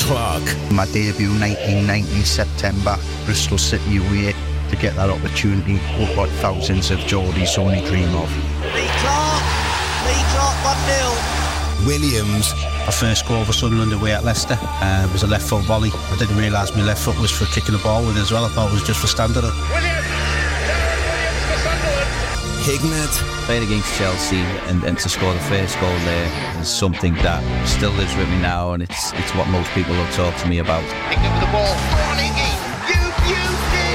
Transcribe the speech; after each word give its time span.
Clark. 0.00 0.42
My 0.72 0.86
debut 0.86 1.30
1990 1.38 2.24
September, 2.24 2.96
Bristol 3.24 3.58
City 3.58 3.98
away. 3.98 4.34
To 4.70 4.76
get 4.76 4.96
that 4.96 5.10
opportunity, 5.10 5.78
what 6.16 6.30
thousands 6.42 6.90
of 6.90 6.98
Geordies 7.00 7.58
only 7.58 7.80
dream 7.86 8.14
of. 8.16 8.30
Lee 8.74 8.90
Clark, 9.02 9.42
Lee 10.06 10.22
Clark 10.34 10.56
1 10.64 11.86
0. 11.86 11.86
Williams. 11.86 12.52
My 12.86 12.92
first 12.92 13.26
goal 13.26 13.44
for 13.44 13.52
Sunderland 13.52 13.92
away 13.92 14.12
at 14.14 14.24
Leicester 14.24 14.58
uh, 14.60 15.08
was 15.12 15.22
a 15.22 15.28
left 15.28 15.48
foot 15.48 15.64
volley. 15.64 15.90
I 15.94 16.16
didn't 16.18 16.36
realise 16.36 16.74
my 16.74 16.82
left 16.82 17.04
foot 17.04 17.18
was 17.20 17.30
for 17.30 17.46
kicking 17.46 17.76
the 17.76 17.82
ball 17.82 18.04
with 18.04 18.16
as 18.16 18.32
well. 18.32 18.44
I 18.44 18.48
thought 18.48 18.70
it 18.70 18.74
was 18.74 18.82
just 18.82 19.00
for 19.00 19.06
standing 19.06 19.44
it. 19.44 20.19
Hignett. 22.60 23.10
Playing 23.46 23.64
against 23.64 23.92
Chelsea 23.98 24.36
and, 24.68 24.84
and 24.84 24.98
to 24.98 25.08
score 25.08 25.32
the 25.32 25.40
first 25.40 25.78
goal 25.80 25.96
there 26.04 26.60
is 26.60 26.68
something 26.68 27.14
that 27.16 27.42
still 27.66 27.90
lives 27.92 28.14
with 28.16 28.28
me 28.28 28.38
now, 28.40 28.72
and 28.72 28.82
it's 28.82 29.12
it's 29.14 29.34
what 29.34 29.48
most 29.48 29.70
people 29.70 29.94
will 29.94 30.12
talk 30.12 30.36
to 30.42 30.46
me 30.48 30.58
about. 30.58 30.82
Picked 31.08 31.24
up 31.24 31.40
the 31.40 31.50
ball. 31.50 31.74
Ronigi, 32.06 32.52
you 32.92 33.02
beauty, 33.26 33.90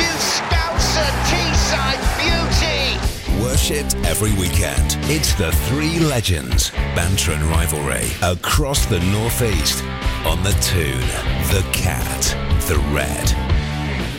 you 0.00 0.12
Scouser 0.18 1.10
Teesside 1.28 2.02
beauty. 2.18 3.44
Worshipped 3.44 3.94
every 4.06 4.32
weekend. 4.32 4.96
It's 5.10 5.34
the 5.34 5.52
three 5.68 6.00
legends. 6.00 6.70
Banter 6.96 7.32
and 7.32 7.44
rivalry 7.44 8.08
across 8.22 8.86
the 8.86 9.00
northeast. 9.12 9.84
On 10.24 10.42
the 10.42 10.56
tune, 10.60 11.06
the 11.52 11.64
cat, 11.72 12.22
the 12.66 12.78
red. 12.92 13.45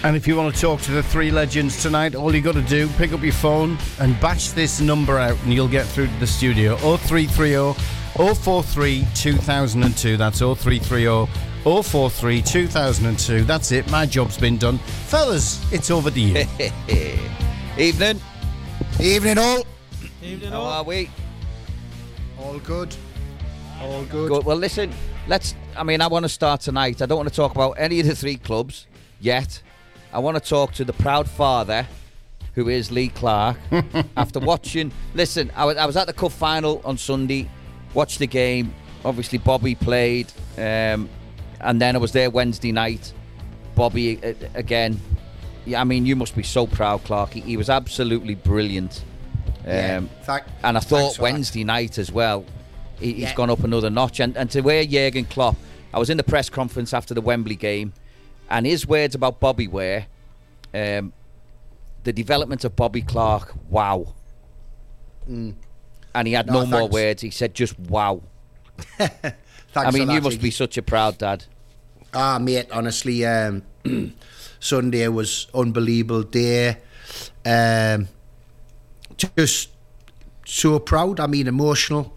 And 0.03 0.15
if 0.15 0.27
you 0.27 0.35
want 0.35 0.53
to 0.53 0.61
talk 0.61 0.81
to 0.81 0.91
the 0.91 1.01
three 1.01 1.31
legends 1.31 1.81
tonight, 1.81 2.15
all 2.15 2.33
you 2.33 2.41
got 2.41 2.53
to 2.53 2.61
do, 2.61 2.87
pick 2.97 3.13
up 3.13 3.21
your 3.23 3.33
phone 3.33 3.77
and 3.99 4.19
batch 4.19 4.51
this 4.53 4.79
number 4.79 5.17
out, 5.17 5.37
and 5.43 5.53
you'll 5.53 5.67
get 5.67 5.85
through 5.85 6.07
to 6.07 6.19
the 6.19 6.27
studio. 6.27 6.75
0330 6.77 7.73
043 8.35 9.05
2002. 9.15 10.17
That's 10.17 10.39
0330 10.39 11.31
043 11.63 12.41
2002. 12.41 13.43
That's 13.43 13.71
it. 13.71 13.89
My 13.91 14.05
job's 14.05 14.37
been 14.37 14.57
done. 14.57 14.77
Fellas, 14.77 15.61
it's 15.73 15.91
over 15.91 16.11
to 16.11 16.19
you. 16.19 16.45
Evening. 17.77 18.21
Evening 18.99 19.37
all. 19.37 19.65
Evening 20.23 20.53
all 20.53 20.71
How 20.71 20.77
are 20.79 20.83
we? 20.83 21.09
All 22.39 22.59
good. 22.59 22.95
All 23.81 24.03
good. 24.05 24.29
Good. 24.29 24.45
Well, 24.45 24.57
listen. 24.57 24.91
Let's. 25.27 25.55
I 25.75 25.83
mean, 25.83 26.01
I 26.01 26.07
want 26.07 26.23
to 26.23 26.29
start 26.29 26.61
tonight. 26.61 27.01
I 27.01 27.05
don't 27.05 27.17
want 27.17 27.29
to 27.29 27.35
talk 27.35 27.51
about 27.53 27.71
any 27.71 27.99
of 27.99 28.07
the 28.07 28.15
three 28.15 28.37
clubs 28.37 28.87
yet. 29.19 29.61
I 30.13 30.19
want 30.19 30.41
to 30.41 30.49
talk 30.49 30.73
to 30.73 30.85
the 30.85 30.93
proud 30.93 31.29
father, 31.29 31.85
who 32.55 32.69
is 32.69 32.91
Lee 32.91 33.09
Clark. 33.09 33.57
after 34.17 34.39
watching, 34.39 34.91
listen, 35.13 35.51
I 35.55 35.65
was, 35.65 35.77
I 35.77 35.85
was 35.85 35.97
at 35.97 36.07
the 36.07 36.13
cup 36.13 36.31
final 36.31 36.81
on 36.85 36.97
Sunday, 36.97 37.49
watched 37.93 38.19
the 38.19 38.27
game. 38.27 38.73
Obviously, 39.05 39.37
Bobby 39.37 39.75
played, 39.75 40.31
um, 40.57 41.07
and 41.61 41.79
then 41.81 41.95
I 41.95 41.99
was 41.99 42.11
there 42.11 42.29
Wednesday 42.29 42.71
night. 42.71 43.13
Bobby 43.75 44.19
uh, 44.23 44.33
again. 44.55 44.99
Yeah, 45.65 45.81
I 45.81 45.83
mean, 45.83 46.05
you 46.05 46.15
must 46.15 46.35
be 46.35 46.43
so 46.43 46.65
proud, 46.65 47.03
Clark. 47.03 47.33
He, 47.33 47.41
he 47.41 47.57
was 47.57 47.69
absolutely 47.69 48.35
brilliant. 48.35 49.03
Um, 49.65 49.71
Yeah, 49.73 49.99
thank- 50.23 50.43
and 50.63 50.77
I 50.77 50.79
thought 50.79 51.15
for 51.15 51.21
that. 51.21 51.21
Wednesday 51.33 51.63
night 51.63 51.97
as 51.99 52.11
well, 52.11 52.45
he, 52.99 53.13
he's 53.13 53.21
Yeah. 53.23 53.35
gone 53.35 53.49
up 53.49 53.63
another 53.63 53.89
notch. 53.89 54.19
And, 54.19 54.35
and 54.37 54.49
to 54.51 54.61
where 54.61 54.83
Jurgen 54.85 55.25
Klopp, 55.25 55.57
I 55.93 55.99
was 55.99 56.09
in 56.09 56.17
the 56.17 56.23
press 56.23 56.49
conference 56.49 56.93
after 56.93 57.13
the 57.13 57.21
Wembley 57.21 57.55
game, 57.55 57.93
and 58.49 58.65
his 58.65 58.87
words 58.87 59.15
about 59.15 59.39
Bobby 59.39 59.67
were, 59.67 60.05
um, 60.73 61.13
the 62.03 62.13
development 62.13 62.63
of 62.63 62.75
Bobby 62.75 63.01
Clark, 63.01 63.53
wow. 63.69 64.13
And 65.27 65.55
he 66.25 66.33
had 66.33 66.47
Mm. 66.47 66.53
No, 66.53 66.59
no, 66.63 66.79
more 66.79 66.87
words. 66.89 67.21
He 67.21 67.29
said 67.29 67.53
just 67.53 67.77
wow. 67.79 68.21
Thanks 68.97 69.35
I 69.75 69.91
mean, 69.91 70.09
you 70.09 70.21
must 70.21 70.41
be 70.41 70.51
such 70.51 70.77
a 70.77 70.81
proud 70.81 71.17
dad. 71.17 71.45
Ah, 72.13 72.39
mate, 72.39 72.67
honestly, 72.71 73.25
um, 73.25 73.63
Sunday 74.59 75.07
was 75.07 75.47
unbelievable 75.53 76.23
day. 76.23 76.77
Um, 77.45 78.07
just 79.35 79.69
so 80.45 80.79
proud. 80.79 81.19
I 81.19 81.27
mean, 81.27 81.47
emotional. 81.47 82.13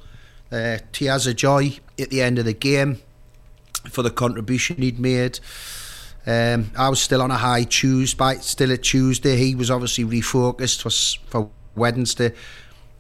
Uh, 0.53 0.79
tears 0.93 1.29
of 1.29 1.37
joy 1.37 1.79
at 1.99 2.11
the 2.11 2.21
end 2.21 2.39
of 2.39 2.45
the 2.45 2.53
game 2.53 3.01
for 3.89 4.03
the 4.03 4.11
contribution 4.11 4.77
he'd 4.79 4.99
made. 4.99 5.39
Um, 6.27 6.71
I 6.77 6.89
was 6.89 7.01
still 7.01 7.23
on 7.23 7.31
a 7.31 7.37
high 7.37 7.65
Tuesday, 7.65 8.35
still 8.41 8.73
at 8.73 8.83
Tuesday. 8.83 9.37
He 9.37 9.55
was 9.55 9.71
obviously 9.71 10.05
refocused 10.05 10.83
for, 10.83 10.91
for 11.31 11.51
Wednesday. 11.75 12.33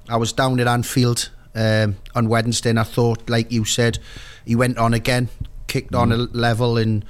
I 0.08 0.16
was 0.16 0.32
down 0.32 0.58
at 0.60 0.66
Anfield 0.66 1.30
um, 1.54 1.96
on 2.14 2.28
Wednesday, 2.28 2.70
and 2.70 2.80
I 2.80 2.84
thought, 2.84 3.28
like 3.28 3.52
you 3.52 3.64
said, 3.64 3.98
he 4.44 4.56
went 4.56 4.78
on 4.78 4.94
again, 4.94 5.28
kicked 5.66 5.94
on 5.94 6.12
a 6.12 6.16
level, 6.16 6.78
and 6.78 7.04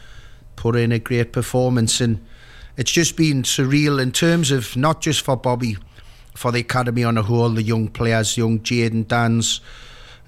put 0.57 0.77
in 0.77 0.93
a 0.93 0.99
great 0.99 1.33
performance. 1.33 2.01
And 2.01 2.25
it's 2.77 2.91
just 2.91 3.17
been 3.17 3.45
surreal 3.45 4.03
in 4.03 4.11
terms 4.13 4.51
of 4.51 4.77
not 4.77 5.01
just 5.01 5.23
for 5.23 5.37
Bobby, 5.37 5.77
for 6.35 6.51
the 6.51 6.61
academy 6.61 7.05
on 7.05 7.17
a 7.17 7.23
whole, 7.23 7.51
the 7.51 7.63
young 7.63 7.89
players, 7.89 8.37
young 8.37 8.61
Jayden 8.61 9.05
Danns 9.07 9.61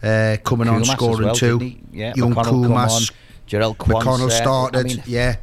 uh, 0.03 0.37
coming 0.45 0.69
on 0.69 0.83
Koumas 0.83 0.83
as 0.83 0.91
scoring 0.91 1.27
well, 1.27 1.35
too. 1.35 1.77
Yeah, 1.93 2.13
young 2.17 2.35
McConnell 2.35 2.75
on, 2.75 2.87
Koumas, 2.89 3.13
Quansah. 3.49 3.75
McConnell 3.77 4.31
started. 4.31 4.79
I 4.79 4.83
mean, 4.85 5.03
yeah. 5.07 5.37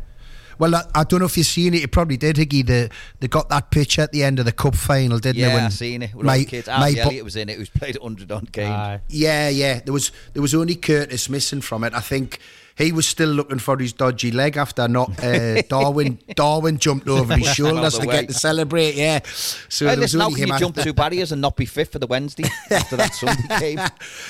Well, 0.60 0.76
I, 0.76 0.84
I 0.94 1.04
don't 1.06 1.22
know 1.22 1.26
if 1.26 1.38
you've 1.38 1.48
seen 1.48 1.74
it. 1.74 1.82
You 1.82 1.88
probably 1.88 2.18
did, 2.18 2.36
Higgy. 2.36 2.66
The, 2.68 2.90
they 3.20 3.28
got 3.28 3.50
that 3.50 3.72
pitch 3.72 3.98
at 3.98 4.12
the 4.12 4.24
end 4.24 4.38
of 4.40 4.46
the 4.46 4.52
cup 4.52 4.76
final, 4.76 5.18
didn't 5.18 5.38
they? 5.38 5.48
yeah, 5.48 5.54
when 5.56 5.64
I 5.64 5.70
seen 5.70 6.04
it. 6.04 6.14
With 6.14 6.26
my- 6.26 6.34
all 6.34 6.40
the 6.40 6.46
kids. 6.46 6.68
my 6.68 6.94
bo- 6.94 7.00
Elliott 7.02 7.24
was 7.24 7.36
in 7.36 7.50
it, 7.50 7.58
who's 7.58 7.70
played 7.70 7.98
100 7.98 8.32
on 8.32 8.48
games. 8.52 9.02
Yeah, 9.10 9.50
yeah. 9.50 9.80
There 9.80 9.94
was 9.94 10.12
there 10.34 10.42
was 10.42 10.54
only 10.54 10.76
Curtis 10.76 11.30
missing 11.30 11.62
from 11.62 11.84
it. 11.86 11.94
I 11.94 12.02
think 12.02 12.40
he 12.78 12.92
was 12.94 13.06
still 13.08 13.30
looking 13.30 13.60
for 13.60 13.78
his 13.78 13.92
dodgy 13.94 14.32
leg 14.32 14.56
after 14.58 14.88
not 14.88 15.22
uh, 15.24 15.62
Darwin. 15.70 16.18
Darwin 16.36 16.78
jumped 16.78 17.08
over 17.10 17.36
his 17.36 17.54
shoulders 17.54 17.98
to 18.00 18.08
way. 18.08 18.14
get 18.22 18.28
to 18.28 18.34
celebrate. 18.34 18.96
Yeah. 18.96 19.20
So 19.70 19.86
Hey, 19.86 19.96
there 19.96 20.02
was 20.02 20.14
listen, 20.14 20.20
how 20.22 20.26
only 20.28 20.40
can 20.40 20.50
him. 20.50 20.54
you 20.56 20.60
jump 20.60 20.76
two 20.78 20.94
barriers 20.94 21.32
and 21.32 21.42
not 21.42 21.56
be 21.58 21.66
fit 21.66 21.92
for 21.92 22.00
the 22.00 22.08
Wednesday 22.08 22.46
after 22.72 22.96
that 22.98 23.14
Sunday 23.16 23.60
game? 23.60 23.80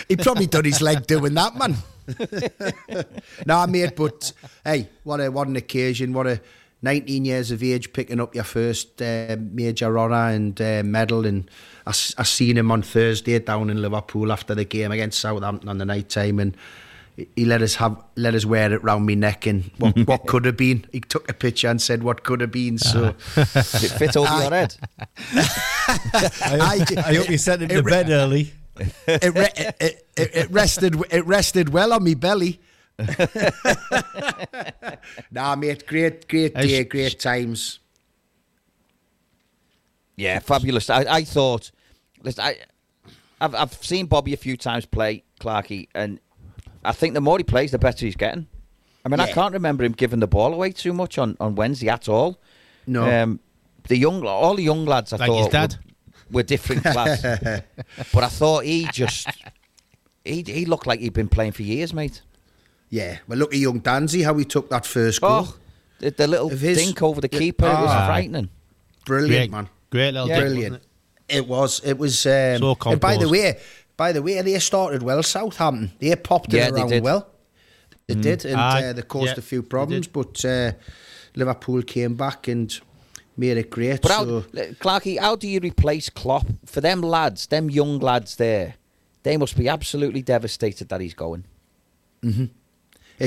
he 0.07 0.16
probably 0.16 0.47
done 0.47 0.66
his 0.66 0.81
leg 0.81 1.06
doing 1.07 1.34
that, 1.35 1.56
man. 1.56 1.75
nah, 3.46 3.66
mate, 3.66 3.96
but 3.96 4.31
hey, 4.64 4.90
what 5.03 5.20
a 5.20 5.30
what 5.30 5.47
an 5.47 5.56
occasion! 5.56 6.14
What 6.14 6.28
a 6.28 6.42
19 6.81 7.25
years 7.25 7.52
of 7.52 7.62
age 7.62 7.92
picking 7.94 8.20
up 8.22 8.34
your 8.36 8.44
first 8.46 9.02
uh, 9.02 9.36
major 9.52 9.97
honour 10.00 10.30
and 10.30 10.59
uh, 10.62 10.81
medal. 10.84 11.25
And 11.25 11.50
I, 11.86 11.90
s- 11.90 12.16
I 12.18 12.24
seen 12.24 12.58
him 12.58 12.72
on 12.72 12.81
Thursday 12.84 13.38
down 13.40 13.70
in 13.70 13.81
Liverpool 13.81 14.31
after 14.31 14.56
the 14.56 14.64
game 14.64 14.92
against 14.94 15.20
Southampton 15.20 15.68
on 15.68 15.78
the 15.78 15.86
night 15.86 16.08
time, 16.09 16.40
and 16.40 16.56
he- 17.18 17.28
he 17.36 17.44
let 17.46 17.62
us 17.62 17.75
have 17.75 18.02
let 18.16 18.34
us 18.34 18.46
wear 18.46 18.72
it 18.72 18.81
round 18.84 19.06
my 19.06 19.14
neck. 19.16 19.46
And 19.46 19.70
what 19.78 19.97
what 20.08 20.26
could 20.28 20.46
have 20.46 20.56
been? 20.58 20.86
He 20.94 21.02
took 21.02 21.30
a 21.30 21.34
picture 21.34 21.68
and 21.68 21.81
said 21.81 22.02
what 22.03 22.24
could 22.24 22.40
have 22.41 22.52
been. 22.52 22.78
So 22.78 23.14
Did 23.36 23.44
it 23.56 23.91
fit 24.00 24.16
over 24.16 24.30
your 24.41 24.50
head? 24.52 24.76
I, 25.34 26.86
I 26.97 27.14
hope 27.16 27.30
you 27.30 27.38
sent 27.38 27.62
him 27.64 27.70
to 27.70 27.84
bed 27.84 28.09
early. 28.09 28.53
It, 29.07 29.34
re- 29.34 29.50
it, 29.56 29.75
it, 29.79 30.07
it, 30.17 30.35
it 30.35 30.51
rested 30.51 30.95
it 31.12 31.25
rested 31.25 31.69
well 31.69 31.94
on 31.94 32.03
me 32.03 32.16
belly. 32.16 32.59
nah, 35.31 35.56
mate, 35.56 35.88
great, 35.88 36.28
great 36.28 36.53
day, 36.53 36.84
great 36.84 37.19
times. 37.19 37.79
Yeah, 40.17 40.40
fabulous. 40.40 40.90
I, 40.90 41.06
I 41.07 41.23
thought, 41.23 41.72
listen, 42.23 42.44
I, 42.44 42.57
I've, 43.40 43.56
I've 43.56 43.73
seen 43.73 44.06
Bobby 44.07 44.34
a 44.34 44.38
few 44.38 44.57
times 44.57 44.85
play 44.85 45.23
Clarkey, 45.40 45.88
and 45.96 46.19
I 46.84 46.91
think 46.91 47.13
the 47.13 47.22
more 47.22 47.38
he 47.38 47.46
plays, 47.46 47.72
the 47.72 47.79
better 47.79 48.06
he's 48.06 48.17
getting. 48.17 48.47
I 49.06 49.09
mean, 49.09 49.22
I 49.22 49.31
can't 49.31 49.53
remember 49.53 49.85
him 49.85 49.94
giving 49.94 50.19
the 50.19 50.28
ball 50.28 50.53
away 50.53 50.72
too 50.72 50.91
much 50.91 51.17
on, 51.17 51.38
on 51.40 51.56
Wednesday 51.56 51.88
at 51.88 52.09
all. 52.09 52.38
No. 52.85 53.09
Um, 53.09 53.40
the 53.88 53.97
young, 53.97 54.25
all 54.25 54.56
the 54.56 54.63
young 54.63 54.85
lads, 54.85 55.13
I 55.13 55.17
Like 55.17 55.31
his 55.31 55.46
thought, 55.46 55.51
dad. 55.51 55.75
Were, 55.75 55.89
were 56.31 56.44
different 56.44 56.84
class. 56.84 57.22
but 58.13 58.23
I 58.23 58.28
thought 58.28 58.63
he 58.66 58.88
just, 58.91 59.28
he, 60.23 60.44
he 60.45 60.66
looked 60.66 60.88
like 60.88 61.00
he'd 61.00 61.13
been 61.13 61.29
playing 61.29 61.53
for 61.53 61.64
years, 61.64 61.93
mate. 61.93 62.22
Yeah, 62.90 63.17
well, 63.28 63.37
look 63.40 63.53
at 63.53 63.59
young 63.59 63.81
Danzy, 63.81 64.23
how 64.23 64.35
he 64.35 64.46
took 64.46 64.70
that 64.70 64.85
first 64.85 65.22
goal. 65.22 65.46
Oh, 65.47 65.55
the, 65.99 66.09
the 66.11 66.28
little 66.28 66.52
Of 66.52 66.59
his- 66.59 66.78
dink 66.78 67.02
over 67.03 67.22
the 67.22 67.29
keeper 67.29 67.66
it 67.66 67.70
was 67.70 67.90
Ah. 67.91 68.05
frightening. 68.08 68.49
Brilliant, 69.05 69.31
Great, 69.31 69.52
man. 69.52 69.70
great 69.91 70.11
little 70.14 70.28
Yeah. 70.28 70.35
dip, 70.40 70.43
Brilliant. 70.46 70.72
wasn't 70.73 70.84
It 71.29 71.47
was. 71.47 71.81
It 71.84 71.97
was. 71.97 72.26
Um, 72.26 72.58
So 72.59 72.78
and 72.91 72.99
by 72.99 73.17
the 73.17 73.29
way, 73.29 73.59
by 73.97 74.11
the 74.11 74.22
way, 74.22 74.41
they 74.41 74.58
started 74.59 75.03
well. 75.03 75.22
Southampton, 75.22 75.91
they 75.99 76.16
popped 76.16 76.52
Yeah, 76.53 76.67
it 76.70 76.73
they 76.73 76.79
around 76.82 76.90
did. 76.90 77.03
well. 77.03 77.28
They 78.08 78.16
did, 78.16 78.46
and 78.46 78.59
Aye. 78.59 78.85
uh, 78.85 78.93
they 78.93 79.03
caused 79.03 79.34
Yeah, 79.34 79.40
a 79.40 79.41
few 79.41 79.61
problems, 79.61 80.08
but 80.08 80.43
uh, 80.43 80.72
Liverpool 81.35 81.84
came 81.84 82.16
back 82.16 82.47
and 82.47 82.75
made 83.40 83.58
it 83.58 83.70
great. 83.70 84.02
But 84.02 84.12
how, 84.12 84.26
so 84.26 84.41
Clarky, 84.82 85.18
how 85.20 85.36
do 85.36 85.47
you 85.47 85.59
replace 85.59 86.09
Klopp 86.09 86.47
for 86.66 86.82
them 86.82 87.02
lads, 87.02 87.47
them 87.47 87.70
young 87.70 88.00
lads 88.00 88.36
there? 88.36 88.76
They 89.24 89.38
must 89.38 89.58
be 89.58 89.68
absolutely 89.68 90.22
devastated 90.22 90.90
that 90.90 91.02
he's 91.02 91.14
going. 91.14 91.46
it's, 92.22 92.50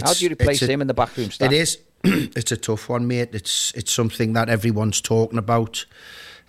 how 0.04 0.14
do 0.14 0.24
you 0.24 0.30
replace 0.30 0.62
a- 0.62 0.66
him 0.66 0.80
in 0.80 0.86
the 0.86 0.94
backroom 0.94 1.30
staff? 1.30 1.50
It 1.50 1.56
is. 1.56 1.78
it's 2.04 2.52
a 2.52 2.56
tough 2.56 2.88
one, 2.88 3.06
mate. 3.06 3.30
It's 3.32 3.72
it's 3.74 3.92
something 3.92 4.32
that 4.34 4.48
everyone's 4.48 5.00
talking 5.00 5.38
about. 5.38 5.86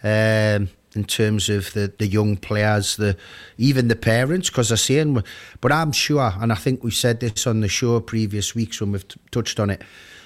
Um, 0.04 0.70
in 0.96 1.06
terms 1.06 1.50
of 1.50 1.74
the, 1.74 1.92
the 1.98 2.06
young 2.06 2.38
players, 2.38 2.98
the 2.98 3.18
even 3.58 3.88
the 3.88 3.96
parents, 3.96 4.50
because 4.50 4.70
they're 4.70 4.78
saying, 4.78 5.24
but 5.60 5.72
I'm 5.72 5.92
sure, 5.92 6.34
and 6.40 6.52
I 6.52 6.56
think 6.56 6.84
we 6.84 6.92
said 6.92 7.20
this 7.20 7.48
on 7.48 7.62
the 7.62 7.68
show 7.68 8.00
previous 8.00 8.54
weeks 8.54 8.80
when 8.80 8.92
we've 8.92 9.08
t- 9.08 9.20
touched 9.32 9.60
on 9.60 9.70
it. 9.72 9.82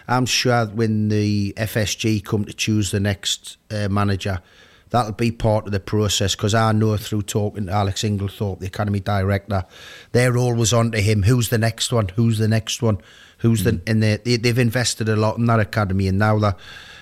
I'm 0.08 0.26
sure 0.26 0.66
when 0.68 1.10
the 1.10 1.54
FSG 1.58 2.24
come 2.24 2.46
to 2.46 2.54
choose 2.54 2.92
the 2.92 3.00
next 3.00 3.58
uh, 3.70 3.90
manager, 3.90 4.42
that'll 4.90 5.12
be 5.12 5.32
part 5.32 5.66
of 5.66 5.72
the 5.72 5.80
process 5.80 6.36
because 6.36 6.54
I 6.54 6.72
know 6.72 6.96
through 6.98 7.24
talking 7.24 7.66
to 7.66 7.72
Alex 7.72 8.04
Inglethorpe, 8.04 8.60
the 8.60 8.68
academy 8.68 9.00
director, 9.00 9.66
they're 10.14 10.38
always 10.38 10.74
on 10.74 10.92
to 10.92 11.02
him. 11.02 11.24
Who's 11.24 11.50
the 11.50 11.58
next 11.58 11.92
one? 11.92 12.10
Who's 12.10 12.38
the 12.38 12.48
next 12.48 12.82
one? 12.82 13.00
Who's 13.40 13.64
the 13.64 13.82
and 13.86 14.02
they, 14.02 14.18
they 14.18 14.38
they've 14.38 14.58
invested 14.58 15.10
a 15.10 15.16
lot 15.16 15.38
in 15.38 15.46
that 15.46 15.60
academy, 15.60 16.08
and 16.08 16.18
now 16.18 16.40
that 16.40 16.58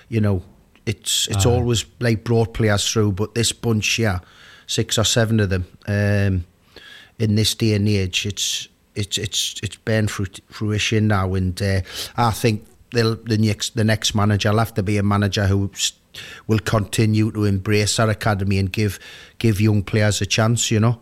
you 0.08 0.20
know 0.20 0.42
it's 0.84 1.28
it's 1.28 1.46
always 1.46 1.86
like 2.00 2.24
brought 2.24 2.52
players 2.52 2.90
through, 2.90 3.12
but 3.12 3.34
this 3.34 3.52
bunch 3.52 3.86
here, 3.94 4.20
six 4.66 4.98
or 4.98 5.04
seven 5.04 5.40
of 5.40 5.48
them, 5.48 5.66
um, 5.86 6.44
in 7.18 7.36
this 7.36 7.54
day 7.54 7.72
and 7.74 7.88
age, 7.88 8.26
it's 8.26 8.68
it's 8.94 9.16
it's 9.16 9.60
it's 9.62 9.76
bearing 9.76 10.08
fruit, 10.08 10.40
fruition 10.48 11.08
now, 11.08 11.32
and 11.34 11.60
uh, 11.62 11.80
I 12.16 12.32
think 12.32 12.66
they'll, 12.92 13.16
the 13.16 13.38
next 13.38 13.76
the 13.76 13.84
next 13.84 14.14
manager 14.14 14.50
will 14.50 14.58
have 14.58 14.74
to 14.74 14.82
be 14.82 14.98
a 14.98 15.02
manager 15.02 15.46
who 15.46 15.70
will 16.46 16.58
continue 16.60 17.30
to 17.32 17.44
embrace 17.44 17.98
our 17.98 18.10
academy 18.10 18.58
and 18.58 18.72
give 18.72 18.98
give 19.38 19.60
young 19.60 19.82
players 19.82 20.20
a 20.20 20.26
chance. 20.26 20.70
You 20.70 20.80
know, 20.80 21.00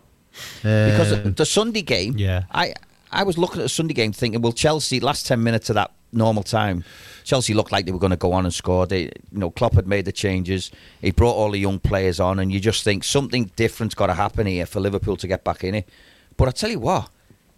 because 0.61 1.13
Um, 1.13 1.33
the 1.33 1.45
Sunday 1.45 1.81
game, 1.81 2.15
Yeah. 2.17 2.43
I 2.51 2.73
I 3.11 3.23
was 3.23 3.37
looking 3.37 3.59
at 3.59 3.63
the 3.63 3.69
Sunday 3.69 3.93
game 3.93 4.11
thinking, 4.11 4.41
well, 4.41 4.51
Chelsea 4.53 4.99
last 4.99 5.25
ten 5.27 5.41
minutes 5.43 5.69
of 5.69 5.75
that 5.75 5.91
normal 6.11 6.43
time, 6.43 6.83
Chelsea 7.23 7.53
looked 7.53 7.71
like 7.71 7.85
they 7.85 7.91
were 7.91 7.99
going 7.99 8.11
to 8.11 8.17
go 8.17 8.33
on 8.33 8.45
and 8.45 8.53
score. 8.53 8.85
They, 8.85 9.03
you 9.03 9.11
know, 9.31 9.51
Klopp 9.51 9.73
had 9.73 9.87
made 9.87 10.05
the 10.05 10.11
changes. 10.11 10.71
He 11.01 11.11
brought 11.11 11.33
all 11.35 11.51
the 11.51 11.59
young 11.59 11.79
players 11.79 12.19
on, 12.19 12.39
and 12.39 12.51
you 12.51 12.59
just 12.59 12.83
think 12.83 13.03
something 13.03 13.51
different's 13.55 13.95
got 13.95 14.07
to 14.07 14.13
happen 14.13 14.47
here 14.47 14.65
for 14.65 14.79
Liverpool 14.79 15.17
to 15.17 15.27
get 15.27 15.43
back 15.43 15.63
in 15.63 15.75
it. 15.75 15.89
But 16.37 16.47
I 16.47 16.51
tell 16.51 16.69
you 16.69 16.79
what, 16.79 17.09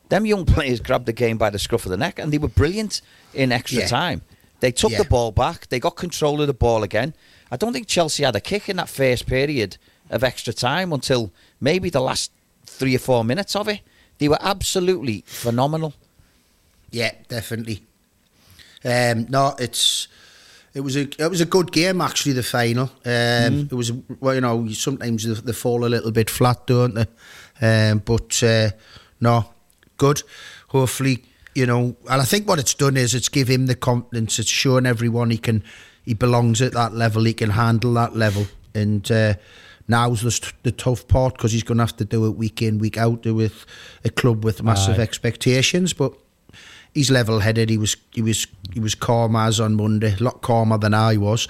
them 0.10 0.26
young 0.26 0.46
players 0.46 0.80
grabbed 0.80 1.06
the 1.06 1.14
game 1.14 1.38
by 1.38 1.50
the 1.50 1.60
scruff 1.60 1.86
of 1.86 1.92
the 1.92 1.98
neck, 1.98 2.20
and 2.20 2.32
they 2.32 2.38
were 2.38 2.48
brilliant 2.48 3.02
in 3.34 3.52
extra 3.52 3.80
Yeah. 3.82 3.88
time. 3.88 4.22
They 4.60 4.72
took 4.72 4.92
Yeah. 4.92 5.00
the 5.00 5.06
ball 5.10 5.32
back. 5.32 5.68
They 5.70 5.80
got 5.80 5.96
control 5.96 6.42
of 6.42 6.48
the 6.48 6.54
ball 6.54 6.84
again. 6.84 7.14
I 7.52 7.58
don't 7.58 7.74
think 7.74 7.88
Chelsea 7.88 8.24
had 8.24 8.36
a 8.36 8.42
kick 8.42 8.68
in 8.70 8.78
that 8.78 8.90
first 8.90 9.26
period 9.28 9.78
of 10.10 10.24
extra 10.24 10.54
time 10.54 10.92
until 10.94 11.32
maybe 11.62 11.90
the 11.90 12.02
last 12.02 12.32
three 12.66 12.96
or 12.96 13.00
four 13.00 13.24
minutes 13.24 13.56
of 13.56 13.68
it. 13.68 13.82
They 14.18 14.28
were 14.28 14.40
absolutely 14.42 15.24
phenomenal. 15.28 15.94
Yeah, 16.92 17.12
definitely. 17.28 17.84
Um, 18.84 19.28
no, 19.30 19.56
it's 19.60 20.08
it 20.74 20.82
was 20.82 20.96
a 20.96 21.02
it 21.02 21.30
was 21.30 21.42
a 21.42 21.46
good 21.46 21.72
game 21.72 22.02
actually. 22.02 22.34
The 22.34 22.44
final. 22.44 22.90
Um, 23.06 23.68
It 23.72 23.74
was 23.74 23.92
well, 24.20 24.36
you 24.36 24.42
know, 24.42 24.68
sometimes 24.70 25.24
they, 25.24 25.34
they 25.34 25.54
fall 25.54 25.86
a 25.86 25.90
little 25.90 26.12
bit 26.12 26.30
flat, 26.30 26.66
don't 26.68 26.94
they? 26.96 27.06
Um, 27.62 28.00
but 28.06 28.42
uh, 28.44 28.70
no, 29.20 29.46
good. 29.98 30.24
Hopefully, 30.70 31.24
you 31.56 31.66
know, 31.66 31.96
and 32.10 32.22
I 32.22 32.26
think 32.26 32.48
what 32.48 32.60
it's 32.60 32.74
done 32.74 32.98
is 32.98 33.14
it's 33.16 33.30
give 33.30 33.48
him 33.48 33.66
the 33.66 33.76
confidence. 33.76 34.40
It's 34.40 34.50
shown 34.50 34.86
everyone 34.86 35.30
he 35.30 35.38
can 35.38 35.64
he 36.06 36.14
belongs 36.14 36.62
at 36.62 36.74
that 36.74 36.94
level. 36.94 37.24
He 37.24 37.34
can 37.34 37.52
handle 37.52 37.94
that 37.94 38.16
level, 38.16 38.48
and. 38.74 39.10
Uh, 39.12 39.34
Now's 39.90 40.22
the, 40.22 40.54
the 40.64 40.74
tough 40.74 41.08
part 41.08 41.36
because 41.36 41.54
he's 41.54 41.64
going 41.64 41.78
to 41.78 41.84
have 41.84 41.96
to 41.96 42.04
do 42.04 42.26
it 42.26 42.32
week 42.32 42.62
in, 42.62 42.78
week 42.78 42.98
out 42.98 43.26
with 43.26 43.66
a 44.04 44.10
club 44.10 44.44
with 44.44 44.62
massive 44.62 45.00
Aye. 45.00 45.04
expectations. 45.04 45.94
But 45.94 46.14
he's 46.94 47.10
level-headed. 47.10 47.70
He 47.70 47.78
was 47.78 47.96
he 48.12 48.22
was 48.22 48.48
he 48.74 48.82
was 48.82 48.96
calm 48.96 49.36
as 49.38 49.62
on 49.62 49.76
Monday, 49.76 50.14
a 50.20 50.24
lot 50.24 50.42
calmer 50.42 50.78
than 50.78 50.94
I 50.94 51.16
was. 51.16 51.48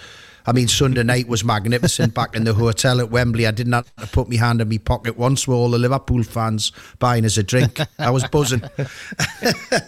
I 0.47 0.53
mean, 0.53 0.69
Sunday 0.69 1.03
night 1.03 1.27
was 1.27 1.43
magnificent. 1.43 2.13
Back 2.13 2.33
in 2.33 2.45
the 2.45 2.53
hotel 2.53 3.01
at 3.01 3.11
Wembley, 3.11 3.45
I 3.45 3.51
didn't 3.51 3.73
have 3.73 3.93
to 3.97 4.07
put 4.07 4.29
my 4.29 4.37
hand 4.37 4.61
in 4.61 4.69
my 4.69 4.77
pocket 4.77 5.17
once 5.17 5.45
with 5.45 5.57
all 5.57 5.69
the 5.69 5.77
Liverpool 5.77 6.23
fans 6.23 6.71
buying 6.99 7.25
us 7.25 7.37
a 7.37 7.43
drink. 7.43 7.81
I 7.99 8.11
was 8.11 8.25
buzzing. 8.29 8.63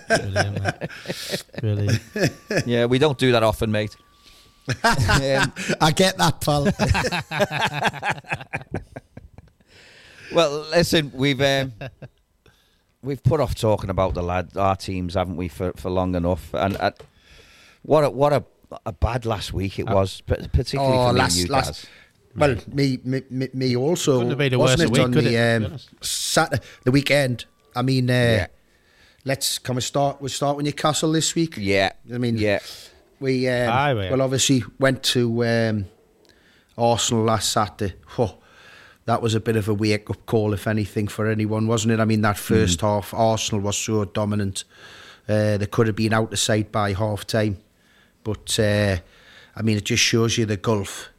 Brilliant. 0.10 0.92
Brilliant. 1.62 2.02
Yeah, 2.66 2.86
we 2.86 3.00
don't 3.00 3.18
do 3.18 3.32
that 3.32 3.42
often, 3.42 3.72
mate. 3.72 3.96
Um, 4.84 5.52
I 5.82 5.92
get 5.92 6.20
that, 6.20 6.42
pal. 6.42 6.66
well, 10.32 10.68
listen, 10.70 11.12
we've 11.16 11.42
um, 11.42 11.74
we've 13.02 13.24
put 13.24 13.40
off 13.40 13.56
talking 13.56 13.90
about 13.90 14.14
the 14.14 14.22
lad, 14.22 14.56
our 14.56 14.76
teams, 14.76 15.16
haven't 15.16 15.38
we, 15.38 15.48
for, 15.48 15.74
for 15.74 15.90
long 15.90 16.16
enough? 16.16 16.54
And 16.54 16.78
uh, 16.78 16.92
what 17.82 18.04
a, 18.04 18.10
what 18.10 18.34
a, 18.34 18.44
a 18.86 18.92
bad 18.92 19.26
last 19.26 19.54
week 19.54 19.80
it 19.80 19.88
was, 19.88 20.22
p- 20.22 20.36
particularly 20.54 20.98
Oh, 20.98 21.08
for 21.08 21.14
me 21.14 21.20
last- 21.20 21.38
and 21.40 21.48
you 21.48 21.52
last- 21.54 21.68
guys. 21.68 21.88
Well, 22.36 22.56
me, 22.72 23.00
me, 23.04 23.22
me, 23.32 23.48
me 23.54 23.76
also 23.76 24.18
Couldn't 24.18 24.30
have 24.30 24.38
been 24.38 24.54
a 24.54 24.60
wasn't 24.60 24.82
it 24.84 24.92
week, 24.92 25.02
on 25.02 25.14
could 25.14 25.26
it, 25.26 25.30
the 25.32 25.38
um, 25.40 25.66
honest? 25.66 25.90
Saturday, 26.02 26.64
the 26.84 26.92
weekend? 26.92 27.46
I 27.76 27.82
mean, 27.82 28.10
uh, 28.10 28.14
Yeah. 28.14 28.48
let's 29.26 29.58
can 29.58 29.76
we 29.76 29.82
start? 29.82 30.22
We 30.22 30.30
start 30.30 30.56
with 30.56 30.66
Newcastle 30.66 31.12
this 31.12 31.34
week. 31.34 31.56
Yeah, 31.58 31.92
I 32.14 32.18
mean, 32.20 32.38
yeah. 32.38 32.60
we 33.20 33.48
um, 33.50 33.70
Aye, 33.72 33.94
well 33.96 34.22
obviously 34.22 34.64
went 34.80 35.02
to 35.04 35.44
um, 35.44 35.86
Arsenal 36.78 37.24
last 37.26 37.52
Saturday. 37.52 37.96
Oh, 38.20 38.36
that 39.06 39.22
was 39.24 39.34
a 39.34 39.40
bit 39.40 39.56
of 39.56 39.68
a 39.68 39.74
wake 39.74 40.10
up 40.12 40.24
call, 40.28 40.54
if 40.54 40.68
anything, 40.68 41.08
for 41.08 41.28
anyone, 41.28 41.66
wasn't 41.68 41.94
it? 41.94 42.00
I 42.00 42.06
mean, 42.06 42.22
that 42.22 42.38
first 42.38 42.82
half, 42.82 43.12
Arsenal 43.14 43.62
was 43.62 43.76
so 43.76 44.06
dominant. 44.06 44.66
Uh, 45.28 45.58
they 45.58 45.66
could 45.66 45.88
have 45.88 45.96
been 45.96 46.14
out 46.14 46.32
of 46.32 46.38
sight 46.40 46.72
by 46.72 46.94
half 46.94 47.26
time, 47.26 47.58
but 48.24 48.60
uh, 48.60 48.98
I 49.56 49.62
mean, 49.62 49.78
it 49.78 49.86
just 49.86 50.04
shows 50.04 50.38
you 50.38 50.46
the 50.46 50.58
gulf. 50.58 51.10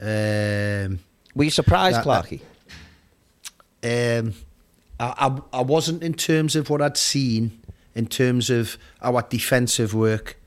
Um, 0.00 1.00
Were 1.34 1.44
you 1.44 1.50
surprised, 1.50 1.98
that- 1.98 2.04
Clarky? 2.04 2.40
um, 3.82 4.34
I, 4.98 5.14
I, 5.28 5.58
I 5.58 5.62
wasn't 5.62 6.02
in 6.02 6.14
terms 6.14 6.56
of 6.56 6.70
what 6.70 6.82
I'd 6.82 6.96
seen 6.96 7.60
in 7.94 8.06
terms 8.06 8.50
of 8.50 8.78
our 9.02 9.22
defensive 9.22 9.94
work, 9.94 10.38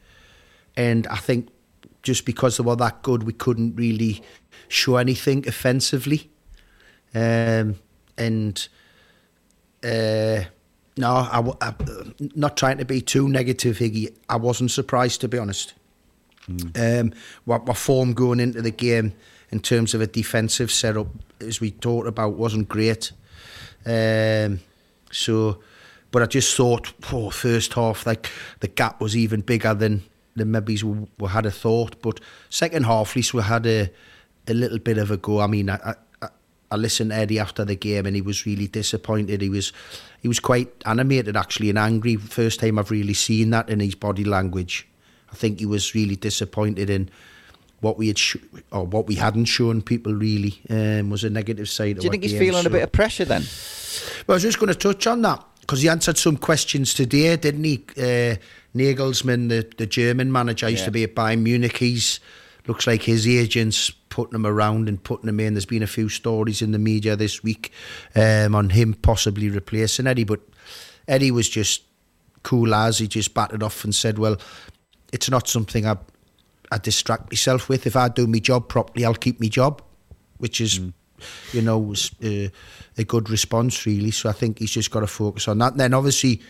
and 0.75 1.05
I 1.07 1.17
think 1.17 1.49
just 2.01 2.25
because 2.25 2.57
they 2.57 2.63
were 2.63 2.75
that 2.77 3.01
good, 3.01 3.23
we 3.23 3.33
couldn't 3.33 3.75
really 3.75 4.21
show 4.67 4.97
anything 4.97 5.47
offensively. 5.47 6.29
Um, 7.15 7.75
and 8.17 8.67
uh, 9.83 10.41
no, 10.97 11.07
I, 11.09 11.51
I- 11.61 11.73
not 12.35 12.57
trying 12.57 12.77
to 12.77 12.85
be 12.85 13.01
too 13.01 13.27
negative, 13.29 13.77
Higgy. 13.77 14.13
I 14.29 14.35
wasn't 14.37 14.71
surprised 14.71 15.21
to 15.21 15.27
be 15.27 15.37
honest. 15.37 15.73
Um, 16.75 17.13
what 17.45 17.65
my 17.65 17.73
form 17.73 18.13
going 18.13 18.41
into 18.41 18.61
the 18.61 18.71
game 18.71 19.13
in 19.49 19.59
terms 19.61 19.93
of 19.93 20.01
a 20.01 20.07
defensive 20.07 20.71
setup, 20.71 21.07
as 21.39 21.61
we 21.61 21.71
talked 21.71 22.05
about, 22.07 22.33
wasn't 22.33 22.67
great. 22.67 23.13
Um, 23.85 24.59
so, 25.11 25.59
but 26.11 26.21
I 26.21 26.25
just 26.25 26.55
thought, 26.57 26.93
oh, 27.11 27.29
first 27.29 27.73
half, 27.73 28.05
like 28.05 28.29
the 28.59 28.67
gap 28.67 28.99
was 28.99 29.15
even 29.15 29.41
bigger 29.41 29.73
than 29.73 30.03
than 30.35 30.51
maybe 30.51 30.77
we, 30.83 31.07
we 31.19 31.29
had 31.29 31.45
a 31.45 31.51
thought. 31.51 32.01
But 32.01 32.19
second 32.49 32.85
half, 32.85 33.11
at 33.11 33.15
least 33.15 33.33
we 33.33 33.41
had 33.43 33.65
a 33.65 33.89
a 34.47 34.53
little 34.53 34.79
bit 34.79 34.97
of 34.97 35.11
a 35.11 35.17
go. 35.17 35.39
I 35.39 35.47
mean, 35.47 35.69
I, 35.69 35.95
I, 36.21 36.27
I 36.71 36.75
listened 36.75 37.11
to 37.11 37.15
Eddie 37.17 37.39
after 37.39 37.63
the 37.63 37.75
game, 37.75 38.05
and 38.05 38.15
he 38.15 38.21
was 38.21 38.45
really 38.45 38.67
disappointed. 38.67 39.39
He 39.41 39.49
was 39.49 39.71
he 40.23 40.27
was 40.27 40.39
quite 40.39 40.69
animated 40.85 41.37
actually 41.37 41.69
and 41.69 41.77
angry. 41.77 42.15
First 42.15 42.59
time 42.61 42.79
I've 42.79 42.89
really 42.89 43.13
seen 43.13 43.51
that 43.51 43.69
in 43.69 43.79
his 43.81 43.93
body 43.93 44.23
language. 44.23 44.87
I 45.31 45.35
think 45.35 45.59
he 45.59 45.65
was 45.67 45.93
really 45.93 46.15
disappointed 46.15 46.89
in 46.89 47.09
what 47.81 47.97
we 47.97 48.07
had 48.07 48.17
sh- 48.17 48.37
or 48.71 48.85
what 48.85 49.05
we 49.07 49.15
hadn't 49.15 49.45
shown 49.45 49.81
people. 49.81 50.13
Really, 50.13 50.61
um, 50.69 51.09
was 51.09 51.23
a 51.25 51.29
negative 51.29 51.67
side. 51.69 51.99
Do 51.99 52.05
you 52.05 52.09
think 52.09 52.23
he's 52.23 52.37
feeling 52.37 52.65
a 52.65 52.69
bit 52.69 52.83
of 52.83 52.91
pressure 52.93 53.25
then? 53.25 53.41
Well, 54.25 54.33
I 54.33 54.37
was 54.37 54.43
just 54.43 54.59
going 54.59 54.71
to 54.71 54.75
touch 54.79 55.05
on 55.07 55.21
that 55.23 55.43
because 55.61 55.81
he 55.81 55.89
answered 55.89 56.17
some 56.17 56.37
questions 56.37 56.93
today, 56.93 57.35
didn't 57.35 57.63
he? 57.65 57.83
Uh, 57.97 58.35
Nagelsmann, 58.75 59.49
the, 59.49 59.69
the 59.77 59.85
German 59.85 60.31
manager, 60.31 60.69
used 60.69 60.81
Yeah. 60.81 60.85
to 60.85 60.91
be 60.91 61.03
at 61.03 61.15
Bayern 61.15 61.41
Munich. 61.41 61.77
He's 61.77 62.19
looks 62.67 62.87
like 62.87 63.03
his 63.03 63.27
agents 63.27 63.91
putting 64.09 64.35
him 64.35 64.45
around 64.45 64.87
and 64.87 65.03
putting 65.03 65.27
him 65.27 65.39
in. 65.39 65.53
There's 65.53 65.65
been 65.65 65.83
a 65.83 65.87
few 65.87 66.09
stories 66.09 66.61
in 66.61 66.71
the 66.71 66.79
media 66.79 67.15
this 67.15 67.43
week 67.43 67.71
um, 68.15 68.55
on 68.55 68.69
him 68.69 68.93
possibly 68.93 69.49
replacing 69.49 70.07
Eddie, 70.07 70.23
but 70.23 70.41
Eddie 71.07 71.31
was 71.31 71.49
just 71.49 71.83
cool 72.43 72.73
as 72.75 72.99
he 72.99 73.07
just 73.07 73.33
batted 73.33 73.63
off 73.63 73.83
and 73.83 73.93
said, 73.93 74.19
"Well, 74.19 74.37
it's 75.11 75.29
not 75.29 75.47
something 75.47 75.85
I 75.85 75.97
I 76.71 76.77
distract 76.77 77.31
myself 77.31 77.69
with. 77.69 77.87
If 77.87 77.95
I 77.95 78.07
do 78.09 78.27
my 78.27 78.39
job 78.39 78.69
properly, 78.69 79.05
I'll 79.05 79.15
keep 79.15 79.39
my 79.39 79.47
job," 79.47 79.81
which 80.37 80.61
is 80.61 80.79
you 81.51 81.61
know, 81.61 81.79
was 81.79 82.11
uh, 82.23 82.49
a 82.97 83.03
good 83.03 83.29
response 83.29 83.85
really. 83.85 84.11
So 84.11 84.29
I 84.29 84.33
think 84.33 84.59
he's 84.59 84.71
just 84.71 84.91
got 84.91 85.01
to 85.01 85.07
focus 85.07 85.47
on 85.47 85.57
that. 85.59 85.71
And 85.71 85.79
then 85.79 85.93
obviously 85.93 86.41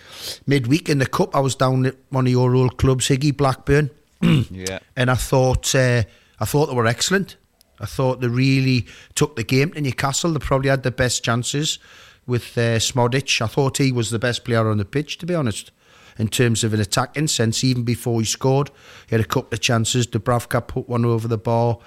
midweek 0.47 0.89
in 0.89 0.99
the 0.99 1.05
cup, 1.05 1.35
I 1.35 1.39
was 1.39 1.55
down 1.55 1.85
at 1.85 1.95
one 2.09 2.25
of 2.25 2.31
your 2.31 2.55
old 2.55 2.77
clubs, 2.77 3.07
Higgy 3.07 3.35
Blackburn, 3.35 3.89
Yeah. 4.51 4.79
and 4.95 5.11
I 5.11 5.15
thought 5.15 5.73
uh, 5.75 6.03
I 6.39 6.45
thought 6.45 6.67
they 6.67 6.75
were 6.75 6.87
excellent. 6.87 7.37
I 7.79 7.85
thought 7.85 8.21
they 8.21 8.27
really 8.27 8.85
took 9.15 9.35
the 9.35 9.43
game 9.43 9.71
to 9.71 9.81
Newcastle. 9.81 10.31
They 10.31 10.39
probably 10.39 10.69
had 10.69 10.83
the 10.83 10.91
best 10.91 11.23
chances 11.23 11.79
with 12.25 12.57
uh, 12.57 12.79
Szmodics. 12.79 13.41
I 13.41 13.47
thought 13.47 13.77
he 13.77 13.91
was 13.91 14.09
the 14.09 14.19
best 14.19 14.45
player 14.45 14.69
on 14.69 14.77
the 14.77 14.85
pitch, 14.85 15.17
to 15.19 15.25
be 15.25 15.35
honest. 15.35 15.71
In 16.17 16.27
terms 16.27 16.63
of 16.63 16.73
an 16.73 16.79
attacking 16.79 17.27
sense, 17.27 17.63
even 17.63 17.83
before 17.83 18.19
he 18.21 18.25
scored, 18.25 18.69
he 19.07 19.15
had 19.15 19.25
a 19.25 19.27
couple 19.27 19.53
of 19.53 19.61
chances. 19.61 20.05
Dubravka 20.07 20.65
put 20.67 20.87
one 20.87 21.05
over 21.05 21.27
the 21.27 21.39
bar. 21.39 21.79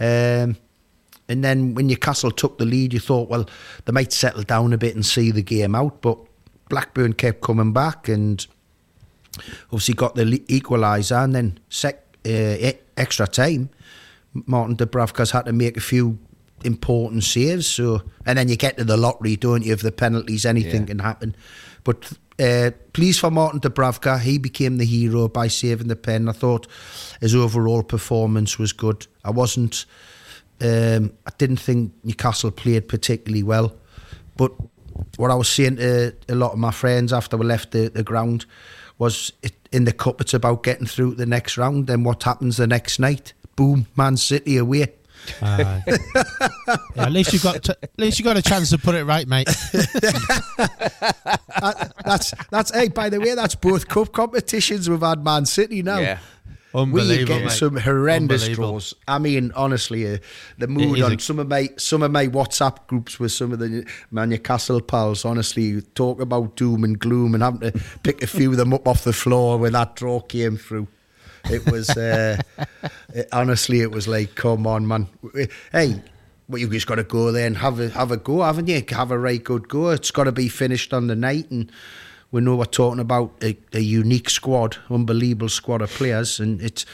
Um, 0.00 0.56
and 1.28 1.44
then 1.44 1.74
when 1.74 1.86
Newcastle 1.86 2.30
took 2.30 2.56
the 2.56 2.64
lead, 2.64 2.94
you 2.94 3.00
thought, 3.00 3.28
well, 3.28 3.46
they 3.84 3.92
might 3.92 4.12
settle 4.12 4.42
down 4.42 4.72
a 4.72 4.78
bit 4.78 4.94
and 4.94 5.04
see 5.04 5.30
the 5.30 5.42
game 5.42 5.74
out. 5.74 6.00
But 6.00 6.18
Blackburn 6.70 7.12
kept 7.12 7.42
coming 7.42 7.72
back 7.74 8.08
and 8.08 8.44
obviously 9.66 9.94
got 9.94 10.14
the 10.14 10.24
equaliser 10.24 11.24
and 11.24 11.34
then 11.34 11.58
sec, 11.68 12.04
uh, 12.26 12.72
extra 12.96 13.26
time. 13.26 13.70
Martin 14.46 14.76
Dubravka's 14.76 15.30
had 15.30 15.46
to 15.46 15.52
make 15.52 15.76
a 15.76 15.80
few 15.80 16.18
important 16.64 17.24
saves. 17.24 17.66
So 17.66 18.02
and 18.26 18.38
then 18.38 18.48
you 18.48 18.56
get 18.56 18.76
to 18.78 18.84
the 18.84 18.96
lottery, 18.96 19.36
don't 19.36 19.64
you? 19.64 19.72
Of 19.72 19.82
the 19.82 19.92
penalties, 19.92 20.44
anything 20.44 20.82
Yeah. 20.82 20.86
can 20.88 20.98
happen. 21.00 21.36
But 21.84 22.12
uh, 22.40 22.70
pleased 22.92 23.20
for 23.20 23.30
Martin 23.30 23.60
Dubravka, 23.60 24.20
he 24.20 24.38
became 24.38 24.76
the 24.78 24.84
hero 24.84 25.28
by 25.28 25.48
saving 25.48 25.88
the 25.88 25.96
pen. 25.96 26.28
I 26.28 26.32
thought 26.32 26.66
his 27.20 27.34
overall 27.34 27.82
performance 27.82 28.58
was 28.58 28.72
good. 28.72 29.06
I 29.24 29.30
wasn't. 29.30 29.86
Um, 30.60 31.12
I 31.26 31.30
didn't 31.38 31.58
think 31.60 31.92
Newcastle 32.02 32.50
played 32.50 32.88
particularly 32.88 33.44
well, 33.44 33.76
but 34.36 34.52
what 35.16 35.30
I 35.30 35.34
was 35.36 35.48
saying 35.48 35.76
to 35.76 36.12
a 36.28 36.34
lot 36.34 36.52
of 36.52 36.58
my 36.58 36.72
friends 36.72 37.12
after 37.12 37.36
we 37.36 37.46
left 37.46 37.70
the, 37.70 37.88
the 37.88 38.02
ground 38.02 38.44
was 38.98 39.32
it, 39.42 39.54
in 39.72 39.84
the 39.84 39.92
cup 39.92 40.20
it's 40.20 40.34
about 40.34 40.62
getting 40.62 40.86
through 40.86 41.10
to 41.12 41.16
the 41.16 41.26
next 41.26 41.56
round. 41.58 41.86
Then 41.86 42.04
what 42.04 42.22
happens 42.22 42.56
the 42.56 42.66
next 42.66 42.98
night? 42.98 43.32
Boom, 43.56 43.86
Man 43.96 44.16
City 44.16 44.56
away. 44.56 44.92
Aye. 45.42 45.82
yeah, 45.86 46.76
at 46.96 47.12
least 47.12 47.32
you 47.32 47.40
got 47.40 47.62
t- 47.64 47.72
at 47.82 47.90
least 47.98 48.18
you 48.18 48.24
got 48.24 48.36
a 48.36 48.42
chance 48.42 48.70
to 48.70 48.78
put 48.78 48.94
it 48.94 49.04
right, 49.04 49.26
mate. 49.26 49.48
That- 51.60 51.92
that's 52.04 52.34
that's 52.50 52.72
hey. 52.72 52.88
By 52.88 53.08
the 53.08 53.18
way, 53.20 53.34
that's 53.34 53.54
both 53.56 53.88
cup 53.88 54.12
competitions 54.12 54.88
we've 54.88 55.00
had 55.00 55.24
Man 55.24 55.44
City 55.44 55.82
now. 55.82 55.98
Yeah. 55.98 56.18
We 56.74 56.80
are 56.80 56.82
Unbelievable. 56.82 57.26
getting 57.26 57.44
mate. 57.46 57.52
some 57.52 57.76
horrendous 57.76 58.48
draws. 58.48 58.94
I 59.06 59.18
mean, 59.18 59.52
honestly, 59.56 60.06
uh, 60.14 60.18
the 60.58 60.66
mood 60.68 61.00
on 61.00 61.12
a- 61.14 61.18
some 61.18 61.38
of 61.38 61.48
my 61.48 61.70
some 61.78 62.02
of 62.02 62.10
my 62.10 62.26
WhatsApp 62.28 62.86
groups 62.88 63.18
with 63.18 63.32
some 63.32 63.52
of 63.52 63.58
the 63.58 63.86
my 64.10 64.26
Newcastle 64.26 64.80
pals. 64.82 65.24
Honestly, 65.24 65.80
talk 65.94 66.20
about 66.20 66.56
doom 66.56 66.84
and 66.84 66.98
gloom 66.98 67.32
and 67.34 67.42
having 67.42 67.60
to 67.72 67.80
pick 68.02 68.22
a 68.22 68.26
few 68.26 68.50
of 68.50 68.58
them 68.58 68.74
up 68.74 68.86
off 68.86 69.04
the 69.04 69.12
floor 69.14 69.56
when 69.58 69.72
that 69.72 69.96
draw 69.96 70.20
came 70.20 70.56
through. 70.58 70.88
It 71.50 71.64
was 71.70 71.88
uh, 71.90 72.38
it- 73.14 73.28
honestly, 73.32 73.80
it 73.80 73.90
was 73.90 74.06
like, 74.06 74.34
come 74.34 74.66
on, 74.66 74.86
man. 74.86 75.08
Hey. 75.72 76.02
Well, 76.50 76.58
you 76.58 76.68
just 76.70 76.86
got 76.86 76.94
to 76.94 77.02
go 77.04 77.30
there 77.30 77.46
and 77.46 77.58
have 77.58 77.78
a 77.78 77.90
have 77.90 78.10
a 78.10 78.16
go, 78.16 78.42
haven't 78.42 78.68
you? 78.68 78.82
Have 78.90 79.10
a 79.10 79.18
right 79.18 79.42
good 79.42 79.68
go. 79.68 79.90
It's 79.90 80.10
got 80.10 80.24
to 80.24 80.32
be 80.32 80.48
finished 80.48 80.94
on 80.94 81.06
the 81.06 81.14
night, 81.14 81.50
and 81.50 81.70
we 82.30 82.40
know 82.40 82.56
we're 82.56 82.64
talking 82.66 83.00
about 83.00 83.32
a, 83.42 83.56
a 83.72 83.80
unique 83.80 84.28
squad, 84.30 84.76
unbelievable 84.90 85.48
squad 85.48 85.80
of 85.82 85.90
players, 85.90 86.40
and 86.40 86.60
it's 86.60 86.84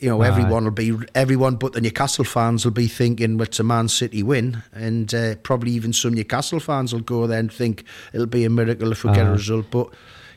you 0.00 0.08
know 0.10 0.20
Aye. 0.22 0.26
everyone 0.28 0.64
will 0.64 0.72
be 0.72 0.92
everyone 1.14 1.54
but 1.56 1.72
the 1.72 1.80
Newcastle 1.80 2.24
fans 2.24 2.64
will 2.64 2.72
be 2.72 2.88
thinking 2.88 3.38
it's 3.40 3.60
a 3.60 3.62
Man 3.64 3.88
City 3.88 4.22
win, 4.22 4.62
and 4.72 5.14
uh, 5.14 5.36
probably 5.42 5.70
even 5.72 5.92
some 5.92 6.14
Newcastle 6.14 6.58
fans 6.60 6.92
will 6.92 7.02
go 7.02 7.26
there 7.26 7.38
and 7.38 7.52
think 7.52 7.84
it'll 8.12 8.26
be 8.26 8.44
a 8.44 8.50
miracle 8.50 8.90
if 8.92 9.04
we 9.04 9.12
get 9.12 9.26
a 9.26 9.30
result. 9.30 9.66
But 9.70 9.90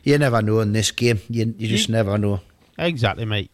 you 0.04 0.16
never 0.18 0.40
know 0.40 0.60
in 0.60 0.72
this 0.72 0.90
game. 0.92 1.20
You 1.28 1.54
you 1.58 1.68
just 1.68 1.88
You- 1.88 1.92
never 1.94 2.16
know. 2.16 2.40
Exactly, 2.78 3.24
mate. 3.26 3.50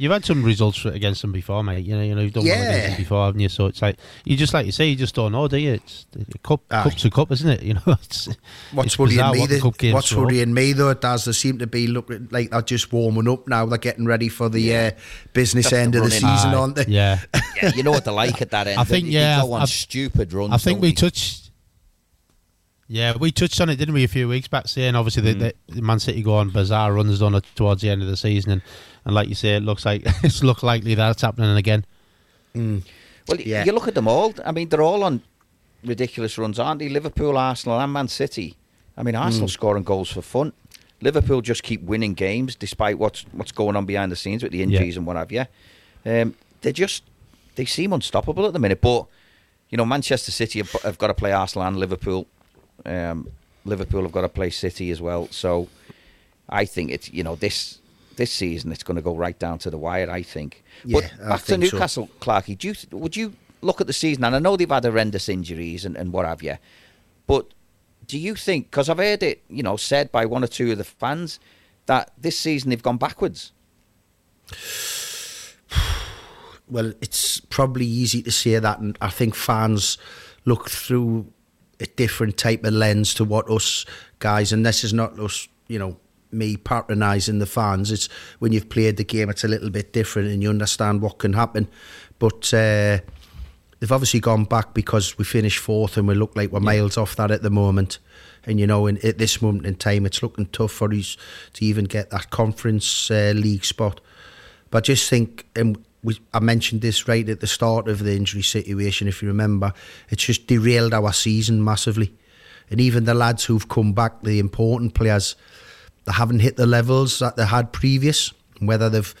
You've 0.00 0.12
had 0.12 0.24
some 0.24 0.44
results 0.44 0.84
against 0.84 1.22
them 1.22 1.32
before, 1.32 1.62
mate. 1.64 1.84
You 1.84 1.96
know, 1.96 2.02
you 2.02 2.14
know, 2.14 2.20
you've 2.22 2.32
done 2.32 2.44
well 2.44 2.54
against 2.54 2.86
them 2.88 2.96
before, 2.98 3.26
haven't 3.26 3.40
you? 3.40 3.48
So 3.48 3.66
it's 3.66 3.82
like 3.82 3.96
you 4.24 4.36
just 4.36 4.54
like 4.54 4.64
you 4.64 4.70
say, 4.72 4.86
you 4.86 4.94
just 4.96 5.14
don't 5.14 5.32
know, 5.32 5.48
do 5.48 5.56
you? 5.58 5.72
It's 5.72 6.06
a 6.14 6.38
cup, 6.38 6.60
Aye. 6.70 6.84
cup's 6.84 7.04
a 7.04 7.10
cup, 7.10 7.32
isn't 7.32 7.48
it? 7.50 7.62
You 7.68 7.74
know, 7.74 7.82
it's 7.86 8.28
What's 8.72 8.86
it's 8.86 8.98
worrying 8.98 9.16
bizarre 9.16 9.32
me? 9.32 9.40
what 9.40 9.50
the 9.50 9.58
that- 9.88 9.92
what's 9.94 10.12
worrying 10.14 10.54
me 10.54 10.72
though, 10.72 10.94
does 10.94 11.24
they 11.24 11.32
seem 11.32 11.58
to 11.58 11.66
be 11.66 11.86
looking 11.88 12.28
like 12.30 12.50
they're 12.50 12.62
just 12.62 12.92
warming 12.92 13.28
up 13.28 13.48
now. 13.48 13.66
They're 13.66 13.76
getting 13.78 14.06
ready 14.06 14.28
for 14.28 14.48
the 14.48 14.76
uh, 14.76 14.90
business 15.32 15.64
Just 15.64 15.72
the 15.74 15.80
end 15.80 15.94
of 15.96 16.04
the 16.04 16.10
season, 16.12 16.28
Aye, 16.28 16.54
aren't 16.54 16.76
they? 16.76 16.84
Yeah, 16.86 17.20
Yeah, 17.62 17.72
you 17.74 17.82
know 17.82 17.90
what 17.90 18.04
they 18.04 18.12
like 18.12 18.40
at 18.40 18.50
that 18.52 18.66
end. 18.68 18.78
I 18.78 18.84
think, 18.84 19.06
They- 19.06 19.12
yeah, 19.12 19.40
they 19.40 19.46
go 19.48 19.52
on 19.54 19.62
I- 19.62 19.66
stupid 19.66 20.32
runs. 20.32 20.52
I 20.52 20.58
think 20.58 20.76
don't 20.76 20.82
we 20.82 20.92
touched. 20.92 21.47
Yeah, 22.90 23.14
we 23.18 23.30
touched 23.32 23.60
on 23.60 23.68
it, 23.68 23.76
didn't 23.76 23.94
we, 23.94 24.04
a 24.04 24.08
few 24.08 24.28
weeks 24.28 24.48
back, 24.48 24.66
saying 24.66 24.94
obviously 24.94 25.22
Mm. 25.22 25.38
that 25.40 25.56
that 25.68 25.82
Man 25.82 25.98
City 26.00 26.22
go 26.22 26.36
on 26.36 26.48
bizarre 26.50 26.92
runs 26.94 27.18
done 27.18 27.34
it 27.34 27.44
towards 27.54 27.82
the 27.82 27.90
end 27.90 28.00
of 28.02 28.08
the 28.08 28.16
season, 28.16 28.50
and, 28.52 28.62
and 29.04 29.14
like 29.14 29.28
you 29.28 29.34
say, 29.34 29.56
it 29.56 29.62
looks 29.62 29.84
like 29.84 30.02
it's 30.24 30.42
look 30.42 30.62
likely 30.62 30.94
that's 30.94 31.20
happening 31.22 31.54
again. 31.56 31.84
Well, 32.54 33.40
Yeah. 33.40 33.64
you 33.64 33.72
look 33.72 33.88
at 33.88 33.94
them 33.94 34.08
all. 34.08 34.34
I 34.44 34.52
mean, 34.52 34.68
they're 34.70 34.82
all 34.82 35.04
on 35.04 35.22
ridiculous 35.84 36.38
runs, 36.38 36.58
aren't 36.58 36.78
they? 36.80 36.88
Liverpool, 36.88 37.36
Arsenal, 37.36 37.78
and 37.78 37.92
Man 37.92 38.08
City. 38.08 38.56
I 38.96 39.02
mean, 39.02 39.14
Arsenal 39.14 39.48
scoring 39.48 39.84
goals 39.84 40.10
for 40.10 40.22
fun. 40.22 40.52
Liverpool 41.00 41.40
just 41.42 41.62
keep 41.62 41.82
winning 41.82 42.14
games 42.14 42.56
despite 42.56 42.98
what's 42.98 43.24
what's 43.32 43.52
going 43.52 43.76
on 43.76 43.86
behind 43.86 44.10
the 44.10 44.16
scenes 44.16 44.42
with 44.42 44.50
the 44.50 44.62
injuries 44.62 44.96
and 44.96 45.06
what 45.06 45.16
have 45.16 45.30
you. 45.30 45.44
Um, 46.04 46.34
they 46.62 46.72
just 46.72 47.04
they 47.54 47.64
seem 47.66 47.92
unstoppable 47.92 48.46
at 48.46 48.52
the 48.54 48.58
minute. 48.58 48.80
But 48.80 49.06
you 49.70 49.76
know, 49.76 49.84
Manchester 49.84 50.32
City 50.32 50.58
have, 50.58 50.72
have 50.82 50.98
got 50.98 51.08
to 51.08 51.14
play 51.14 51.30
Arsenal 51.32 51.68
and 51.68 51.76
Liverpool. 51.76 52.26
Um, 52.84 53.30
Liverpool 53.64 54.02
have 54.02 54.12
got 54.12 54.22
to 54.22 54.28
play 54.28 54.50
City 54.50 54.90
as 54.90 55.00
well. 55.00 55.28
So 55.30 55.68
I 56.48 56.64
think 56.64 56.90
it's 56.90 57.12
you 57.12 57.22
know 57.22 57.36
this 57.36 57.78
this 58.16 58.32
season 58.32 58.72
it's 58.72 58.82
going 58.82 58.96
to 58.96 59.02
go 59.02 59.14
right 59.14 59.38
down 59.38 59.58
to 59.60 59.70
the 59.70 59.78
wire. 59.78 60.10
I 60.10 60.22
think. 60.22 60.64
Yeah, 60.84 61.00
but 61.00 61.28
back 61.28 61.40
to 61.40 61.46
think 61.46 61.64
so. 61.64 61.76
Newcastle, 61.76 62.10
Clarky. 62.20 62.56
Do 62.56 62.68
you 62.68 62.74
would 62.92 63.16
you 63.16 63.34
look 63.60 63.80
at 63.80 63.86
the 63.86 63.92
season? 63.92 64.24
And 64.24 64.34
I 64.34 64.38
know 64.38 64.56
they've 64.56 64.68
had 64.68 64.84
horrendous 64.84 65.28
injuries 65.28 65.84
and, 65.84 65.96
and 65.96 66.12
what 66.12 66.26
have 66.26 66.42
you, 66.42 66.58
but 67.26 67.46
do 68.06 68.18
you 68.18 68.34
think? 68.34 68.70
Because 68.70 68.88
I've 68.88 68.98
heard 68.98 69.22
it, 69.22 69.42
you 69.48 69.62
know, 69.62 69.76
said 69.76 70.10
by 70.10 70.24
one 70.26 70.42
or 70.42 70.48
two 70.48 70.72
of 70.72 70.78
the 70.78 70.84
fans 70.84 71.38
that 71.86 72.12
this 72.18 72.38
season 72.38 72.70
they've 72.70 72.82
gone 72.82 72.96
backwards. 72.96 73.52
well, 76.68 76.92
it's 77.00 77.40
probably 77.40 77.86
easy 77.86 78.22
to 78.22 78.30
say 78.30 78.58
that, 78.58 78.78
and 78.78 78.96
I 79.00 79.10
think 79.10 79.34
fans 79.34 79.98
look 80.44 80.70
through 80.70 81.26
a 81.80 81.86
different 81.86 82.36
type 82.36 82.64
of 82.64 82.72
lens 82.72 83.14
to 83.14 83.24
what 83.24 83.50
us 83.50 83.84
guys, 84.18 84.52
and 84.52 84.64
this 84.66 84.84
is 84.84 84.92
not 84.92 85.18
us, 85.18 85.48
you 85.68 85.78
know, 85.78 85.96
me 86.30 86.56
patronising 86.56 87.38
the 87.38 87.46
fans. 87.46 87.90
It's 87.90 88.08
when 88.38 88.52
you've 88.52 88.68
played 88.68 88.96
the 88.96 89.04
game, 89.04 89.30
it's 89.30 89.44
a 89.44 89.48
little 89.48 89.70
bit 89.70 89.92
different, 89.92 90.28
and 90.28 90.42
you 90.42 90.50
understand 90.50 91.00
what 91.00 91.18
can 91.18 91.32
happen. 91.32 91.68
But 92.18 92.52
uh, 92.52 92.98
they've 93.78 93.92
obviously 93.92 94.20
gone 94.20 94.44
back 94.44 94.74
because 94.74 95.16
we 95.18 95.24
finished 95.24 95.58
fourth, 95.58 95.96
and 95.96 96.08
we 96.08 96.14
look 96.14 96.36
like 96.36 96.50
we're 96.50 96.60
miles 96.60 96.96
off 96.96 97.16
that 97.16 97.30
at 97.30 97.42
the 97.42 97.50
moment. 97.50 97.98
And 98.44 98.58
you 98.58 98.66
know, 98.66 98.86
in, 98.86 99.04
at 99.04 99.18
this 99.18 99.42
moment 99.42 99.66
in 99.66 99.76
time, 99.76 100.06
it's 100.06 100.22
looking 100.22 100.46
tough 100.46 100.72
for 100.72 100.92
us 100.92 101.16
to 101.54 101.64
even 101.64 101.84
get 101.84 102.10
that 102.10 102.30
conference 102.30 103.10
uh, 103.10 103.32
league 103.34 103.64
spot. 103.64 104.00
But 104.70 104.78
I 104.78 104.80
just 104.82 105.08
think, 105.08 105.46
and 105.56 105.82
we, 106.02 106.18
I 106.32 106.40
mentioned 106.40 106.80
this 106.80 107.08
right 107.08 107.28
at 107.28 107.40
the 107.40 107.46
start 107.46 107.88
of 107.88 108.00
the 108.00 108.14
injury 108.14 108.42
situation, 108.42 109.08
if 109.08 109.22
you 109.22 109.28
remember, 109.28 109.72
it's 110.10 110.24
just 110.24 110.46
derailed 110.46 110.94
our 110.94 111.12
season 111.12 111.62
massively. 111.64 112.14
And 112.70 112.80
even 112.80 113.04
the 113.04 113.14
lads 113.14 113.44
who've 113.44 113.68
come 113.68 113.92
back, 113.92 114.22
the 114.22 114.38
important 114.38 114.94
players, 114.94 115.36
they 116.04 116.12
haven't 116.12 116.40
hit 116.40 116.56
the 116.56 116.66
levels 116.66 117.18
that 117.18 117.36
they 117.36 117.46
had 117.46 117.72
previous. 117.72 118.32
Whether 118.60 118.90
they've 118.90 119.14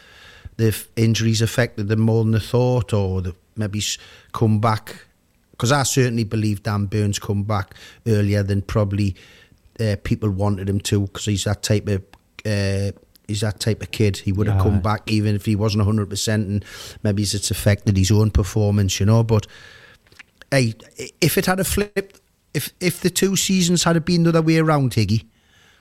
they've 0.56 0.88
injuries 0.96 1.40
affected 1.40 1.88
them 1.88 2.00
more 2.00 2.24
than 2.24 2.32
they 2.32 2.40
thought, 2.40 2.92
or 2.92 3.22
they've 3.22 3.34
maybe 3.56 3.82
come 4.32 4.60
back. 4.60 5.06
Because 5.52 5.72
I 5.72 5.82
certainly 5.82 6.24
believe 6.24 6.62
Dan 6.62 6.86
Burn's 6.86 7.18
come 7.18 7.42
back 7.42 7.74
earlier 8.06 8.42
than 8.42 8.62
probably 8.62 9.16
uh, 9.80 9.96
people 10.04 10.30
wanted 10.30 10.68
him 10.68 10.80
to, 10.80 11.02
because 11.02 11.24
he's 11.24 11.44
that 11.44 11.62
type 11.62 11.88
of 11.88 12.02
uh, 12.46 12.92
he's 13.28 13.42
that 13.42 13.60
type 13.60 13.82
of 13.82 13.90
kid. 13.92 14.16
He 14.16 14.32
would 14.32 14.48
have 14.48 14.60
come 14.60 14.80
back 14.80 15.10
even 15.12 15.36
if 15.36 15.44
he 15.44 15.54
wasn't 15.54 15.84
hundred 15.84 16.10
percent, 16.10 16.48
and 16.48 16.64
maybe 17.02 17.22
it's 17.22 17.50
affected 17.50 17.96
his 17.96 18.10
own 18.10 18.30
performance, 18.30 18.98
you 18.98 19.06
know. 19.06 19.22
But 19.22 19.46
hey, 20.50 20.74
if 21.20 21.38
it 21.38 21.46
had 21.46 21.60
a 21.60 21.64
flipped, 21.64 22.20
if 22.54 22.72
if 22.80 23.00
the 23.00 23.10
two 23.10 23.36
seasons 23.36 23.84
had 23.84 24.02
been 24.04 24.24
the 24.24 24.30
other 24.30 24.42
way 24.42 24.58
around, 24.58 24.92
Higgy, 24.92 25.26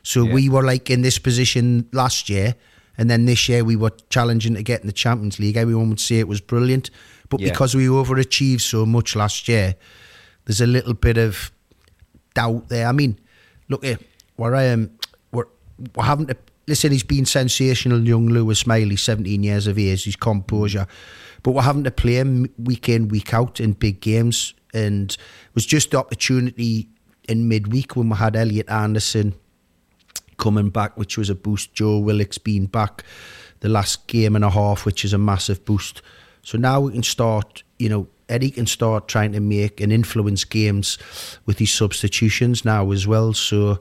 so 0.03 0.25
Yeah. 0.25 0.33
we 0.33 0.49
were 0.49 0.63
like 0.63 0.89
in 0.89 1.01
this 1.01 1.17
position 1.17 1.87
last 1.93 2.29
year, 2.29 2.55
and 2.97 3.09
then 3.09 3.25
this 3.25 3.47
year 3.49 3.63
we 3.63 3.75
were 3.75 3.91
challenging 4.09 4.53
to 4.55 4.63
get 4.63 4.81
in 4.81 4.87
the 4.87 4.93
Champions 4.93 5.39
League. 5.39 5.57
Everyone 5.57 5.89
would 5.89 5.99
say 6.01 6.19
it 6.19 6.27
was 6.27 6.41
brilliant, 6.41 6.89
but 7.29 7.39
Yeah. 7.39 7.49
because 7.49 7.73
we 7.75 7.85
overachieved 7.87 8.61
so 8.61 8.85
much 8.85 9.15
last 9.15 9.47
year, 9.47 9.75
there's 10.45 10.61
a 10.61 10.67
little 10.67 10.93
bit 10.93 11.17
of 11.17 11.51
doubt 12.33 12.67
there. 12.69 12.87
I 12.87 12.91
mean, 12.91 13.17
look 13.69 13.85
here, 13.85 13.99
we're 14.35 14.55
um, 14.73 14.89
we're 15.31 15.47
we're 15.95 16.03
having 16.03 16.27
to 16.27 16.35
listen. 16.67 16.91
He's 16.91 17.03
been 17.03 17.25
sensational, 17.25 18.05
young 18.05 18.27
Lewis 18.27 18.67
Miley, 18.67 18.95
17 18.95 19.43
years 19.43 19.67
of 19.67 19.77
age. 19.77 20.05
His 20.05 20.15
composure, 20.15 20.87
but 21.43 21.51
we're 21.51 21.61
having 21.61 21.83
to 21.83 21.91
play 21.91 22.15
him 22.15 22.47
week 22.57 22.89
in, 22.89 23.07
week 23.07 23.33
out 23.33 23.59
in 23.59 23.73
big 23.73 24.01
games, 24.01 24.53
and 24.73 25.11
it 25.11 25.55
was 25.55 25.65
just 25.65 25.91
the 25.91 25.97
opportunity 25.97 26.89
in 27.27 27.47
midweek 27.47 27.95
when 27.95 28.09
we 28.09 28.17
had 28.17 28.35
Elliot 28.35 28.69
Anderson 28.69 29.33
coming 30.37 30.69
back, 30.69 30.97
which 30.97 31.17
was 31.17 31.29
a 31.29 31.35
boost. 31.35 31.73
Joe 31.73 31.99
Willock's 31.99 32.37
being 32.37 32.67
back 32.67 33.03
the 33.59 33.69
last 33.69 34.07
game 34.07 34.35
and 34.35 34.45
a 34.45 34.49
half, 34.49 34.85
which 34.85 35.03
is 35.03 35.13
a 35.13 35.17
massive 35.17 35.65
boost. 35.65 36.01
So 36.43 36.57
now 36.57 36.81
we 36.81 36.93
can 36.93 37.03
start, 37.03 37.63
you 37.79 37.89
know, 37.89 38.07
Eddie 38.29 38.51
can 38.51 38.67
start 38.67 39.07
trying 39.07 39.31
to 39.33 39.39
make 39.39 39.81
and 39.81 39.91
influence 39.91 40.43
games 40.43 40.97
with 41.45 41.59
his 41.59 41.71
substitutions 41.71 42.65
now 42.65 42.91
as 42.91 43.07
well. 43.07 43.33
So, 43.33 43.79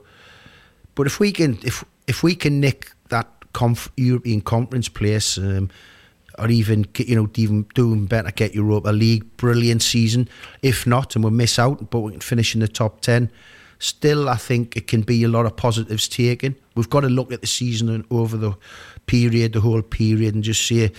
but 0.95 1.05
if 1.05 1.19
we 1.19 1.31
can, 1.31 1.59
if 1.63 1.83
if 2.07 2.23
we 2.23 2.35
can 2.35 2.59
nick 2.59 2.91
that 3.09 3.27
conf- 3.53 3.91
European 3.97 4.41
Conference 4.41 4.89
place, 4.89 5.37
um, 5.37 5.69
or 6.37 6.49
even 6.49 6.85
you 6.97 7.15
know 7.15 7.29
even 7.35 7.63
doing 7.75 8.05
better, 8.05 8.31
get 8.31 8.55
Europa 8.55 8.89
League, 8.89 9.37
brilliant 9.37 9.81
season. 9.81 10.29
If 10.61 10.87
not, 10.87 11.15
and 11.15 11.23
we 11.23 11.31
miss 11.31 11.59
out, 11.59 11.89
but 11.89 11.99
we 11.99 12.11
can 12.11 12.21
finish 12.21 12.55
in 12.55 12.61
the 12.61 12.67
top 12.67 13.01
ten. 13.01 13.29
Still, 13.79 14.27
I 14.27 14.37
think 14.37 14.75
it 14.75 14.87
can 14.87 15.01
be 15.01 15.23
a 15.23 15.27
lot 15.27 15.45
of 15.45 15.55
positives 15.55 16.07
taken. 16.07 16.55
We've 16.75 16.89
got 16.89 17.01
to 17.01 17.09
look 17.09 17.31
at 17.31 17.41
the 17.41 17.47
season 17.47 17.89
and 17.89 18.05
over 18.09 18.35
the 18.35 18.53
period, 19.05 19.53
the 19.53 19.61
whole 19.61 19.83
period, 19.83 20.33
and 20.33 20.43
just 20.43 20.65
see, 20.65 20.89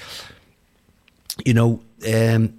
you 1.45 1.55
know, 1.55 1.83
um, 2.07 2.58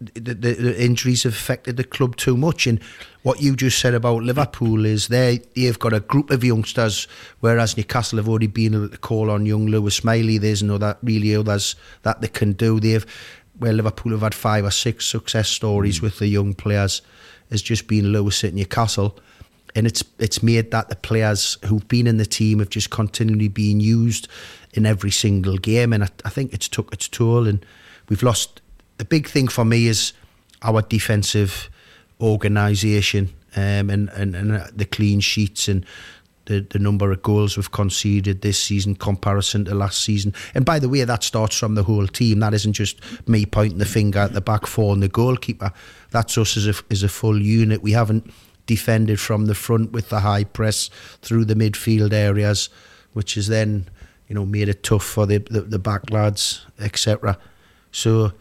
the, 0.00 0.34
the, 0.34 0.54
the 0.54 0.82
injuries 0.82 1.24
have 1.24 1.34
affected 1.34 1.76
the 1.76 1.84
club 1.84 2.16
too 2.16 2.36
much. 2.36 2.66
And 2.66 2.80
what 3.22 3.42
you 3.42 3.54
just 3.54 3.78
said 3.78 3.94
about 3.94 4.22
Liverpool 4.22 4.86
is 4.86 5.08
they 5.08 5.42
they've 5.54 5.78
got 5.78 5.92
a 5.92 6.00
group 6.00 6.30
of 6.30 6.42
youngsters, 6.42 7.06
whereas 7.40 7.76
Newcastle 7.76 8.16
have 8.16 8.28
already 8.28 8.46
been 8.46 8.74
able 8.74 8.88
to 8.88 8.98
call 8.98 9.30
on 9.30 9.46
young 9.46 9.66
Lewis 9.66 10.02
Miley. 10.02 10.38
There's 10.38 10.62
no 10.62 10.78
that 10.78 10.98
really 11.02 11.34
others 11.36 11.76
that 12.02 12.20
they 12.20 12.28
can 12.28 12.52
do. 12.52 12.80
They've 12.80 13.06
where 13.58 13.74
Liverpool 13.74 14.12
have 14.12 14.22
had 14.22 14.34
five 14.34 14.64
or 14.64 14.70
six 14.70 15.04
success 15.04 15.48
stories 15.48 15.98
mm. 15.98 16.02
with 16.02 16.18
the 16.18 16.26
young 16.28 16.54
players 16.54 17.02
has 17.50 17.60
just 17.60 17.86
been 17.86 18.10
Lewis 18.10 18.42
at 18.42 18.54
Newcastle. 18.54 19.18
And 19.74 19.86
it's 19.86 20.02
it's 20.18 20.42
made 20.42 20.70
that 20.70 20.88
the 20.88 20.96
players 20.96 21.58
who've 21.66 21.86
been 21.86 22.06
in 22.06 22.16
the 22.16 22.26
team 22.26 22.58
have 22.58 22.70
just 22.70 22.90
continually 22.90 23.48
been 23.48 23.80
used 23.80 24.28
in 24.72 24.86
every 24.86 25.10
single 25.10 25.58
game, 25.58 25.92
and 25.92 26.04
I, 26.04 26.08
I 26.24 26.30
think 26.30 26.52
it's 26.52 26.68
took 26.68 26.92
its 26.92 27.06
toll. 27.06 27.46
And 27.46 27.64
we've 28.08 28.22
lost. 28.22 28.62
The 29.00 29.06
big 29.06 29.28
thing 29.28 29.48
for 29.48 29.64
me 29.64 29.86
is 29.86 30.12
our 30.60 30.82
defensive 30.82 31.70
organisation 32.20 33.32
um, 33.56 33.88
and, 33.88 34.10
and 34.10 34.36
and 34.36 34.52
uh, 34.52 34.66
the 34.76 34.84
clean 34.84 35.20
sheets 35.20 35.68
and 35.68 35.86
the, 36.44 36.60
the 36.68 36.78
number 36.78 37.10
of 37.10 37.22
goals 37.22 37.56
we've 37.56 37.72
conceded 37.72 38.42
this 38.42 38.62
season 38.62 38.94
comparison 38.94 39.64
to 39.64 39.74
last 39.74 40.04
season. 40.04 40.34
And 40.54 40.66
by 40.66 40.78
the 40.78 40.90
way, 40.90 41.02
that 41.04 41.24
starts 41.24 41.56
from 41.56 41.76
the 41.76 41.84
whole 41.84 42.08
team. 42.08 42.40
That 42.40 42.52
isn't 42.52 42.74
just 42.74 43.00
me 43.26 43.46
pointing 43.46 43.78
the 43.78 43.86
finger 43.86 44.18
at 44.18 44.34
the 44.34 44.42
back 44.42 44.66
four 44.66 44.92
and 44.92 45.02
the 45.02 45.08
goalkeeper. 45.08 45.72
That's 46.10 46.36
us 46.36 46.58
as 46.58 46.68
a, 46.68 46.74
as 46.90 47.02
a 47.02 47.08
full 47.08 47.40
unit. 47.40 47.82
We 47.82 47.92
haven't 47.92 48.30
defended 48.66 49.18
from 49.18 49.46
the 49.46 49.54
front 49.54 49.92
with 49.92 50.10
the 50.10 50.20
high 50.20 50.44
press 50.44 50.90
through 51.22 51.46
the 51.46 51.54
midfield 51.54 52.12
areas, 52.12 52.68
which 53.14 53.36
has 53.36 53.46
then, 53.46 53.88
you 54.28 54.34
know, 54.34 54.44
made 54.44 54.68
it 54.68 54.82
tough 54.82 55.04
for 55.04 55.24
the, 55.24 55.38
the, 55.38 55.62
the 55.62 55.78
back 55.78 56.10
lads, 56.10 56.66
etc. 56.78 57.38
So 57.92 58.32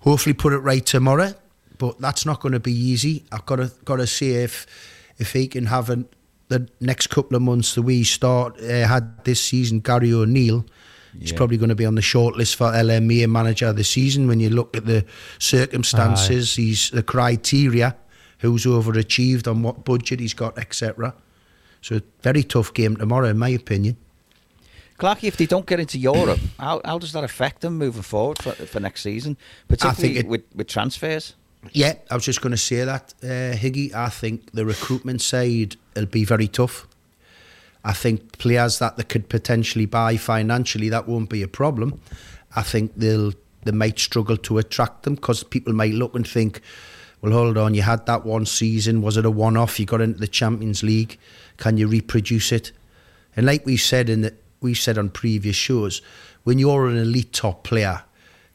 hopefully 0.00 0.34
put 0.34 0.52
it 0.52 0.58
right 0.58 0.84
tomorrow. 0.84 1.34
But 1.78 1.98
that's 1.98 2.26
not 2.26 2.40
going 2.40 2.52
to 2.52 2.60
be 2.60 2.72
easy. 2.72 3.24
I've 3.32 3.46
got 3.46 3.56
to 3.56 3.72
got 3.84 3.96
to 3.96 4.06
see 4.06 4.32
if 4.32 4.66
if 5.18 5.32
he 5.32 5.46
can 5.46 5.66
have 5.66 5.88
an, 5.88 6.08
the 6.48 6.68
next 6.80 7.06
couple 7.08 7.36
of 7.36 7.42
months 7.42 7.74
the 7.74 7.82
he 7.82 8.04
start 8.04 8.60
uh, 8.60 8.86
had 8.86 9.24
this 9.24 9.40
season. 9.40 9.80
Gary 9.80 10.12
O'Neill, 10.12 10.66
he's 11.18 11.32
probably 11.32 11.56
going 11.56 11.70
to 11.70 11.74
be 11.74 11.86
on 11.86 11.94
the 11.94 12.02
short 12.02 12.36
list 12.36 12.56
for 12.56 12.66
LMA 12.66 13.28
manager 13.28 13.68
of 13.68 13.76
the 13.76 13.84
season. 13.84 14.28
When 14.28 14.40
you 14.40 14.50
look 14.50 14.76
at 14.76 14.84
the 14.84 15.06
circumstances, 15.38 16.56
he's 16.56 16.90
the 16.90 17.02
criteria, 17.02 17.96
who's 18.38 18.66
overachieved 18.66 19.48
on 19.48 19.62
what 19.62 19.84
budget 19.84 20.20
he's 20.20 20.34
got, 20.34 20.58
etc. 20.58 21.14
So 21.80 22.00
very 22.20 22.42
tough 22.42 22.74
game 22.74 22.96
tomorrow, 22.96 23.28
in 23.28 23.38
my 23.38 23.50
opinion. 23.50 23.96
Clarky, 25.00 25.24
if 25.24 25.36
they 25.36 25.46
don't 25.46 25.66
get 25.66 25.80
into 25.80 25.98
Europe, 25.98 26.38
how, 26.58 26.80
how 26.84 26.98
does 26.98 27.12
that 27.12 27.24
affect 27.24 27.62
them 27.62 27.78
moving 27.78 28.02
forward 28.02 28.38
for, 28.38 28.52
for 28.52 28.80
next 28.80 29.00
season, 29.02 29.36
particularly 29.68 30.18
it- 30.18 30.26
with, 30.26 30.44
with 30.54 30.68
transfers? 30.68 31.34
Yeah, 31.72 31.94
I 32.10 32.14
was 32.14 32.24
just 32.24 32.40
going 32.40 32.52
to 32.52 32.56
say 32.56 32.84
that, 32.84 33.12
uh, 33.22 33.54
Higgy. 33.54 33.92
I 33.92 34.08
think 34.08 34.52
the 34.52 34.64
recruitment 34.64 35.20
side 35.20 35.76
will 35.94 36.06
be 36.06 36.24
very 36.24 36.48
tough. 36.48 36.86
I 37.84 37.92
think 37.92 38.38
players 38.38 38.78
that 38.78 38.96
they 38.96 39.02
could 39.02 39.28
potentially 39.28 39.84
buy 39.84 40.16
financially, 40.16 40.88
that 40.88 41.06
won't 41.06 41.28
be 41.28 41.42
a 41.42 41.48
problem. 41.48 42.00
I 42.56 42.62
think 42.62 42.92
they'll 42.96 43.32
they 43.64 43.72
might 43.72 43.98
struggle 43.98 44.38
to 44.38 44.56
attract 44.56 45.02
them 45.02 45.16
because 45.16 45.44
people 45.44 45.74
might 45.74 45.92
look 45.92 46.14
and 46.14 46.26
think, 46.26 46.62
well, 47.20 47.32
hold 47.32 47.58
on, 47.58 47.74
you 47.74 47.82
had 47.82 48.06
that 48.06 48.24
one 48.24 48.46
season. 48.46 49.02
Was 49.02 49.18
it 49.18 49.26
a 49.26 49.30
one-off? 49.30 49.78
You 49.78 49.84
got 49.84 50.00
into 50.00 50.18
the 50.18 50.26
Champions 50.28 50.82
League. 50.82 51.18
Can 51.58 51.76
you 51.76 51.86
reproduce 51.86 52.52
it? 52.52 52.72
And 53.36 53.44
like 53.44 53.66
we 53.66 53.76
said 53.76 54.08
in 54.08 54.22
the 54.22 54.34
we 54.60 54.74
said 54.74 54.98
on 54.98 55.10
previous 55.10 55.56
shows, 55.56 56.02
when 56.44 56.58
you're 56.58 56.88
an 56.88 56.96
elite 56.96 57.32
top 57.32 57.64
player, 57.64 58.02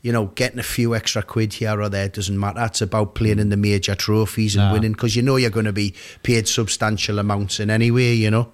you 0.01 0.11
know, 0.11 0.27
getting 0.27 0.59
a 0.59 0.63
few 0.63 0.93
extra 0.93 1.23
quid 1.23 1.53
here 1.53 1.81
or 1.81 1.89
there 1.89 2.07
doesn't 2.07 2.39
matter. 2.39 2.63
It's 2.63 2.81
about 2.81 3.15
playing 3.15 3.39
in 3.39 3.49
the 3.49 3.57
major 3.57 3.95
trophies 3.95 4.55
and 4.55 4.65
Nah. 4.65 4.73
winning 4.73 4.91
because 4.91 5.15
you 5.15 5.23
know 5.23 5.35
you're 5.35 5.49
going 5.49 5.65
to 5.65 5.73
be 5.73 5.95
paid 6.21 6.47
substantial 6.47 7.17
amounts 7.17 7.59
in 7.59 7.71
any 7.71 7.89
way, 7.89 8.13
you 8.13 8.29
know. 8.29 8.51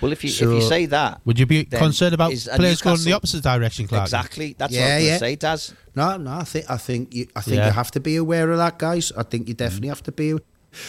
Well, 0.00 0.12
if 0.12 0.24
you 0.24 0.30
if 0.30 0.40
you 0.40 0.62
say 0.62 0.86
that, 0.86 1.20
Would 1.24 1.38
you 1.38 1.46
be 1.46 1.64
concerned 1.64 2.14
about 2.14 2.32
is 2.32 2.48
players 2.54 2.82
going 2.82 2.98
in 2.98 3.04
the 3.04 3.12
opposite 3.12 3.42
direction, 3.42 3.86
Clark? 3.86 4.04
Exactly. 4.04 4.54
That's 4.56 4.74
what 4.74 4.82
I 4.82 4.96
was 4.96 5.04
yeah. 5.04 5.18
say, 5.18 5.36
Daz. 5.36 5.74
No, 5.94 6.16
no, 6.16 6.32
I 6.32 6.44
think 6.44 6.70
I 6.70 6.76
think 6.76 7.14
you, 7.14 7.26
I 7.34 7.40
think 7.40 7.56
Yeah. 7.56 7.66
you 7.66 7.72
have 7.72 7.90
to 7.92 8.00
be 8.00 8.16
aware 8.16 8.50
of 8.50 8.58
that, 8.58 8.78
guys. 8.78 9.12
I 9.16 9.22
think 9.22 9.48
you 9.48 9.54
mm. 9.54 9.58
definitely 9.58 9.88
have 9.88 10.02
to 10.04 10.12
be. 10.12 10.34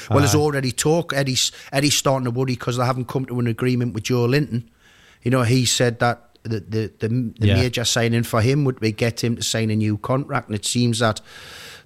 Well, 0.10 0.20
there's 0.20 0.36
already 0.36 0.72
talk. 0.72 1.14
Eddie's 1.14 1.52
Eddie's 1.72 1.96
starting 1.96 2.26
to 2.26 2.32
worry 2.32 2.54
because 2.54 2.78
they 2.78 2.86
haven't 2.86 3.08
come 3.08 3.26
to 3.26 3.40
an 3.40 3.48
agreement 3.48 3.94
with 3.94 4.04
Joelinton. 4.04 4.64
You 5.24 5.32
know, 5.32 5.44
he 5.44 5.66
said 5.66 6.00
that 6.00 6.18
the 6.44 6.60
the 6.60 6.92
the, 7.00 7.08
the 7.40 7.48
Yeah. 7.48 7.56
major 7.56 7.86
signing 7.86 8.24
for 8.24 8.42
him 8.42 8.64
would 8.66 8.80
be 8.80 8.92
get 8.92 9.24
him 9.24 9.36
to 9.36 9.44
sign 9.44 9.70
a 9.72 9.76
new 9.76 9.98
contract, 9.98 10.48
and 10.50 10.56
it 10.56 10.66
seems 10.66 11.00
that 11.00 11.22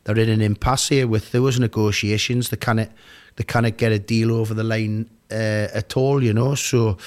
they're 0.03 0.19
in 0.23 0.29
an 0.29 0.41
impasse 0.41 0.89
here 0.89 1.07
with 1.07 1.31
those 1.31 1.59
negotiations. 1.59 2.49
They 2.49 2.57
cannot 2.57 2.89
they 3.35 3.43
cannot 3.43 3.77
get 3.77 3.91
a 3.91 3.99
deal 3.99 4.31
over 4.31 4.53
the 4.53 4.63
line 4.63 5.09
uh, 5.31 5.67
at 5.73 5.95
all. 5.97 6.23
You 6.23 6.33
know, 6.33 6.55
so 6.55 6.97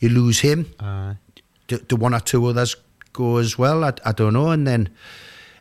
you 0.00 0.08
lose 0.10 0.40
him 0.40 0.66
Aye. 0.80 1.16
do, 1.68 1.78
do 1.78 1.96
one 1.96 2.14
or 2.14 2.20
two 2.20 2.44
others 2.46 2.76
go 3.12 3.36
as 3.38 3.56
well? 3.58 3.84
I, 3.84 3.92
I 4.04 4.12
don't 4.12 4.32
know. 4.32 4.50
And 4.50 4.66
then 4.66 4.88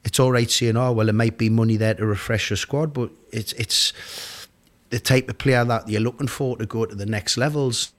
it's 0.03 0.19
all 0.19 0.31
right 0.33 0.49
saying, 0.51 0.75
oh, 0.75 0.91
well, 0.91 1.05
there 1.05 1.13
might 1.13 1.37
be 1.37 1.49
money 1.49 1.77
there 1.77 1.93
to 1.93 2.05
refresh 2.05 2.49
your 2.49 2.57
squad, 2.57 2.93
but 2.93 3.09
it's 3.31 3.53
it's 3.53 3.93
the 4.89 4.99
type 4.99 5.29
of 5.29 5.37
player 5.37 5.63
that 5.65 5.87
you're 5.87 6.01
looking 6.01 6.27
for 6.27 6.57
to 6.57 6.65
go 6.65 6.85
to 6.85 6.95
the 6.95 7.05
next 7.05 7.37
levels. 7.37 7.91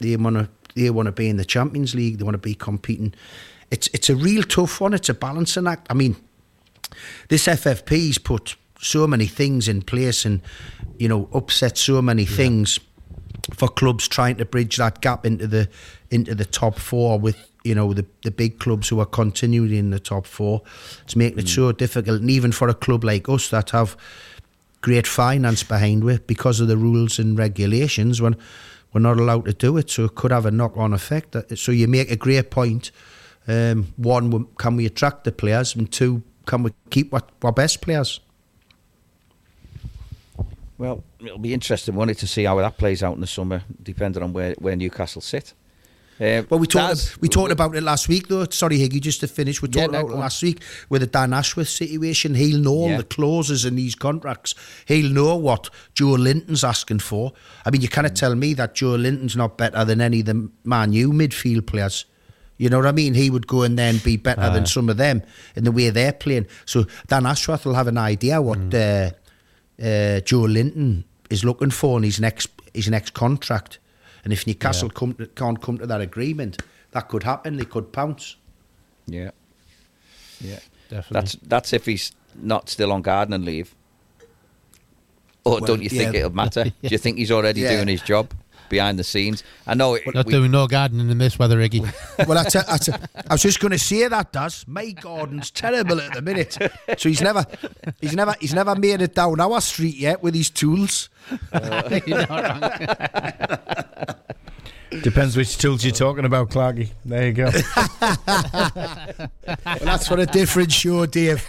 They 0.00 0.16
want 0.16 0.36
to 0.36 0.48
they 0.78 0.90
want 0.90 1.06
to 1.06 1.12
be 1.12 1.28
in 1.28 1.36
the 1.36 1.44
Champions 1.44 1.94
League. 1.94 2.18
They 2.18 2.24
want 2.24 2.34
to 2.34 2.38
be 2.38 2.54
competing. 2.54 3.14
It's 3.70 3.88
it's 3.88 4.08
a 4.08 4.16
real 4.16 4.42
tough 4.42 4.80
one. 4.80 4.94
It's 4.94 5.08
a 5.08 5.14
balancing 5.14 5.66
act. 5.66 5.86
I 5.90 5.94
mean, 5.94 6.16
this 7.28 7.46
FFP's 7.46 8.18
put 8.18 8.56
so 8.80 9.06
many 9.06 9.26
things 9.26 9.68
in 9.68 9.82
place 9.82 10.24
and 10.24 10.40
you 10.98 11.08
know 11.08 11.28
upset 11.34 11.76
so 11.76 12.00
many 12.00 12.24
things 12.24 12.78
for 13.52 13.68
clubs 13.68 14.06
trying 14.06 14.36
to 14.36 14.44
bridge 14.44 14.76
that 14.76 15.00
gap 15.00 15.26
into 15.26 15.46
the 15.46 15.68
into 16.10 16.34
the 16.34 16.44
top 16.44 16.78
four 16.78 17.18
with 17.18 17.50
you 17.64 17.74
know 17.74 17.92
the 17.92 18.06
the 18.22 18.30
big 18.30 18.58
clubs 18.58 18.88
who 18.88 19.00
are 19.00 19.06
continuing 19.06 19.72
in 19.72 19.90
the 19.90 20.00
top 20.00 20.26
four. 20.26 20.62
It's 21.02 21.16
making 21.16 21.40
it 21.40 21.46
mm. 21.46 21.54
so 21.54 21.72
difficult, 21.72 22.20
and 22.20 22.30
even 22.30 22.52
for 22.52 22.68
a 22.68 22.74
club 22.74 23.04
like 23.04 23.28
us 23.28 23.50
that 23.50 23.70
have 23.70 23.96
great 24.80 25.06
finance 25.06 25.64
behind 25.64 26.08
it 26.08 26.26
because 26.26 26.60
of 26.60 26.68
the 26.68 26.76
rules 26.76 27.18
and 27.18 27.36
regulations, 27.36 28.22
when 28.22 28.36
we're 28.92 29.00
not 29.00 29.18
allowed 29.18 29.44
to 29.46 29.52
do 29.52 29.76
it, 29.76 29.90
so 29.90 30.04
it 30.04 30.14
could 30.14 30.30
have 30.30 30.46
a 30.46 30.50
knock-on 30.50 30.92
effect. 30.92 31.36
So 31.56 31.72
you 31.72 31.88
make 31.88 32.10
a 32.10 32.16
great 32.16 32.50
point. 32.50 32.90
Um, 33.46 33.92
one, 33.96 34.46
can 34.58 34.76
we 34.76 34.86
attract 34.86 35.24
the 35.24 35.32
players, 35.32 35.74
and 35.74 35.90
two, 35.90 36.22
can 36.46 36.62
we 36.62 36.72
keep 36.90 37.12
our, 37.12 37.22
our 37.42 37.52
best 37.52 37.80
players? 37.80 38.20
Well, 40.78 41.02
it'll 41.18 41.38
be 41.38 41.52
interesting, 41.52 41.94
won't 41.94 42.10
it, 42.10 42.18
to 42.18 42.26
see 42.26 42.44
how 42.44 42.56
that 42.56 42.78
plays 42.78 43.02
out 43.02 43.14
in 43.14 43.20
the 43.20 43.26
summer, 43.26 43.62
depending 43.82 44.22
on 44.22 44.32
where, 44.32 44.54
where 44.58 44.76
Newcastle 44.76 45.20
sit. 45.20 45.52
Uh, 46.20 46.42
Well, 46.50 46.58
we 46.58 46.66
talked 46.66 47.16
we 47.20 47.28
talked 47.28 47.52
about 47.52 47.76
it 47.76 47.82
last 47.82 48.08
week, 48.08 48.26
though. 48.28 48.44
Sorry, 48.50 48.78
Higgy, 48.78 49.00
just 49.00 49.20
to 49.20 49.28
finish, 49.28 49.62
we 49.62 49.68
Yeah, 49.68 49.82
talked 49.82 49.92
no, 49.92 50.00
about 50.00 50.12
it 50.14 50.16
last 50.18 50.42
week 50.42 50.60
with 50.88 51.00
the 51.02 51.06
Dan 51.06 51.32
Ashworth 51.32 51.68
situation. 51.68 52.34
He'll 52.34 52.58
know 52.60 52.72
all 52.74 52.88
Yeah. 52.90 52.96
the 52.98 53.04
clauses 53.04 53.64
in 53.64 53.76
these 53.76 53.94
contracts. 53.94 54.54
He'll 54.86 55.12
know 55.12 55.36
what 55.36 55.70
Joelinton's 55.94 56.64
asking 56.64 57.00
for. 57.00 57.32
I 57.64 57.70
mean, 57.70 57.82
you 57.82 57.88
Mm. 57.88 57.92
cannot 57.92 58.16
tell 58.16 58.34
me 58.34 58.52
that 58.54 58.74
Joelinton's 58.74 59.36
not 59.36 59.56
better 59.56 59.84
than 59.84 60.00
any 60.00 60.20
of 60.20 60.26
the 60.26 60.48
Man 60.64 60.92
U 60.92 61.12
midfield 61.12 61.66
players. 61.66 62.04
You 62.56 62.68
know 62.68 62.78
what 62.78 62.86
I 62.88 62.92
mean? 62.92 63.14
He 63.14 63.30
would 63.30 63.46
go 63.46 63.62
and 63.62 63.76
be 64.02 64.16
better 64.16 64.50
than 64.50 64.66
some 64.66 64.88
of 64.88 64.96
them 64.96 65.22
in 65.54 65.62
the 65.62 65.70
way 65.70 65.90
they're 65.90 66.12
playing. 66.12 66.46
So 66.64 66.86
Dan 67.06 67.26
Ashworth 67.26 67.64
will 67.64 67.74
have 67.74 67.86
an 67.86 67.98
idea 67.98 68.42
what 68.42 68.58
Mm. 68.58 68.74
uh, 68.74 69.10
uh, 69.80 70.20
Joelinton 70.22 71.04
is 71.30 71.44
looking 71.44 71.70
for 71.70 71.96
in 71.98 72.02
his 72.02 72.18
next 72.18 72.48
his 72.74 72.88
next 72.88 73.14
contract. 73.14 73.78
And 74.28 74.32
if 74.34 74.46
Newcastle 74.46 74.90
come 74.90 75.14
to, 75.14 75.26
can't 75.26 75.58
come 75.62 75.78
to 75.78 75.86
that 75.86 76.02
agreement, 76.02 76.60
that 76.90 77.08
could 77.08 77.22
happen. 77.22 77.56
They 77.56 77.64
could 77.64 77.94
pounce. 77.94 78.36
Yeah. 79.06 79.30
Yeah. 80.38 80.58
Definitely. 80.90 81.14
That's 81.14 81.36
that's 81.46 81.72
if 81.72 81.86
he's 81.86 82.12
not 82.34 82.68
still 82.68 82.92
on 82.92 83.00
gardening 83.00 83.46
leave. 83.46 83.74
Or 85.44 85.52
Well, 85.52 85.60
don't 85.60 85.80
you 85.82 85.88
think 85.88 86.12
yeah. 86.12 86.18
it'll 86.20 86.34
matter? 86.34 86.64
Do 86.64 86.72
you 86.82 86.98
think 86.98 87.16
he's 87.16 87.30
already 87.30 87.62
Yeah. 87.62 87.76
doing 87.76 87.88
his 87.88 88.02
job 88.02 88.34
behind 88.68 88.98
the 88.98 89.02
scenes? 89.04 89.42
I 89.66 89.72
know 89.72 89.94
it, 89.94 90.02
Not 90.14 90.26
we- 90.26 90.32
doing 90.32 90.50
no 90.50 90.66
gardening 90.66 91.08
in 91.08 91.16
this 91.16 91.38
weather, 91.38 91.56
Iggy. 91.56 91.90
Well, 92.28 92.36
I, 92.36 92.44
te- 92.44 92.58
I, 92.68 92.76
te- 92.76 92.92
I 93.30 93.32
was 93.32 93.40
just 93.40 93.60
going 93.60 93.72
to 93.72 93.78
say 93.78 94.06
that 94.08 94.30
does. 94.30 94.66
My 94.68 94.90
garden's 94.90 95.50
terrible 95.50 96.02
at 96.02 96.12
the 96.12 96.20
minute, 96.20 96.58
so 96.98 97.08
he's 97.08 97.22
never, 97.22 97.46
he's 98.02 98.14
never, 98.14 98.34
he's 98.40 98.52
never 98.52 98.76
made 98.76 99.00
it 99.00 99.14
down 99.14 99.40
our 99.40 99.62
street 99.62 99.96
yet 99.96 100.22
with 100.22 100.34
his 100.34 100.50
tools. 100.50 101.08
Uh, 101.50 101.82
Depends 104.90 105.36
which 105.36 105.58
tools 105.58 105.84
you're 105.84 105.92
talking 105.92 106.24
about, 106.24 106.50
Clarky. 106.50 106.90
There 107.04 107.26
you 107.26 107.32
go. 107.32 107.50
Well, 109.48 109.78
that's 109.80 110.06
for 110.06 110.18
a 110.18 110.26
different 110.26 110.70
show, 110.70 111.06
Dave. 111.06 111.46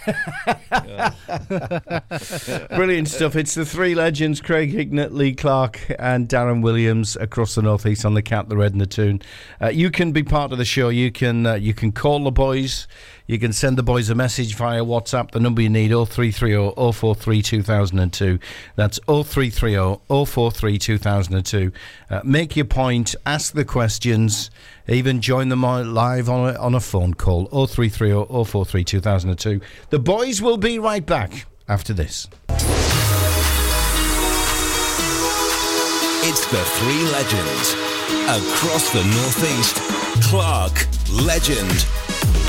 Brilliant 2.70 3.08
stuff. 3.08 3.36
It's 3.36 3.54
the 3.54 3.66
three 3.66 3.94
legends 3.94 4.40
Craig 4.40 4.72
Hignett, 4.72 5.12
Lee 5.12 5.34
Clark, 5.34 5.80
and 5.98 6.26
Darren 6.28 6.62
Williams 6.62 7.16
across 7.16 7.54
the 7.54 7.62
northeast 7.62 8.06
on 8.06 8.14
the 8.14 8.22
Cat, 8.22 8.48
the 8.48 8.56
Red, 8.56 8.72
and 8.72 8.80
the 8.80 8.86
Tune. 8.86 9.20
Uh, 9.60 9.68
you 9.68 9.90
can 9.90 10.12
be 10.12 10.22
part 10.22 10.50
of 10.52 10.58
the 10.58 10.64
show. 10.64 10.88
You 10.88 11.12
can 11.12 11.46
uh, 11.46 11.54
you 11.54 11.74
can 11.74 11.92
call 11.92 12.24
the 12.24 12.30
boys. 12.30 12.88
You 13.26 13.38
can 13.38 13.52
send 13.52 13.78
the 13.78 13.84
boys 13.84 14.10
a 14.10 14.14
message 14.16 14.56
via 14.56 14.82
WhatsApp. 14.82 15.30
The 15.30 15.38
number 15.38 15.62
you 15.62 15.68
need 15.68 15.90
0330 15.90 16.92
043 16.92 17.42
2002. 17.42 18.38
That's 18.74 18.98
0330 19.06 20.00
043 20.26 20.78
2002. 20.78 21.72
Uh, 22.10 22.20
make 22.24 22.56
your 22.56 22.64
point, 22.64 23.14
ask 23.30 23.54
the 23.54 23.64
questions, 23.64 24.50
even 24.88 25.20
join 25.20 25.50
them 25.50 25.62
live 25.62 26.28
on 26.28 26.52
a, 26.52 26.58
on 26.58 26.74
a 26.74 26.80
phone 26.80 27.14
call 27.14 27.46
0330 27.46 28.44
043 28.44 28.82
2002. 28.82 29.60
The 29.90 29.98
boys 30.00 30.42
will 30.42 30.56
be 30.56 30.80
right 30.80 31.06
back 31.06 31.46
after 31.68 31.92
this. 31.92 32.26
It's 36.22 36.44
the 36.50 36.64
three 36.78 37.04
legends. 37.12 37.74
Across 38.26 38.92
the 38.92 39.04
Northeast, 39.04 39.76
Clark, 40.28 40.74
legend. 41.24 41.86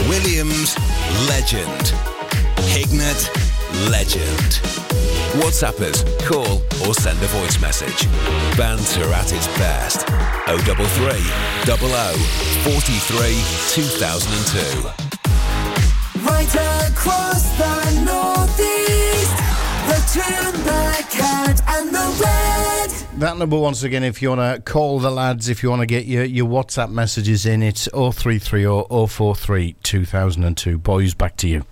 Williams, 0.09 0.75
legend. 1.29 1.93
Hignett, 2.73 3.29
legend. 3.91 4.90
WhatsAppers, 5.39 6.03
call 6.25 6.61
or 6.85 6.93
send 6.93 7.17
a 7.23 7.27
voice 7.27 7.61
message. 7.61 8.05
Banter 8.57 9.05
at 9.13 9.31
its 9.31 9.47
best. 9.57 10.05
033 10.47 10.85
00 11.63 11.77
43 12.67 13.39
2002. 13.71 14.89
Right 16.27 16.53
across 16.91 17.47
the 17.57 17.75
northeast, 18.03 19.37
the 19.87 19.99
tune, 20.11 20.63
the 20.65 21.05
cat, 21.09 21.61
and 21.69 21.95
the 21.95 22.07
red. 22.21 22.89
That 23.21 23.37
number 23.37 23.57
once 23.57 23.83
again, 23.83 24.03
if 24.03 24.21
you 24.21 24.29
want 24.29 24.41
to 24.41 24.61
call 24.69 24.99
the 24.99 25.11
lads, 25.11 25.47
if 25.47 25.63
you 25.63 25.69
want 25.69 25.81
to 25.81 25.85
get 25.85 26.07
your, 26.07 26.25
your 26.25 26.47
WhatsApp 26.49 26.91
messages 26.91 27.45
in, 27.45 27.63
it's 27.63 27.87
0330 27.93 29.07
043 29.07 29.75
2002. 29.81 30.77
Boys, 30.77 31.13
back 31.13 31.37
to 31.37 31.47
you. 31.47 31.63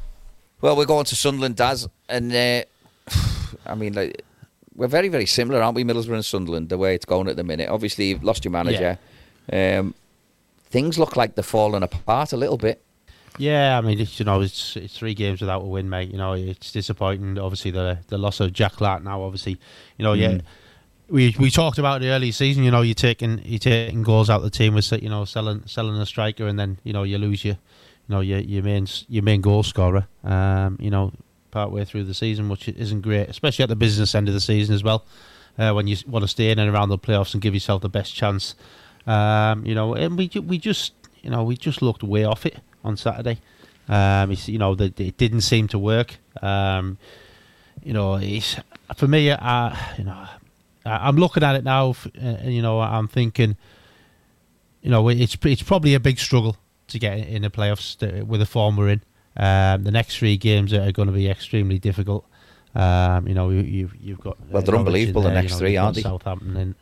Well, 0.61 0.77
we're 0.77 0.85
going 0.85 1.05
to 1.05 1.15
Sunderland, 1.17 1.57
Daz, 1.57 1.89
and 2.07 2.33
uh, 2.33 2.63
I 3.65 3.75
mean, 3.75 3.93
like, 3.93 4.23
we're 4.75 4.87
very, 4.87 5.09
very 5.09 5.25
similar, 5.25 5.61
aren't 5.61 5.75
we, 5.75 5.83
Middlesbrough 5.83 6.13
and 6.13 6.25
Sunderland, 6.25 6.69
the 6.69 6.77
way 6.77 6.95
it's 6.95 7.05
going 7.05 7.27
at 7.27 7.35
the 7.35 7.43
minute. 7.43 7.69
Obviously, 7.69 8.09
you've 8.09 8.23
lost 8.23 8.45
your 8.45 8.51
manager. 8.51 8.97
Um, 9.51 9.93
things 10.69 10.97
look 10.97 11.15
like 11.15 11.35
they're 11.35 11.43
falling 11.43 11.83
apart 11.83 12.33
a 12.33 12.37
little 12.37 12.57
bit. 12.57 12.81
Yeah, 13.37 13.77
I 13.77 13.81
mean, 13.81 13.99
it's, 13.99 14.19
you 14.19 14.25
know, 14.25 14.41
it's 14.41 14.75
it's 14.75 14.97
three 14.97 15.13
games 15.13 15.39
without 15.39 15.61
a 15.61 15.65
win, 15.65 15.89
mate. 15.89 16.11
You 16.11 16.17
know, 16.17 16.33
it's 16.33 16.71
disappointing. 16.71 17.39
Obviously, 17.39 17.71
the 17.71 17.99
the 18.07 18.17
loss 18.17 18.39
of 18.41 18.51
Jack 18.51 18.73
Clarke 18.73 19.03
now. 19.03 19.21
Obviously, 19.21 19.57
you 19.97 20.03
know, 20.03 20.13
yeah. 20.13 20.39
We, 21.09 21.35
we 21.39 21.49
talked 21.49 21.79
about 21.79 22.01
the 22.01 22.09
early 22.09 22.31
season. 22.31 22.63
You 22.63 22.69
know, 22.69 22.81
you're 22.81 22.93
taking 22.93 23.41
you 23.43 23.57
taking 23.57 24.03
goals 24.03 24.29
out 24.29 24.37
of 24.37 24.43
the 24.43 24.49
team 24.51 24.75
with 24.75 24.91
you 25.01 25.09
know 25.09 25.25
selling 25.25 25.63
selling 25.65 25.95
a 25.95 26.05
striker, 26.05 26.47
and 26.47 26.59
then 26.59 26.77
you 26.83 26.93
know 26.93 27.03
you 27.03 27.17
lose 27.17 27.43
your 27.43 27.55
you 27.55 28.15
know 28.15 28.19
your 28.19 28.39
your 28.39 28.61
main 28.61 28.87
your 29.07 29.23
main 29.23 29.41
goal 29.41 29.63
scorer. 29.63 30.07
Um, 30.23 30.77
you 30.79 30.91
know, 30.91 31.13
part 31.51 31.71
way 31.71 31.85
through 31.85 32.03
the 32.05 32.13
season, 32.13 32.49
which 32.49 32.67
isn't 32.67 33.01
great, 33.01 33.29
especially 33.29 33.63
at 33.63 33.69
the 33.69 33.75
business 33.75 34.15
end 34.15 34.27
of 34.27 34.33
the 34.33 34.39
season 34.41 34.75
as 34.75 34.83
well. 34.83 35.05
Uh, 35.57 35.73
when 35.73 35.87
you 35.87 35.97
want 36.07 36.23
to 36.23 36.27
stay 36.27 36.51
in 36.51 36.59
and 36.59 36.73
around 36.73 36.87
the 36.89 36.97
playoffs 36.97 37.33
and 37.33 37.41
give 37.41 37.53
yourself 37.53 37.81
the 37.81 37.89
best 37.89 38.15
chance. 38.15 38.55
Um, 39.05 39.65
you 39.65 39.75
know, 39.75 39.93
and 39.93 40.17
we 40.17 40.29
we 40.41 40.57
just 40.57 40.93
you 41.21 41.29
know 41.29 41.43
we 41.43 41.57
just 41.57 41.81
looked 41.81 42.03
way 42.03 42.23
off 42.23 42.45
it 42.45 42.59
on 42.83 42.95
Saturday. 42.95 43.39
Um, 43.89 44.31
it's, 44.31 44.47
you 44.47 44.59
know, 44.59 44.75
the, 44.75 44.93
it 44.97 45.17
didn't 45.17 45.41
seem 45.41 45.67
to 45.69 45.79
work. 45.79 46.17
Um, 46.41 46.97
you 47.83 47.91
know, 47.91 48.15
it's 48.15 48.55
for 48.95 49.07
me. 49.07 49.31
I, 49.31 49.95
you 49.97 50.03
know, 50.03 50.27
I, 50.85 51.07
I'm 51.07 51.15
looking 51.15 51.43
at 51.43 51.55
it 51.55 51.63
now. 51.63 51.89
uh, 51.89 52.19
And 52.19 52.53
you 52.53 52.61
know, 52.61 52.79
I'm 52.79 53.07
thinking, 53.07 53.57
you 54.81 54.91
know, 54.91 55.09
it's 55.09 55.35
it's 55.43 55.63
probably 55.63 55.93
a 55.95 55.99
big 55.99 56.19
struggle 56.19 56.55
to 56.87 56.99
get 56.99 57.17
in 57.27 57.41
the 57.41 57.49
playoffs 57.49 58.25
with 58.25 58.39
the 58.39 58.45
form 58.45 58.77
we're 58.77 58.89
in. 58.89 59.01
Um, 59.37 59.83
the 59.83 59.91
next 59.91 60.17
three 60.17 60.37
games 60.37 60.73
are 60.73 60.91
going 60.91 61.07
to 61.07 61.13
be 61.13 61.29
extremely 61.29 61.79
difficult. 61.79 62.25
Um, 62.75 63.27
you 63.27 63.33
know, 63.33 63.49
you, 63.49 63.61
you've 63.61 63.95
you've 63.99 64.19
got 64.19 64.37
Well, 64.49 64.61
they're 64.61 64.73
Norwich 64.73 64.87
unbelievable, 64.87 65.27
in 65.27 65.33
the 65.33 65.41
next 65.41 65.51
you 65.51 65.55
know, 65.55 65.59
three, 65.59 65.77
aren't 65.77 65.95
they? 65.95 66.01
Southampton 66.01 66.57
in 66.57 66.75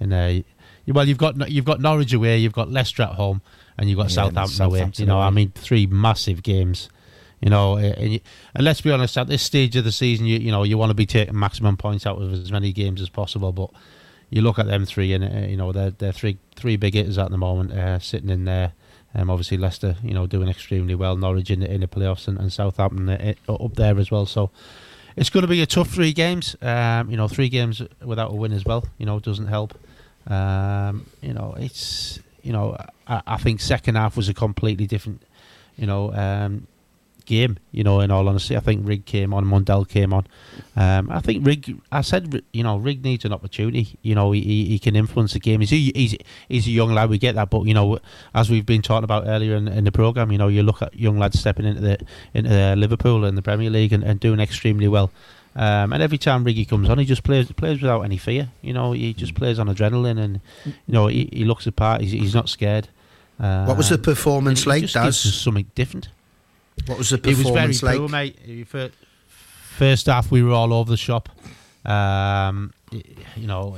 in 0.00 0.12
uh, 0.12 0.42
well, 0.88 1.06
you've 1.06 1.18
got 1.18 1.50
you've 1.50 1.64
got 1.64 1.80
Norwich 1.80 2.12
away, 2.12 2.38
you've 2.38 2.52
got 2.52 2.70
Leicester 2.70 3.04
at 3.04 3.10
home, 3.10 3.40
and 3.78 3.88
you've 3.88 3.96
got 3.96 4.14
Yeah, 4.14 4.26
and 4.26 4.34
Southampton, 4.34 4.66
away. 4.66 4.92
You 4.96 5.06
know, 5.06 5.20
I 5.20 5.30
mean, 5.30 5.52
three 5.54 5.86
massive 5.86 6.42
games. 6.42 6.88
You 7.40 7.50
know, 7.50 7.76
uh, 7.76 7.94
and, 7.96 8.12
you, 8.14 8.20
and 8.54 8.64
let's 8.64 8.80
be 8.80 8.92
honest, 8.92 9.18
at 9.18 9.26
this 9.26 9.42
stage 9.42 9.74
of 9.76 9.84
the 9.84 9.92
season, 9.92 10.26
you 10.26 10.38
you 10.38 10.50
know 10.50 10.62
you 10.62 10.78
want 10.78 10.90
to 10.90 10.94
be 10.94 11.06
taking 11.06 11.38
maximum 11.38 11.76
points 11.76 12.06
out 12.06 12.20
of 12.20 12.32
as 12.32 12.52
many 12.52 12.72
games 12.72 13.00
as 13.00 13.08
possible. 13.08 13.52
But 13.52 13.70
you 14.30 14.42
look 14.42 14.58
at 14.58 14.66
them 14.66 14.86
three, 14.86 15.12
and 15.12 15.24
uh, 15.24 15.48
you 15.48 15.56
know 15.56 15.72
they're 15.72 15.90
they're 15.90 16.12
three 16.12 16.38
three 16.56 16.76
big 16.76 16.94
hitters 16.94 17.18
at 17.18 17.30
the 17.30 17.38
moment, 17.38 17.72
uh, 17.72 17.98
sitting 17.98 18.30
in 18.30 18.44
there. 18.44 18.72
Um, 19.14 19.30
obviously 19.30 19.58
Leicester, 19.58 19.96
you 20.02 20.14
know, 20.14 20.26
doing 20.26 20.48
extremely 20.48 20.94
well. 20.94 21.16
Norwich 21.16 21.50
in 21.50 21.60
the, 21.60 21.70
in 21.70 21.80
the 21.82 21.86
playoffs, 21.86 22.28
and, 22.28 22.38
and 22.38 22.52
Southampton 22.52 23.08
uh, 23.08 23.52
up 23.52 23.74
there 23.74 23.98
as 23.98 24.10
well. 24.10 24.26
So 24.26 24.50
it's 25.16 25.30
going 25.30 25.42
to 25.42 25.48
be 25.48 25.60
a 25.60 25.66
tough 25.66 25.90
three 25.90 26.12
games. 26.12 26.56
Um, 26.62 27.10
you 27.10 27.16
know, 27.16 27.28
three 27.28 27.48
games 27.48 27.82
without 28.02 28.30
a 28.30 28.34
win 28.34 28.52
as 28.52 28.64
well. 28.64 28.84
You 28.98 29.06
know, 29.06 29.20
doesn't 29.20 29.48
help. 29.48 29.78
Um, 30.26 31.06
you 31.20 31.34
know, 31.34 31.54
it's 31.58 32.20
you 32.42 32.52
know, 32.52 32.76
I, 33.06 33.22
I 33.26 33.36
think 33.38 33.60
second 33.60 33.96
half 33.96 34.16
was 34.16 34.28
a 34.28 34.34
completely 34.34 34.86
different, 34.86 35.22
you 35.76 35.86
know, 35.86 36.12
um, 36.12 36.66
game. 37.22 37.58
You 37.70 37.84
know, 37.84 38.00
in 38.00 38.10
all 38.10 38.28
honesty, 38.28 38.56
I 38.56 38.60
think 38.60 38.86
Rigg 38.86 39.04
came 39.04 39.32
on, 39.32 39.44
Mundle 39.44 39.88
came 39.88 40.12
on. 40.12 40.26
Um, 40.76 41.10
I 41.10 41.20
think 41.20 41.46
Rigg. 41.46 41.80
I 41.90 42.00
said, 42.00 42.42
you 42.52 42.62
know, 42.62 42.76
Rigg 42.76 43.02
needs 43.04 43.24
an 43.24 43.32
opportunity. 43.32 43.98
You 44.02 44.14
know, 44.14 44.32
he, 44.32 44.40
he, 44.66 44.78
can 44.78 44.96
influence 44.96 45.32
the 45.32 45.40
game. 45.40 45.60
He's 45.60 45.72
a, 45.72 45.76
he's 45.76 46.16
he's 46.48 46.66
a 46.66 46.70
young 46.70 46.92
lad. 46.92 47.10
We 47.10 47.18
get 47.18 47.34
that, 47.34 47.50
but 47.50 47.64
you 47.64 47.74
know, 47.74 47.98
as 48.34 48.50
we've 48.50 48.66
been 48.66 48.82
talking 48.82 49.04
about 49.04 49.26
earlier 49.26 49.56
in, 49.56 49.68
in 49.68 49.84
the 49.84 49.92
program, 49.92 50.32
you 50.32 50.38
know, 50.38 50.48
you 50.48 50.62
look 50.62 50.82
at 50.82 50.94
young 50.98 51.18
lads 51.18 51.38
stepping 51.38 51.66
into 51.66 51.80
the 51.80 51.98
into 52.34 52.54
uh, 52.54 52.74
Liverpool 52.74 53.24
and 53.24 53.36
the 53.36 53.42
Premier 53.42 53.70
League 53.70 53.92
and, 53.92 54.02
and 54.02 54.20
doing 54.20 54.40
extremely 54.40 54.88
well. 54.88 55.10
Um, 55.54 55.92
and 55.92 56.02
every 56.02 56.18
time 56.18 56.44
Riggy 56.44 56.66
comes 56.66 56.88
on, 56.88 56.98
he 56.98 57.04
just 57.04 57.24
plays 57.24 57.50
plays 57.52 57.82
without 57.82 58.02
any 58.02 58.16
fear. 58.16 58.48
You 58.62 58.72
know, 58.72 58.92
he 58.92 59.12
just 59.12 59.34
plays 59.34 59.58
on 59.58 59.68
adrenaline, 59.68 60.18
and 60.18 60.40
you 60.64 60.72
know, 60.88 61.08
he, 61.08 61.28
he 61.32 61.44
looks 61.44 61.64
the 61.64 61.72
part. 61.72 62.00
He's, 62.00 62.12
he's 62.12 62.34
not 62.34 62.48
scared. 62.48 62.88
Um, 63.38 63.66
What 63.66 63.76
was 63.76 63.90
the 63.90 63.98
performance 63.98 64.66
like, 64.66 64.90
Daz? 64.90 65.18
something 65.18 65.70
different. 65.74 66.08
What 66.86 66.98
was 66.98 67.10
the 67.10 67.16
It 67.16 67.26
was 67.26 67.36
very 67.38 67.44
performance 67.44 67.82
like? 67.82 67.98
poor, 67.98 68.08
mate. 68.08 68.36
First 69.76 70.06
half, 70.06 70.30
we 70.30 70.42
were 70.42 70.52
all 70.52 70.72
over 70.72 70.90
the 70.90 70.96
shop. 70.96 71.28
Um, 71.84 72.72
you 73.36 73.46
know, 73.46 73.76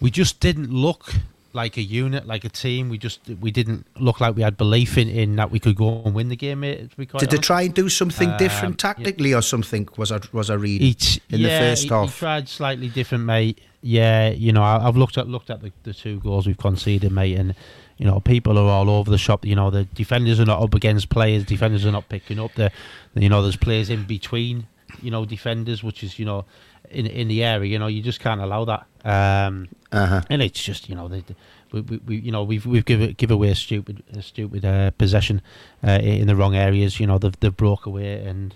we 0.00 0.10
just 0.10 0.40
didn't 0.40 0.70
look 0.72 1.14
like 1.52 1.76
a 1.76 1.82
unit, 1.82 2.26
like 2.26 2.44
a 2.44 2.48
team. 2.48 2.88
We 2.88 2.98
just 2.98 3.20
we 3.40 3.50
didn't 3.50 3.86
look 3.98 4.20
like 4.20 4.34
we 4.36 4.42
had 4.42 4.56
belief 4.56 4.98
in, 4.98 5.08
in 5.08 5.36
that 5.36 5.50
we 5.50 5.60
could 5.60 5.76
go 5.76 6.02
and 6.04 6.14
win 6.14 6.28
the 6.28 6.36
game. 6.36 6.60
Mate, 6.60 6.90
to 6.90 6.96
be 6.96 7.06
Did 7.06 7.30
they 7.30 7.38
try 7.38 7.62
and 7.62 7.74
do 7.74 7.88
something 7.88 8.30
Um, 8.30 8.36
different 8.36 8.74
yeah. 8.74 8.92
tactically 8.92 9.34
or 9.34 9.42
something? 9.42 9.88
Was 9.96 10.12
I 10.12 10.20
was 10.32 10.50
I 10.50 10.54
reading 10.54 10.86
Each, 10.88 11.20
in 11.30 11.40
yeah, 11.40 11.60
the 11.60 11.70
first 11.70 11.82
he, 11.84 11.88
half? 11.88 12.12
he 12.12 12.18
tried 12.18 12.48
slightly 12.48 12.88
different, 12.88 13.24
mate. 13.24 13.60
Yeah, 13.82 14.30
you 14.30 14.52
know, 14.52 14.62
I, 14.62 14.86
I've 14.86 14.96
looked 14.96 15.18
at 15.18 15.28
looked 15.28 15.50
at 15.50 15.60
the, 15.60 15.70
the 15.84 15.94
two 15.94 16.18
goals 16.20 16.46
we've 16.46 16.58
conceded, 16.58 17.12
mate, 17.12 17.36
and 17.36 17.54
you 17.98 18.06
know, 18.06 18.20
people 18.20 18.58
are 18.58 18.68
all 18.70 18.90
over 18.90 19.10
the 19.10 19.18
shop. 19.18 19.44
You 19.44 19.54
know, 19.54 19.70
the 19.70 19.84
defenders 19.84 20.40
are 20.40 20.44
not 20.46 20.62
up 20.62 20.74
against 20.74 21.08
players. 21.10 21.44
Defenders 21.44 21.84
are 21.86 21.92
not 21.92 22.08
picking 22.08 22.38
up. 22.40 22.52
The, 22.54 22.70
you 23.14 23.28
know, 23.28 23.42
there's 23.42 23.56
players 23.56 23.90
in 23.90 24.04
between. 24.04 24.66
You 25.02 25.10
know, 25.10 25.24
defenders, 25.24 25.82
which 25.82 26.02
is 26.04 26.18
you 26.18 26.24
know, 26.24 26.44
in 26.90 27.06
in 27.06 27.28
the 27.28 27.42
area. 27.44 27.70
You 27.72 27.78
know, 27.78 27.86
you 27.88 28.02
just 28.02 28.20
can't 28.20 28.40
allow 28.40 28.64
that. 28.64 28.86
Um, 29.04 29.68
Uh-huh. 29.92 30.22
and 30.30 30.42
it's 30.42 30.62
just 30.62 30.88
you 30.88 30.94
know, 30.96 31.08
they, 31.08 31.22
we, 31.72 31.80
we, 31.82 31.96
we 32.06 32.16
you 32.16 32.32
know 32.32 32.42
we've 32.44 32.66
we've 32.66 32.84
give 32.84 33.16
give 33.16 33.30
away 33.30 33.50
a 33.50 33.54
stupid 33.54 34.02
stupid 34.20 34.64
uh, 34.64 34.90
possession 34.92 35.40
uh, 35.86 35.98
in 36.02 36.26
the 36.26 36.34
wrong 36.36 36.54
areas. 36.56 36.98
You 37.00 37.06
know, 37.06 37.18
they've 37.18 37.38
they've 37.40 37.56
broke 37.56 37.86
away 37.86 38.24
and 38.26 38.54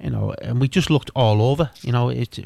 you 0.00 0.10
know, 0.10 0.34
and 0.42 0.60
we 0.60 0.68
just 0.68 0.90
looked 0.90 1.10
all 1.14 1.40
over. 1.42 1.70
You 1.82 1.92
know, 1.92 2.08
it 2.10 2.38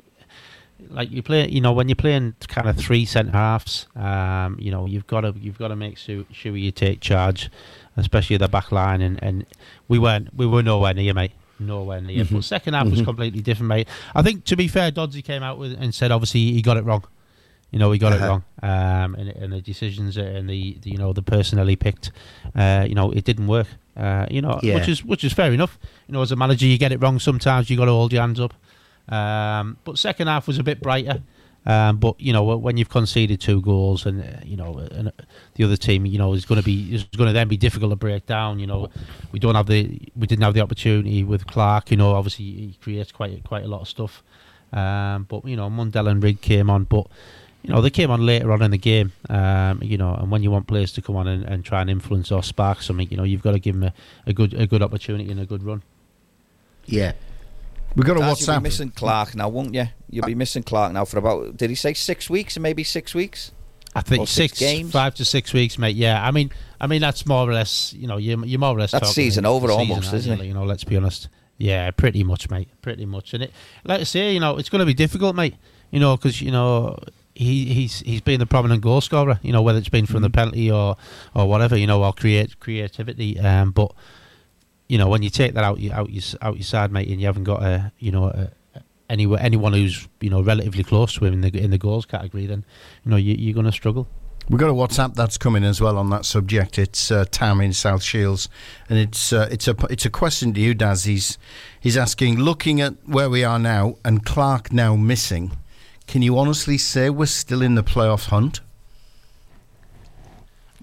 like 0.90 1.10
you 1.10 1.22
play. 1.22 1.48
You 1.48 1.60
know, 1.60 1.72
when 1.72 1.88
you're 1.88 1.96
playing 1.96 2.34
kind 2.48 2.68
of 2.68 2.76
three 2.76 3.04
centre 3.04 3.32
halves, 3.32 3.86
um, 3.96 4.56
you 4.60 4.70
know, 4.70 4.86
you've 4.86 5.06
got 5.06 5.22
to 5.22 5.34
you've 5.40 5.58
got 5.58 5.68
to 5.68 5.76
make 5.76 5.98
sure, 5.98 6.24
sure 6.32 6.56
you 6.56 6.70
take 6.72 7.00
charge, 7.00 7.50
especially 7.96 8.36
the 8.36 8.48
back 8.48 8.72
line. 8.72 9.00
And, 9.00 9.22
and 9.22 9.46
we 9.88 9.98
weren't 9.98 10.34
we 10.34 10.46
were 10.46 10.62
nowhere 10.62 10.94
near, 10.94 11.14
mate. 11.14 11.32
Nowhere 11.58 12.00
near. 12.00 12.24
But 12.24 12.44
second 12.44 12.74
half 12.74 12.88
was 12.90 13.02
completely 13.02 13.40
different, 13.40 13.68
mate. 13.68 13.88
I 14.14 14.22
think 14.22 14.44
to 14.46 14.56
be 14.56 14.68
fair, 14.68 14.90
Dodsey 14.90 15.22
came 15.24 15.42
out 15.42 15.58
with 15.58 15.72
and 15.80 15.94
said 15.94 16.10
obviously 16.10 16.52
he 16.52 16.62
got 16.62 16.76
it 16.76 16.84
wrong. 16.84 17.04
You 17.70 17.78
know, 17.78 17.90
he 17.90 17.98
got 17.98 18.12
Uh-huh. 18.12 18.24
it 18.24 18.28
wrong, 18.28 18.44
um, 18.62 19.14
and, 19.14 19.28
and 19.30 19.52
the 19.54 19.62
decisions 19.62 20.18
and 20.18 20.46
the, 20.50 20.76
the 20.82 20.90
you 20.90 20.98
know 20.98 21.14
the 21.14 21.22
personnel 21.22 21.66
he 21.66 21.74
picked, 21.76 22.10
uh, 22.54 22.84
you 22.86 22.94
know, 22.94 23.10
it 23.12 23.24
didn't 23.24 23.46
work. 23.46 23.66
Uh, 23.96 24.26
you 24.30 24.42
know, 24.42 24.60
Yeah. 24.62 24.74
which 24.74 24.88
is 24.88 25.02
which 25.04 25.24
is 25.24 25.32
fair 25.32 25.52
enough. 25.52 25.78
You 26.06 26.12
know, 26.12 26.20
as 26.20 26.32
a 26.32 26.36
manager, 26.36 26.66
you 26.66 26.76
get 26.76 26.92
it 26.92 27.00
wrong 27.00 27.18
sometimes. 27.18 27.70
You 27.70 27.78
got 27.78 27.86
to 27.86 27.92
hold 27.92 28.12
your 28.12 28.20
hands 28.20 28.40
up. 28.40 28.52
Um, 29.12 29.76
but 29.84 29.98
second 29.98 30.28
half 30.28 30.46
was 30.46 30.58
a 30.58 30.62
bit 30.62 30.80
brighter. 30.80 31.22
Um, 31.64 31.98
but 31.98 32.20
you 32.20 32.32
know 32.32 32.42
when 32.56 32.76
you've 32.76 32.88
conceded 32.88 33.40
two 33.40 33.60
goals 33.60 34.04
and 34.04 34.20
uh, 34.20 34.40
you 34.44 34.56
know 34.56 34.78
and 34.78 35.08
uh, 35.08 35.12
the 35.54 35.62
other 35.62 35.76
team 35.76 36.04
you 36.06 36.18
know 36.18 36.32
is 36.32 36.44
going 36.44 36.60
to 36.60 36.64
be 36.64 36.92
is 36.92 37.04
going 37.04 37.28
to 37.28 37.32
then 37.32 37.46
be 37.46 37.56
difficult 37.56 37.92
to 37.92 37.96
break 37.96 38.26
down. 38.26 38.58
You 38.58 38.66
know 38.66 38.90
we 39.30 39.38
don't 39.38 39.54
have 39.54 39.66
the 39.66 40.00
we 40.16 40.26
didn't 40.26 40.42
have 40.42 40.54
the 40.54 40.60
opportunity 40.60 41.22
with 41.22 41.46
Clarke. 41.46 41.92
You 41.92 41.98
know 41.98 42.14
obviously 42.14 42.46
he 42.46 42.78
creates 42.82 43.12
quite 43.12 43.44
quite 43.44 43.64
a 43.64 43.68
lot 43.68 43.82
of 43.82 43.88
stuff. 43.88 44.24
Um, 44.72 45.24
but 45.28 45.44
you 45.44 45.54
know 45.54 45.70
Mundle 45.70 46.10
and 46.10 46.20
Rigg 46.20 46.40
came 46.40 46.68
on, 46.68 46.82
but 46.82 47.06
you 47.62 47.72
know 47.72 47.80
they 47.80 47.90
came 47.90 48.10
on 48.10 48.26
later 48.26 48.50
on 48.50 48.60
in 48.62 48.72
the 48.72 48.78
game. 48.78 49.12
Um, 49.28 49.80
you 49.84 49.98
know 49.98 50.14
and 50.14 50.32
when 50.32 50.42
you 50.42 50.50
want 50.50 50.66
players 50.66 50.90
to 50.94 51.02
come 51.02 51.14
on 51.14 51.28
and, 51.28 51.44
and 51.44 51.64
try 51.64 51.80
and 51.80 51.90
influence 51.90 52.32
or 52.32 52.42
spark 52.42 52.82
something, 52.82 53.08
you 53.08 53.16
know 53.16 53.24
you've 53.24 53.42
got 53.42 53.52
to 53.52 53.60
give 53.60 53.78
them 53.78 53.84
a, 53.84 53.92
a 54.26 54.32
good 54.32 54.52
a 54.54 54.66
good 54.66 54.82
opportunity 54.82 55.30
and 55.30 55.38
a 55.38 55.46
good 55.46 55.62
run. 55.62 55.84
Yeah. 56.86 57.12
We've 57.94 58.06
got 58.06 58.16
a 58.16 58.20
Daz, 58.20 58.46
You'll 58.46 58.56
be 58.58 58.62
missing 58.62 58.90
Clarke 58.90 59.34
now, 59.34 59.48
won't 59.48 59.74
you? 59.74 59.86
You'll 60.10 60.26
be 60.26 60.34
missing 60.34 60.62
Clarke 60.62 60.92
now 60.92 61.04
for 61.04 61.18
about. 61.18 61.56
Did 61.56 61.70
he 61.70 61.76
say 61.76 61.94
six 61.94 62.30
weeks? 62.30 62.58
Maybe 62.58 62.84
six 62.84 63.14
weeks. 63.14 63.52
I 63.94 64.00
think 64.00 64.26
six 64.26 64.58
six, 64.58 64.58
games? 64.58 64.90
five 64.92 65.14
to 65.16 65.24
six 65.24 65.52
weeks, 65.52 65.78
mate. 65.78 65.94
Yeah, 65.96 66.26
I 66.26 66.30
mean, 66.30 66.50
I 66.80 66.86
mean 66.86 67.02
that's 67.02 67.26
more 67.26 67.48
or 67.48 67.52
less, 67.52 67.92
you 67.92 68.06
know, 68.06 68.16
you're, 68.16 68.42
you're 68.46 68.58
more 68.58 68.74
or 68.74 68.78
less 68.80 68.92
That's 68.92 69.08
talking 69.08 69.24
season 69.24 69.44
over 69.44 69.68
season, 69.68 69.80
almost, 69.80 70.14
isn't 70.14 70.40
it? 70.40 70.44
You 70.46 70.54
know, 70.54 70.64
let's 70.64 70.84
be 70.84 70.96
honest. 70.96 71.28
Yeah, 71.58 71.90
pretty 71.90 72.24
much, 72.24 72.48
mate. 72.48 72.68
Pretty 72.80 73.04
much, 73.04 73.34
and 73.34 73.42
it, 73.44 73.52
like 73.84 74.00
I 74.00 74.04
say, 74.04 74.32
you 74.32 74.40
know, 74.40 74.56
it's 74.56 74.70
going 74.70 74.80
to 74.80 74.86
be 74.86 74.94
difficult, 74.94 75.36
mate. 75.36 75.56
You 75.90 76.00
know, 76.00 76.16
because 76.16 76.40
you 76.40 76.50
know 76.50 76.98
he 77.34 77.66
he's 77.66 78.00
he's 78.00 78.22
been 78.22 78.40
the 78.40 78.46
prominent 78.46 78.80
goal 78.80 79.02
scorer. 79.02 79.38
You 79.42 79.52
know, 79.52 79.60
whether 79.60 79.78
it's 79.78 79.90
been 79.90 80.06
from 80.06 80.22
the 80.22 80.28
Mm-hmm. 80.28 80.34
penalty 80.34 80.70
or 80.70 80.96
or 81.34 81.46
whatever, 81.46 81.76
you 81.76 81.86
know, 81.86 82.02
or 82.02 82.14
create 82.14 82.58
creativity. 82.60 83.38
Um, 83.38 83.72
but 83.72 83.92
you 84.92 84.98
know, 84.98 85.08
when 85.08 85.22
you 85.22 85.30
take 85.30 85.54
that 85.54 85.64
out 85.64 85.80
you 85.80 85.90
out 85.90 86.10
your 86.10 86.22
out 86.42 86.56
your 86.56 86.64
side, 86.64 86.92
mate, 86.92 87.08
and 87.08 87.18
you 87.18 87.24
haven't 87.24 87.44
got 87.44 87.62
a 87.62 87.90
you 87.98 88.12
know 88.12 88.24
a, 88.26 88.50
any 89.08 89.24
anyone 89.38 89.72
who's 89.72 90.06
you 90.20 90.28
know 90.28 90.42
relatively 90.42 90.84
close 90.84 91.14
to 91.14 91.24
him 91.24 91.32
in 91.32 91.40
the 91.40 91.58
in 91.58 91.70
the 91.70 91.78
goals 91.78 92.04
category, 92.04 92.44
then 92.44 92.62
you 93.02 93.10
know 93.10 93.16
you, 93.16 93.34
you're 93.38 93.54
going 93.54 93.64
to 93.64 93.72
struggle. 93.72 94.06
We've 94.50 94.60
got 94.60 94.68
a 94.68 94.74
WhatsApp 94.74 95.14
that's 95.14 95.38
coming 95.38 95.64
as 95.64 95.80
well 95.80 95.96
on 95.96 96.10
that 96.10 96.26
subject. 96.26 96.78
It's 96.78 97.10
uh, 97.10 97.24
Tam 97.30 97.62
in 97.62 97.72
South 97.72 98.02
Shields, 98.02 98.50
and 98.90 98.98
it's 98.98 99.32
uh, 99.32 99.48
it's 99.50 99.66
a 99.66 99.74
it's 99.88 100.04
a 100.04 100.10
question 100.10 100.52
to 100.52 100.60
you, 100.60 100.74
Daz. 100.74 101.04
He's 101.04 101.38
he's 101.80 101.96
asking, 101.96 102.38
looking 102.38 102.82
at 102.82 102.92
where 103.08 103.30
we 103.30 103.44
are 103.44 103.58
now 103.58 103.96
and 104.04 104.26
Clarke 104.26 104.74
now 104.74 104.94
missing, 104.94 105.52
can 106.06 106.20
you 106.20 106.36
honestly 106.36 106.76
say 106.76 107.08
we're 107.08 107.24
still 107.24 107.62
in 107.62 107.76
the 107.76 107.82
playoff 107.82 108.26
hunt? 108.26 108.60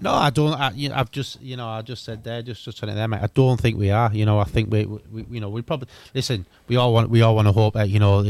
No, 0.02 0.14
I 0.14 0.30
don't. 0.30 0.54
I, 0.54 0.70
you 0.70 0.88
know, 0.88 0.94
I've 0.94 1.10
just, 1.10 1.42
you 1.42 1.58
know, 1.58 1.68
I 1.68 1.82
just 1.82 2.04
said 2.04 2.24
there, 2.24 2.40
just 2.40 2.64
just 2.64 2.82
it 2.82 2.86
there, 2.86 3.06
mate. 3.06 3.20
I 3.22 3.28
don't 3.34 3.60
think 3.60 3.76
we 3.76 3.90
are. 3.90 4.10
You 4.12 4.24
know, 4.24 4.38
I 4.38 4.44
think 4.44 4.72
we, 4.72 4.86
we 4.86 5.26
you 5.30 5.40
know, 5.40 5.50
we 5.50 5.60
probably 5.60 5.88
listen. 6.14 6.46
We 6.68 6.76
all 6.76 6.94
want, 6.94 7.10
we 7.10 7.20
all 7.20 7.36
want 7.36 7.48
to 7.48 7.52
hope 7.52 7.74
that 7.74 7.90
you 7.90 7.98
know 7.98 8.20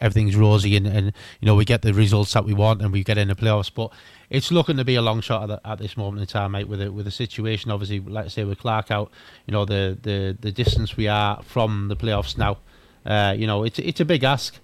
everything's 0.00 0.34
rosy 0.34 0.76
and, 0.76 0.88
and 0.88 1.12
you 1.40 1.46
know 1.46 1.54
we 1.54 1.64
get 1.64 1.82
the 1.82 1.94
results 1.94 2.32
that 2.32 2.44
we 2.44 2.52
want 2.52 2.82
and 2.82 2.92
we 2.92 3.04
get 3.04 3.16
in 3.16 3.28
the 3.28 3.36
playoffs. 3.36 3.70
But 3.72 3.92
it's 4.28 4.50
looking 4.50 4.76
to 4.78 4.84
be 4.84 4.96
a 4.96 5.02
long 5.02 5.20
shot 5.20 5.44
at, 5.44 5.62
the, 5.62 5.70
at 5.70 5.78
this 5.78 5.96
moment 5.96 6.22
in 6.22 6.26
time, 6.26 6.52
mate. 6.52 6.66
With 6.66 6.82
with 6.88 7.04
the 7.04 7.12
situation, 7.12 7.70
obviously, 7.70 8.02
I 8.16 8.26
say, 8.26 8.42
with 8.42 8.58
Clarke 8.58 8.90
out, 8.90 9.12
you 9.46 9.52
know, 9.52 9.64
the 9.64 9.96
the 10.02 10.36
the 10.40 10.50
distance 10.50 10.96
we 10.96 11.06
are 11.06 11.42
from 11.44 11.86
the 11.86 11.96
playoffs 11.96 12.36
now. 12.36 12.58
Uh, 13.06 13.34
you 13.36 13.46
know, 13.46 13.62
it's 13.62 13.78
it's 13.78 14.00
a 14.00 14.04
big 14.04 14.24
ask. 14.24 14.58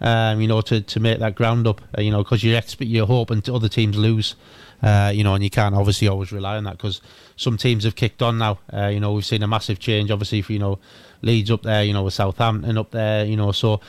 Um, 0.00 0.40
you 0.40 0.48
know, 0.48 0.60
to, 0.62 0.80
to 0.80 0.98
make 0.98 1.20
that 1.20 1.36
ground 1.36 1.68
up, 1.68 1.80
uh, 1.96 2.00
you 2.00 2.10
know, 2.10 2.24
because 2.24 2.42
you're 2.42 2.60
expe- 2.60 2.90
you're 2.90 3.06
hoping 3.06 3.40
other 3.46 3.68
teams 3.68 3.96
lose, 3.96 4.34
uh, 4.82 5.12
you 5.14 5.22
know, 5.24 5.34
and 5.34 5.44
you 5.44 5.50
can't 5.50 5.74
obviously 5.74 6.08
always 6.08 6.32
rely 6.32 6.56
on 6.56 6.64
that 6.64 6.76
because 6.76 7.00
some 7.36 7.56
teams 7.56 7.84
have 7.84 7.96
kicked 7.96 8.22
on 8.22 8.38
now. 8.38 8.58
Uh, 8.72 8.86
you 8.86 9.00
know, 9.00 9.12
we've 9.12 9.24
seen 9.24 9.42
a 9.42 9.46
massive 9.46 9.78
change, 9.78 10.10
obviously, 10.10 10.42
for 10.42 10.52
you 10.52 10.58
know, 10.58 10.78
Leeds 11.22 11.50
up 11.50 11.62
there, 11.62 11.84
you 11.84 11.92
know, 11.92 12.02
with 12.02 12.14
Southampton 12.14 12.76
up 12.76 12.90
there, 12.90 13.24
you 13.24 13.36
know, 13.36 13.52
so 13.52 13.80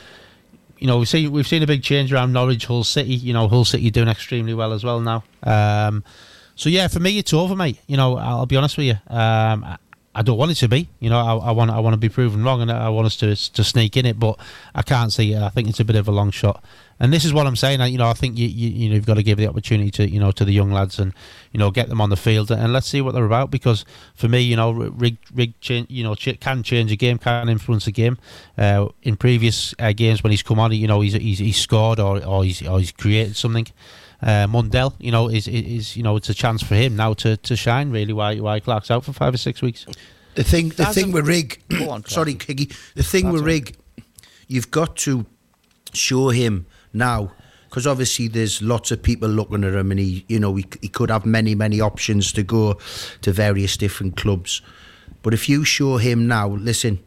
you 0.83 0.87
know 0.87 0.97
we've 0.97 1.07
seen 1.07 1.31
we've 1.31 1.47
seen 1.47 1.63
a 1.63 1.67
big 1.67 1.81
change 1.81 2.11
around 2.11 2.33
Norwich, 2.33 2.65
Hull 2.65 2.83
City. 2.83 3.15
You 3.15 3.33
know, 3.33 3.47
Hull 3.47 3.63
City 3.63 3.89
doing 3.89 4.09
extremely 4.09 4.53
well 4.53 4.73
as 4.73 4.83
well 4.83 4.99
now. 4.99 5.23
Um, 5.41 6.03
so 6.55 6.69
yeah, 6.69 6.87
for 6.89 6.99
me, 6.99 7.17
it's 7.17 7.33
over, 7.33 7.55
mate. 7.55 7.79
You 7.87 7.97
know, 7.97 8.17
I'll 8.17 8.45
be 8.45 8.57
honest 8.57 8.77
with 8.77 8.87
you. 8.87 8.97
Um, 9.07 9.63
I, 9.63 9.77
I 10.15 10.21
don't 10.21 10.37
want 10.37 10.51
it 10.51 10.55
to 10.55 10.67
be. 10.67 10.89
You 10.99 11.09
know, 11.09 11.19
I, 11.19 11.47
I 11.47 11.51
want 11.51 11.71
I 11.71 11.79
want 11.79 11.93
to 11.93 11.97
be 11.97 12.09
proven 12.09 12.43
wrong, 12.43 12.61
and 12.61 12.71
I 12.71 12.89
want 12.89 13.05
us 13.07 13.15
to 13.17 13.35
to 13.53 13.63
sneak 13.63 13.97
in 13.97 14.05
it, 14.05 14.19
but 14.19 14.37
I 14.75 14.81
can't 14.81 15.11
see 15.11 15.33
it. 15.33 15.41
I 15.41 15.49
think 15.49 15.69
it's 15.69 15.79
a 15.79 15.85
bit 15.85 15.95
of 15.95 16.07
a 16.07 16.11
long 16.11 16.31
shot. 16.31 16.63
And 16.99 17.11
this 17.11 17.25
is 17.25 17.33
what 17.33 17.47
I'm 17.47 17.55
saying. 17.55 17.81
I- 17.81 17.87
You 17.87 17.97
know, 17.97 18.07
I 18.07 18.13
think 18.13 18.37
you, 18.37 18.47
you 18.47 18.69
you 18.69 18.89
know 18.89 18.95
you've 18.95 19.05
got 19.05 19.15
to 19.15 19.23
give 19.23 19.37
the 19.37 19.47
opportunity 19.47 19.91
to 19.91 20.09
you 20.09 20.19
know 20.19 20.31
to 20.31 20.45
the 20.45 20.51
young 20.53 20.71
lads 20.71 20.99
and 20.99 21.13
you 21.51 21.57
know 21.59 21.71
get 21.71 21.89
them 21.89 21.99
on 21.99 22.09
the 22.09 22.15
field 22.15 22.51
and 22.51 22.71
let's 22.71 22.87
see 22.87 23.01
what 23.01 23.13
they're 23.13 23.25
about. 23.25 23.51
Because 23.51 23.83
for 24.15 24.27
me, 24.29 24.39
you 24.41 24.55
know, 24.55 24.71
Rigg 24.71 25.17
Rigg 25.33 25.59
change, 25.59 25.87
you 25.89 26.03
know 26.03 26.15
ch- 26.15 26.39
can 26.39 26.63
change 26.63 26.91
a 26.91 26.95
game, 26.95 27.17
can 27.17 27.49
influence 27.49 27.87
a 27.87 27.91
game. 27.91 28.17
Uh, 28.57 28.87
in 29.01 29.15
previous 29.15 29.73
uh, 29.79 29.91
games 29.93 30.23
when 30.23 30.31
he's 30.31 30.43
come 30.43 30.59
on, 30.59 30.71
you 30.71 30.87
know, 30.87 31.01
he's 31.01 31.13
he's, 31.13 31.39
he's 31.39 31.57
scored 31.57 31.99
or 31.99 32.23
or 32.25 32.43
he's 32.45 32.61
or 32.65 32.79
he's 32.79 32.91
created 32.91 33.35
something. 33.35 33.67
Uh, 34.21 34.47
Mundle, 34.47 34.93
you 34.99 35.11
know, 35.11 35.27
is 35.27 35.47
is 35.49 35.97
you 35.97 36.03
know 36.03 36.15
it's 36.15 36.29
a 36.29 36.33
chance 36.33 36.63
for 36.63 36.75
him 36.75 36.95
now 36.95 37.13
to, 37.13 37.35
to 37.37 37.55
shine 37.57 37.91
really. 37.91 38.13
Why 38.13 38.37
why 38.39 38.59
Clarke's 38.61 38.89
out 38.89 39.03
for 39.03 39.11
five 39.13 39.33
or 39.33 39.37
six 39.37 39.61
weeks. 39.61 39.85
The 40.35 40.43
thing, 40.43 40.69
the 40.69 40.75
That's 40.75 40.95
thing 40.95 41.09
a- 41.11 41.13
with 41.13 41.27
Rigg, 41.27 41.61
on, 41.89 42.05
sorry, 42.07 42.35
Higgy. 42.35 42.73
The 42.95 43.03
thing 43.03 43.25
That's 43.25 43.33
with. 43.33 43.43
Rigg, 43.45 43.75
you've 44.47 44.71
got 44.71 44.95
to 44.97 45.25
show 45.93 46.29
him 46.29 46.65
now, 46.93 47.31
because 47.69 47.87
obviously 47.87 48.27
there's 48.27 48.61
lots 48.61 48.91
of 48.91 49.01
people 49.01 49.27
looking 49.29 49.63
at 49.63 49.73
him, 49.73 49.91
and 49.91 49.99
he, 49.99 50.25
you 50.27 50.39
know, 50.39 50.55
he, 50.55 50.65
he 50.81 50.87
could 50.87 51.09
have 51.09 51.25
many, 51.25 51.55
many 51.55 51.81
options 51.81 52.31
to 52.33 52.43
go 52.43 52.77
to 53.21 53.31
various 53.31 53.77
different 53.77 54.15
clubs. 54.15 54.61
But 55.23 55.33
if 55.33 55.49
you 55.49 55.63
show 55.65 55.97
him 55.97 56.27
now, 56.27 56.49
listen, 56.49 56.99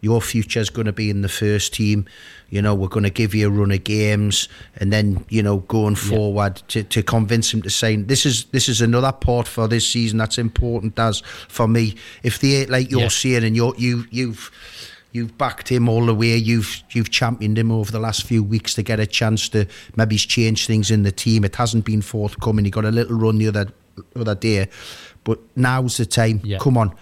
your 0.00 0.20
future's 0.20 0.70
going 0.70 0.86
to 0.86 0.92
be 0.92 1.10
in 1.10 1.22
the 1.22 1.28
first 1.28 1.74
team. 1.74 2.06
You 2.50 2.62
know, 2.62 2.74
we're 2.74 2.88
going 2.88 3.04
to 3.04 3.10
give 3.10 3.34
you 3.34 3.48
a 3.48 3.50
run 3.50 3.72
of 3.72 3.84
games, 3.84 4.48
and 4.76 4.92
then 4.92 5.24
you 5.28 5.42
know, 5.42 5.58
going 5.58 5.96
forward 5.96 6.56
to, 6.68 6.84
to 6.84 7.02
convince 7.02 7.52
him 7.52 7.62
to 7.62 7.70
say 7.70 7.96
this 7.96 8.24
is 8.24 8.44
this 8.52 8.68
is 8.68 8.80
another 8.80 9.12
part 9.12 9.48
for 9.48 9.66
this 9.66 9.88
season 9.88 10.18
that's 10.18 10.38
important. 10.38 10.98
As 10.98 11.20
for 11.48 11.66
me, 11.66 11.96
if 12.22 12.38
they 12.38 12.66
like 12.66 12.90
you're 12.90 13.00
Yeah. 13.00 13.08
saying, 13.08 13.44
and 13.44 13.56
you're, 13.56 13.74
you 13.76 14.04
you've 14.10 14.50
you've 15.14 15.38
backed 15.38 15.68
him 15.70 15.88
all 15.88 16.04
the 16.04 16.14
way, 16.14 16.36
you've 16.36 16.82
you've 16.90 17.08
championed 17.08 17.56
him 17.56 17.70
over 17.70 17.90
the 17.90 18.00
last 18.00 18.24
few 18.24 18.42
weeks 18.42 18.74
to 18.74 18.82
get 18.82 19.00
a 19.00 19.06
chance 19.06 19.48
to 19.48 19.66
maybe 19.96 20.16
change 20.18 20.66
things 20.66 20.90
in 20.90 21.04
the 21.04 21.12
team. 21.12 21.44
It 21.44 21.56
hasn't 21.56 21.86
been 21.86 22.02
forthcoming. 22.02 22.66
He 22.66 22.70
got 22.70 22.84
a 22.84 22.90
little 22.90 23.16
run 23.16 23.38
the 23.38 23.48
other 23.48 23.68
other 24.16 24.34
day, 24.34 24.68
but 25.22 25.38
now's 25.56 25.96
the 25.96 26.04
time. 26.04 26.40
Yeah. 26.44 26.58
Come 26.58 26.76
on, 26.76 26.94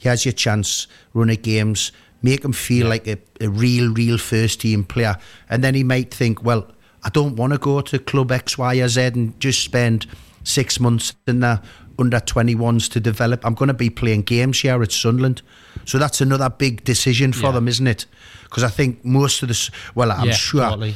here's 0.00 0.24
your 0.24 0.32
chance. 0.32 0.88
Run 1.14 1.30
of 1.30 1.42
games. 1.42 1.92
Make 2.20 2.44
him 2.44 2.52
feel 2.52 2.88
like 2.88 3.06
a, 3.06 3.18
a 3.40 3.48
real, 3.48 3.92
real 3.92 4.18
first 4.18 4.62
team 4.62 4.82
player. 4.82 5.16
And 5.48 5.62
then 5.62 5.76
he 5.76 5.84
might 5.84 6.12
think, 6.12 6.42
well, 6.42 6.66
I 7.04 7.10
don't 7.10 7.36
want 7.36 7.52
to 7.52 7.60
go 7.60 7.80
to 7.80 7.98
club 8.00 8.32
X, 8.32 8.58
Y, 8.58 8.80
or 8.80 8.88
Z 8.88 9.00
and 9.02 9.38
just 9.38 9.62
spend 9.62 10.06
six 10.42 10.80
months 10.80 11.14
in 11.28 11.40
the 11.40 11.62
under 11.98 12.18
21s 12.20 12.88
to 12.92 13.00
develop. 13.00 13.44
I'm 13.44 13.54
going 13.54 13.68
to 13.68 13.74
be 13.74 13.90
playing 13.90 14.22
games 14.22 14.60
here 14.60 14.82
at 14.82 14.92
Sunderland. 14.92 15.42
So 15.84 15.98
that's 15.98 16.20
another 16.20 16.48
big 16.50 16.84
decision 16.84 17.32
for 17.32 17.46
Yeah. 17.46 17.52
them, 17.52 17.68
isn't 17.68 17.86
it? 17.86 18.06
Because 18.44 18.62
I 18.64 18.68
think 18.68 19.04
most 19.04 19.42
of 19.42 19.48
the, 19.48 19.70
well, 19.94 20.12
I'm 20.12 20.26
Yeah, 20.28 20.32
sure, 20.34 20.68
totally. 20.68 20.94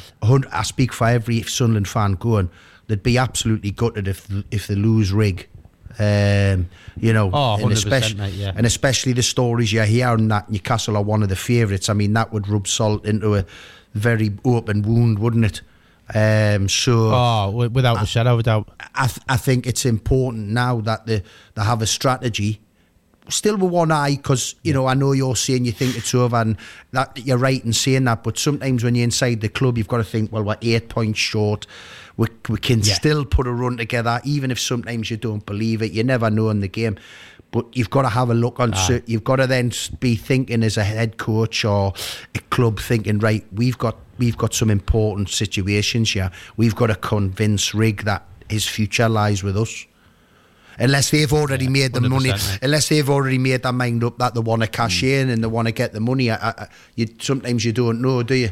I 0.53 0.63
speak 0.63 0.93
for 0.93 1.07
every 1.09 1.43
Sunderland 1.43 1.89
fan 1.89 2.13
going, 2.15 2.51
they'd 2.89 3.03
be 3.03 3.19
absolutely 3.19 3.71
gutted 3.71 4.09
if 4.09 4.27
if 4.51 4.67
they 4.67 4.75
lose 4.75 5.13
Rigg. 5.13 5.49
Um, 5.99 6.69
you 6.99 7.13
know, 7.13 7.31
Oh, 7.35 7.57
and 7.63 7.73
especially 7.73 8.19
mate, 8.19 8.33
yeah. 8.35 8.53
and 8.57 8.65
especially 8.65 9.13
the 9.13 9.23
stories 9.23 9.73
you 9.75 9.83
hear 9.83 10.09
and 10.09 10.31
that 10.31 10.51
Newcastle 10.51 10.97
are 10.97 11.03
one 11.03 11.23
of 11.23 11.29
the 11.29 11.37
favourites. 11.37 11.89
I 11.91 11.93
mean, 11.93 12.15
that 12.15 12.33
would 12.33 12.49
rub 12.49 12.67
salt 12.67 13.05
into 13.05 13.35
a 13.35 13.45
very 13.95 14.33
open 14.45 14.83
wound, 14.83 15.19
wouldn't 15.19 15.45
it? 15.45 15.61
Um, 16.15 16.69
so 16.69 17.11
Oh, 17.13 17.69
without 17.73 18.03
a 18.03 18.07
shadow 18.07 18.35
of 18.35 18.41
a 18.41 18.43
doubt. 18.43 18.69
I, 18.95 19.07
th- 19.07 19.21
I 19.29 19.37
think 19.37 19.67
it's 19.67 19.87
important 19.87 20.49
now 20.49 20.81
that 20.83 21.07
they, 21.07 21.23
they 21.55 21.63
have 21.63 21.81
a 21.83 21.87
strategy. 21.87 22.61
Still 23.29 23.57
with 23.57 23.71
one 23.71 23.93
eye, 23.93 24.17
because 24.17 24.57
you 24.65 24.73
know 24.75 24.87
I 24.87 24.95
know 24.95 25.13
you're 25.13 25.37
saying 25.37 25.65
you 25.65 25.71
think 25.73 25.97
it's 25.97 26.13
over, 26.13 26.37
and 26.37 26.57
that 26.91 27.17
you're 27.25 27.39
right 27.39 27.65
in 27.65 27.73
saying 27.73 28.05
that. 28.05 28.25
But 28.25 28.37
sometimes 28.37 28.83
when 28.83 28.97
you're 28.97 29.05
inside 29.05 29.41
the 29.41 29.49
club, 29.49 29.79
you've 29.79 29.87
got 29.89 29.99
to 29.99 30.05
think, 30.05 30.33
well, 30.33 30.43
we're 30.43 30.57
eight 30.61 30.89
points 30.89 31.21
short. 31.21 31.67
We 32.17 32.27
we 32.49 32.59
can 32.59 32.81
Yeah. 32.81 32.95
still 32.95 33.25
put 33.25 33.47
a 33.47 33.53
run 33.53 33.77
together, 33.77 34.21
even 34.25 34.51
if 34.51 34.59
sometimes 34.59 35.09
you 35.09 35.17
don't 35.17 35.47
believe 35.47 35.83
it. 35.83 35.93
You 35.93 36.03
never 36.03 36.31
know 36.31 36.51
in 36.51 36.61
the 36.61 36.69
game, 36.69 36.99
but 37.53 37.65
you've 37.77 37.91
got 37.91 38.03
to 38.03 38.09
have 38.09 38.29
a 38.29 38.35
look 38.35 38.59
on. 38.59 38.75
cer- 38.75 39.05
you've 39.07 39.25
got 39.25 39.37
to 39.37 39.47
then 39.47 39.71
be 40.01 40.17
thinking 40.17 40.65
as 40.65 40.77
a 40.77 40.83
head 40.85 41.17
coach 41.17 41.65
or 41.65 41.95
a 42.35 42.39
club, 42.51 42.81
thinking, 42.81 43.21
right, 43.21 43.47
we've 43.53 43.79
got 43.79 43.97
we've 44.23 44.39
got 44.39 44.55
some 44.55 44.71
important 44.71 45.29
situations 45.29 46.13
here. 46.13 46.31
We've 46.57 46.77
got 46.77 46.87
to 46.89 46.95
convince 46.95 47.75
Rigg 47.75 48.05
that 48.05 48.25
his 48.49 48.65
future 48.69 49.09
lies 49.09 49.43
with 49.43 49.57
us. 49.57 49.85
Unless 50.79 51.11
they've 51.11 51.33
already 51.33 51.69
made 51.69 51.93
the 51.93 52.01
money, 52.01 52.31
mate. 52.31 52.59
unless 52.63 52.89
they've 52.89 53.11
already 53.11 53.37
made 53.39 53.63
their 53.65 53.73
mind 53.73 54.05
up 54.05 54.19
that 54.19 54.35
they 54.35 54.41
want 54.41 54.63
to 54.63 54.69
cash 54.69 55.01
hmm. 55.01 55.07
in 55.07 55.31
and 55.31 55.43
they 55.43 55.49
want 55.49 55.67
to 55.67 55.73
get 55.73 55.93
the 55.93 56.01
money, 56.01 56.31
I, 56.31 56.37
I, 56.51 56.69
you 56.95 57.09
sometimes 57.19 57.65
you 57.65 57.73
don't 57.73 58.01
know, 58.01 58.23
do 58.23 58.35
you? 58.35 58.51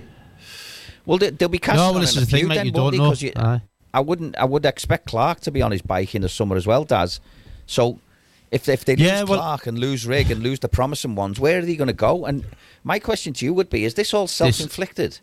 Well, 1.06 1.18
they, 1.18 1.30
they'll 1.30 1.48
be 1.48 1.58
cashing 1.58 1.76
No, 1.78 1.86
well, 1.90 1.96
in 1.96 2.00
this 2.02 2.16
a 2.16 2.20
is 2.20 2.26
the 2.26 2.30
thing, 2.32 2.40
few 2.40 2.48
mate. 2.48 2.54
then, 2.56 2.66
You 2.66 2.72
don't 2.72 2.90
they? 2.92 2.98
know. 2.98 3.08
'Cause 3.10 3.22
you- 3.22 3.32
I 3.92 4.00
wouldn't. 4.00 4.36
I 4.36 4.44
would 4.44 4.64
expect 4.66 5.06
Clarke 5.06 5.40
to 5.40 5.50
be 5.50 5.62
on 5.62 5.72
his 5.72 5.82
bike 5.82 6.14
in 6.14 6.22
the 6.22 6.28
summer 6.28 6.54
as 6.56 6.64
well, 6.66 6.84
Daz. 6.84 7.20
So 7.66 7.98
if 8.52 8.68
if 8.68 8.84
they 8.84 8.94
Yeah, 8.94 9.20
lose 9.20 9.30
well- 9.30 9.38
Clarke 9.40 9.66
and 9.68 9.78
lose 9.78 10.04
Rigg 10.06 10.30
and 10.30 10.42
lose 10.42 10.58
the 10.60 10.68
promising 10.68 11.14
ones, 11.14 11.40
where 11.40 11.58
are 11.58 11.62
they 11.62 11.74
going 11.76 11.88
to 11.88 11.92
go? 11.94 12.24
And 12.26 12.44
my 12.84 12.98
question 12.98 13.32
to 13.34 13.44
you 13.44 13.54
would 13.54 13.70
be: 13.70 13.84
Is 13.84 13.94
this 13.94 14.12
all 14.14 14.26
self-inflicted? 14.28 15.18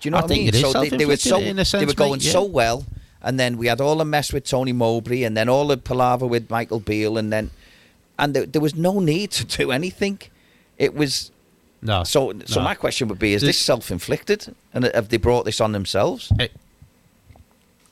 Do 0.00 0.06
you 0.06 0.10
know 0.12 0.18
I 0.18 0.22
what 0.22 0.30
I 0.30 0.34
mean? 0.34 0.48
it 0.48 0.54
is 0.54 0.60
so 0.62 0.72
they, 0.80 0.88
they 0.90 1.06
were 1.06 1.16
so 1.16 1.38
in 1.38 1.58
a 1.58 1.64
they 1.64 1.84
were 1.84 1.92
going 1.92 2.12
mate, 2.12 2.24
yeah. 2.24 2.32
so 2.32 2.44
well, 2.44 2.84
and 3.22 3.38
then 3.38 3.58
we 3.58 3.66
had 3.66 3.80
all 3.80 3.96
the 3.96 4.04
mess 4.04 4.32
with 4.32 4.44
Tony 4.44 4.72
Mowbray, 4.72 5.22
and 5.24 5.36
then 5.36 5.48
all 5.48 5.66
the 5.66 5.76
palaver 5.76 6.26
with 6.26 6.48
Michael 6.50 6.80
Beale, 6.80 7.18
and 7.18 7.32
then 7.32 7.50
and 8.18 8.34
there, 8.34 8.46
there 8.46 8.62
was 8.62 8.74
no 8.74 8.98
need 9.00 9.30
to 9.32 9.44
do 9.44 9.70
anything. 9.70 10.20
It 10.78 10.94
was 10.94 11.30
No. 11.82 12.04
so. 12.04 12.32
So 12.46 12.60
no. 12.60 12.64
my 12.64 12.74
question 12.74 13.08
would 13.08 13.18
be: 13.18 13.34
Is 13.34 13.42
This- 13.42 13.56
this 13.56 13.58
self-inflicted, 13.58 14.54
and 14.72 14.84
have 14.84 15.08
they 15.10 15.18
brought 15.18 15.44
this 15.44 15.60
on 15.60 15.72
themselves? 15.72 16.32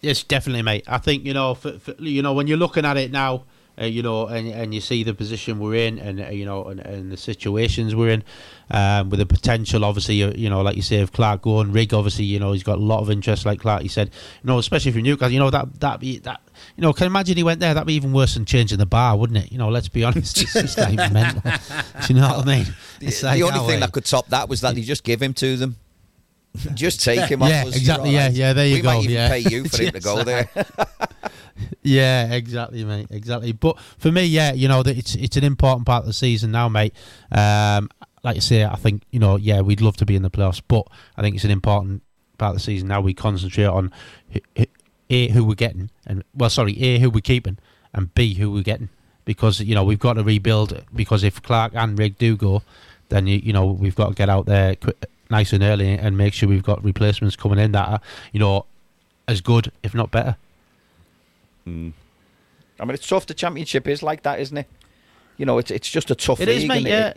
Yes, 0.00 0.22
definitely, 0.22 0.62
mate. 0.62 0.84
I 0.86 0.98
think 0.98 1.24
you 1.24 1.34
know, 1.34 1.54
for, 1.54 1.72
for, 1.78 1.92
you 1.98 2.22
know, 2.22 2.32
when 2.32 2.46
you're 2.46 2.56
looking 2.56 2.84
at 2.84 2.96
it 2.96 3.10
now, 3.10 3.42
uh, 3.80 3.84
you 3.84 4.02
know, 4.02 4.26
and 4.26 4.48
and 4.48 4.74
you 4.74 4.80
see 4.80 5.02
the 5.02 5.14
position 5.14 5.58
we're 5.58 5.74
in, 5.74 5.98
and 5.98 6.20
uh, 6.20 6.28
you 6.28 6.44
know, 6.44 6.64
and, 6.64 6.80
and 6.80 7.12
the 7.12 7.16
situations 7.16 7.94
we're 7.94 8.10
in, 8.10 8.24
um, 8.70 9.10
with 9.10 9.20
the 9.20 9.26
potential, 9.26 9.84
obviously, 9.84 10.22
uh, 10.22 10.32
you 10.32 10.50
know, 10.50 10.62
like 10.62 10.76
you 10.76 10.82
say, 10.82 11.00
of 11.00 11.12
Clarke 11.12 11.42
going, 11.42 11.72
Rigg, 11.72 11.94
obviously, 11.94 12.24
you 12.24 12.38
know, 12.38 12.52
he's 12.52 12.62
got 12.62 12.78
a 12.78 12.82
lot 12.82 13.00
of 13.00 13.10
interest, 13.10 13.46
like 13.46 13.60
Clarke, 13.60 13.82
he 13.82 13.88
said, 13.88 14.10
you 14.42 14.48
know, 14.48 14.58
especially 14.58 14.92
from 14.92 15.02
Newcastle, 15.02 15.32
you 15.32 15.38
know, 15.38 15.50
that 15.50 15.80
that 15.80 16.00
be 16.00 16.18
that. 16.20 16.40
You 16.76 16.82
know, 16.82 16.92
can 16.92 17.06
imagine 17.06 17.36
he 17.36 17.44
went 17.44 17.60
there? 17.60 17.72
That'd 17.72 17.86
be 17.86 17.94
even 17.94 18.12
worse 18.12 18.34
than 18.34 18.44
changing 18.44 18.78
the 18.78 18.86
bar, 18.86 19.16
wouldn't 19.16 19.38
it? 19.38 19.52
You 19.52 19.58
know, 19.58 19.68
let's 19.68 19.88
be 19.88 20.02
honest. 20.04 20.42
It's, 20.42 20.56
it's 20.56 20.76
not 20.76 20.90
even 20.90 21.12
mental. 21.12 21.40
Do 21.42 22.12
you 22.12 22.20
know 22.20 22.28
what 22.28 22.48
I 22.48 22.56
mean? 22.56 22.66
It's 23.00 23.20
the 23.20 23.28
like, 23.28 23.42
only 23.42 23.60
oh, 23.60 23.60
thing 23.60 23.68
wait. 23.68 23.80
that 23.80 23.92
could 23.92 24.04
top 24.04 24.28
that 24.28 24.48
was 24.48 24.60
that 24.62 24.74
they 24.74 24.82
just 24.82 25.04
give 25.04 25.22
him 25.22 25.34
to 25.34 25.56
them. 25.56 25.76
just 26.74 27.02
take 27.02 27.30
him 27.30 27.42
off. 27.42 27.50
Yeah, 27.50 27.66
exactly, 27.66 28.10
yeah, 28.10 28.28
yeah, 28.30 28.52
there 28.52 28.66
you 28.66 28.76
we 28.76 28.82
might 28.82 28.94
go, 28.94 29.00
even 29.02 29.10
yeah. 29.12 29.28
pay 29.28 29.38
you 29.40 29.64
for 29.68 29.82
him 29.82 29.92
to 29.92 30.00
go 30.12 30.24
there. 30.24 30.48
Yeah, 31.82 32.32
exactly, 32.32 32.84
mate. 32.84 33.08
Exactly. 33.10 33.52
But 33.52 33.78
for 33.98 34.12
me, 34.12 34.24
yeah, 34.24 34.52
you 34.52 34.68
know, 34.68 34.82
it's 34.84 35.14
it's 35.14 35.36
an 35.36 35.44
important 35.44 35.86
part 35.86 36.02
of 36.02 36.06
the 36.06 36.12
season 36.12 36.50
now, 36.50 36.68
mate. 36.68 36.94
Um, 37.30 37.88
like 38.22 38.36
I 38.36 38.40
say, 38.40 38.64
I 38.64 38.74
think 38.76 39.02
you 39.10 39.18
know, 39.18 39.36
yeah, 39.36 39.60
we'd 39.60 39.80
love 39.80 39.96
to 39.98 40.06
be 40.06 40.16
in 40.16 40.22
the 40.22 40.30
playoffs, 40.30 40.60
but 40.66 40.86
I 41.16 41.22
think 41.22 41.34
it's 41.36 41.44
an 41.44 41.50
important 41.50 42.02
part 42.36 42.50
of 42.50 42.56
the 42.56 42.62
season 42.62 42.88
now. 42.88 43.00
We 43.00 43.14
concentrate 43.14 43.66
on 43.66 43.92
a 45.10 45.28
who 45.28 45.44
we're 45.44 45.54
getting, 45.54 45.90
and 46.06 46.24
well, 46.34 46.50
sorry, 46.50 46.80
a 46.82 46.98
who 46.98 47.10
we're 47.10 47.20
keeping, 47.20 47.58
and 47.94 48.12
b 48.14 48.34
who 48.34 48.50
we're 48.50 48.62
getting, 48.62 48.88
because 49.24 49.60
you 49.60 49.74
know 49.74 49.84
we've 49.84 49.98
got 49.98 50.14
to 50.14 50.24
rebuild. 50.24 50.84
Because 50.94 51.24
if 51.24 51.42
Clarke 51.42 51.74
and 51.74 51.98
Rigg 51.98 52.18
do 52.18 52.36
go, 52.36 52.62
then 53.08 53.26
you 53.26 53.40
you 53.42 53.52
know 53.52 53.66
we've 53.66 53.96
got 53.96 54.08
to 54.08 54.14
get 54.14 54.28
out 54.28 54.46
there 54.46 54.76
nice 55.30 55.52
and 55.52 55.62
early 55.62 55.92
and 55.92 56.16
make 56.16 56.32
sure 56.32 56.48
we've 56.48 56.62
got 56.62 56.82
replacements 56.82 57.36
coming 57.36 57.58
in 57.58 57.72
that 57.72 57.88
are 57.88 58.00
you 58.32 58.40
know 58.40 58.66
as 59.26 59.40
good, 59.40 59.70
if 59.82 59.94
not 59.94 60.10
better. 60.10 60.36
I 62.80 62.84
mean, 62.84 62.94
it's 62.94 63.08
tough. 63.08 63.26
The 63.26 63.34
championship 63.34 63.88
is 63.88 64.02
like 64.02 64.22
that, 64.22 64.40
isn't 64.40 64.56
it? 64.56 64.66
You 65.36 65.46
know, 65.46 65.58
it's 65.58 65.70
it's 65.70 65.90
just 65.90 66.10
a 66.10 66.14
tough 66.14 66.40
It 66.40 66.48
league. 66.48 66.58
is, 66.62 66.66
mate. 66.68 66.76
and 66.78 66.86
it- 66.86 66.90
Yeah. 66.90 67.12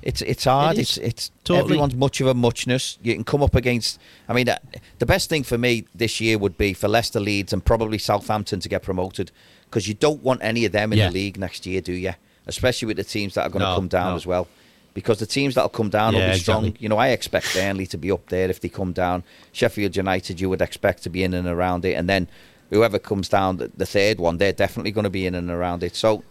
It's 0.00 0.22
it's 0.22 0.44
hard. 0.44 0.78
It 0.78 0.82
it's 0.82 0.96
it's 0.98 1.30
Totally. 1.42 1.64
everyone's 1.72 1.96
much 1.96 2.20
of 2.20 2.28
a 2.28 2.34
muchness. 2.34 2.98
You 3.02 3.14
can 3.14 3.24
come 3.24 3.42
up 3.42 3.56
against. 3.56 3.98
I 4.28 4.32
mean, 4.32 4.48
uh, 4.48 4.56
the 5.00 5.06
best 5.06 5.28
thing 5.28 5.42
for 5.42 5.58
me 5.58 5.84
this 5.92 6.20
year 6.20 6.38
would 6.38 6.56
be 6.56 6.72
for 6.72 6.86
Leicester, 6.86 7.18
Leeds, 7.18 7.52
and 7.52 7.64
probably 7.64 7.98
Southampton 7.98 8.60
to 8.60 8.68
get 8.68 8.82
promoted 8.82 9.32
because 9.64 9.88
you 9.88 9.94
don't 9.94 10.22
want 10.22 10.40
any 10.42 10.64
of 10.64 10.72
them 10.72 10.92
in 10.92 10.98
Yeah. 11.00 11.08
the 11.08 11.14
league 11.14 11.36
next 11.36 11.66
year, 11.66 11.80
do 11.80 11.92
you? 11.92 12.14
Especially 12.46 12.86
with 12.86 12.96
the 12.96 13.04
teams 13.04 13.34
that 13.34 13.42
are 13.42 13.48
going 13.50 13.62
to 13.64 13.70
No, 13.70 13.74
come 13.74 13.88
down 13.88 14.10
no. 14.10 14.16
as 14.16 14.24
well. 14.24 14.46
Because 14.94 15.18
the 15.18 15.26
teams 15.26 15.54
that'll 15.56 15.68
come 15.70 15.88
down 15.90 16.14
will 16.14 16.30
be 16.30 16.38
strong. 16.38 16.64
exactly. 16.66 16.82
You 16.82 16.88
know, 16.88 16.98
I 16.98 17.08
expect 17.08 17.52
Burnley 17.54 17.86
to 17.88 17.96
be 17.98 18.10
up 18.12 18.28
there 18.28 18.48
if 18.50 18.60
they 18.60 18.68
come 18.68 18.92
down. 18.92 19.24
Sheffield 19.50 19.96
United, 19.96 20.40
you 20.40 20.48
would 20.50 20.60
expect 20.62 21.02
to 21.04 21.10
be 21.10 21.24
in 21.24 21.34
and 21.34 21.48
around 21.48 21.84
it, 21.84 21.94
and 21.94 22.08
then 22.08 22.28
whoever 22.72 22.98
comes 22.98 23.28
down, 23.28 23.58
the, 23.58 23.70
the 23.76 23.86
third 23.86 24.18
one, 24.18 24.38
they're 24.38 24.52
definitely 24.52 24.90
going 24.90 25.04
to 25.04 25.10
be 25.10 25.26
in 25.26 25.34
and 25.34 25.50
around 25.50 25.82
it. 25.82 25.94
So 25.94 26.24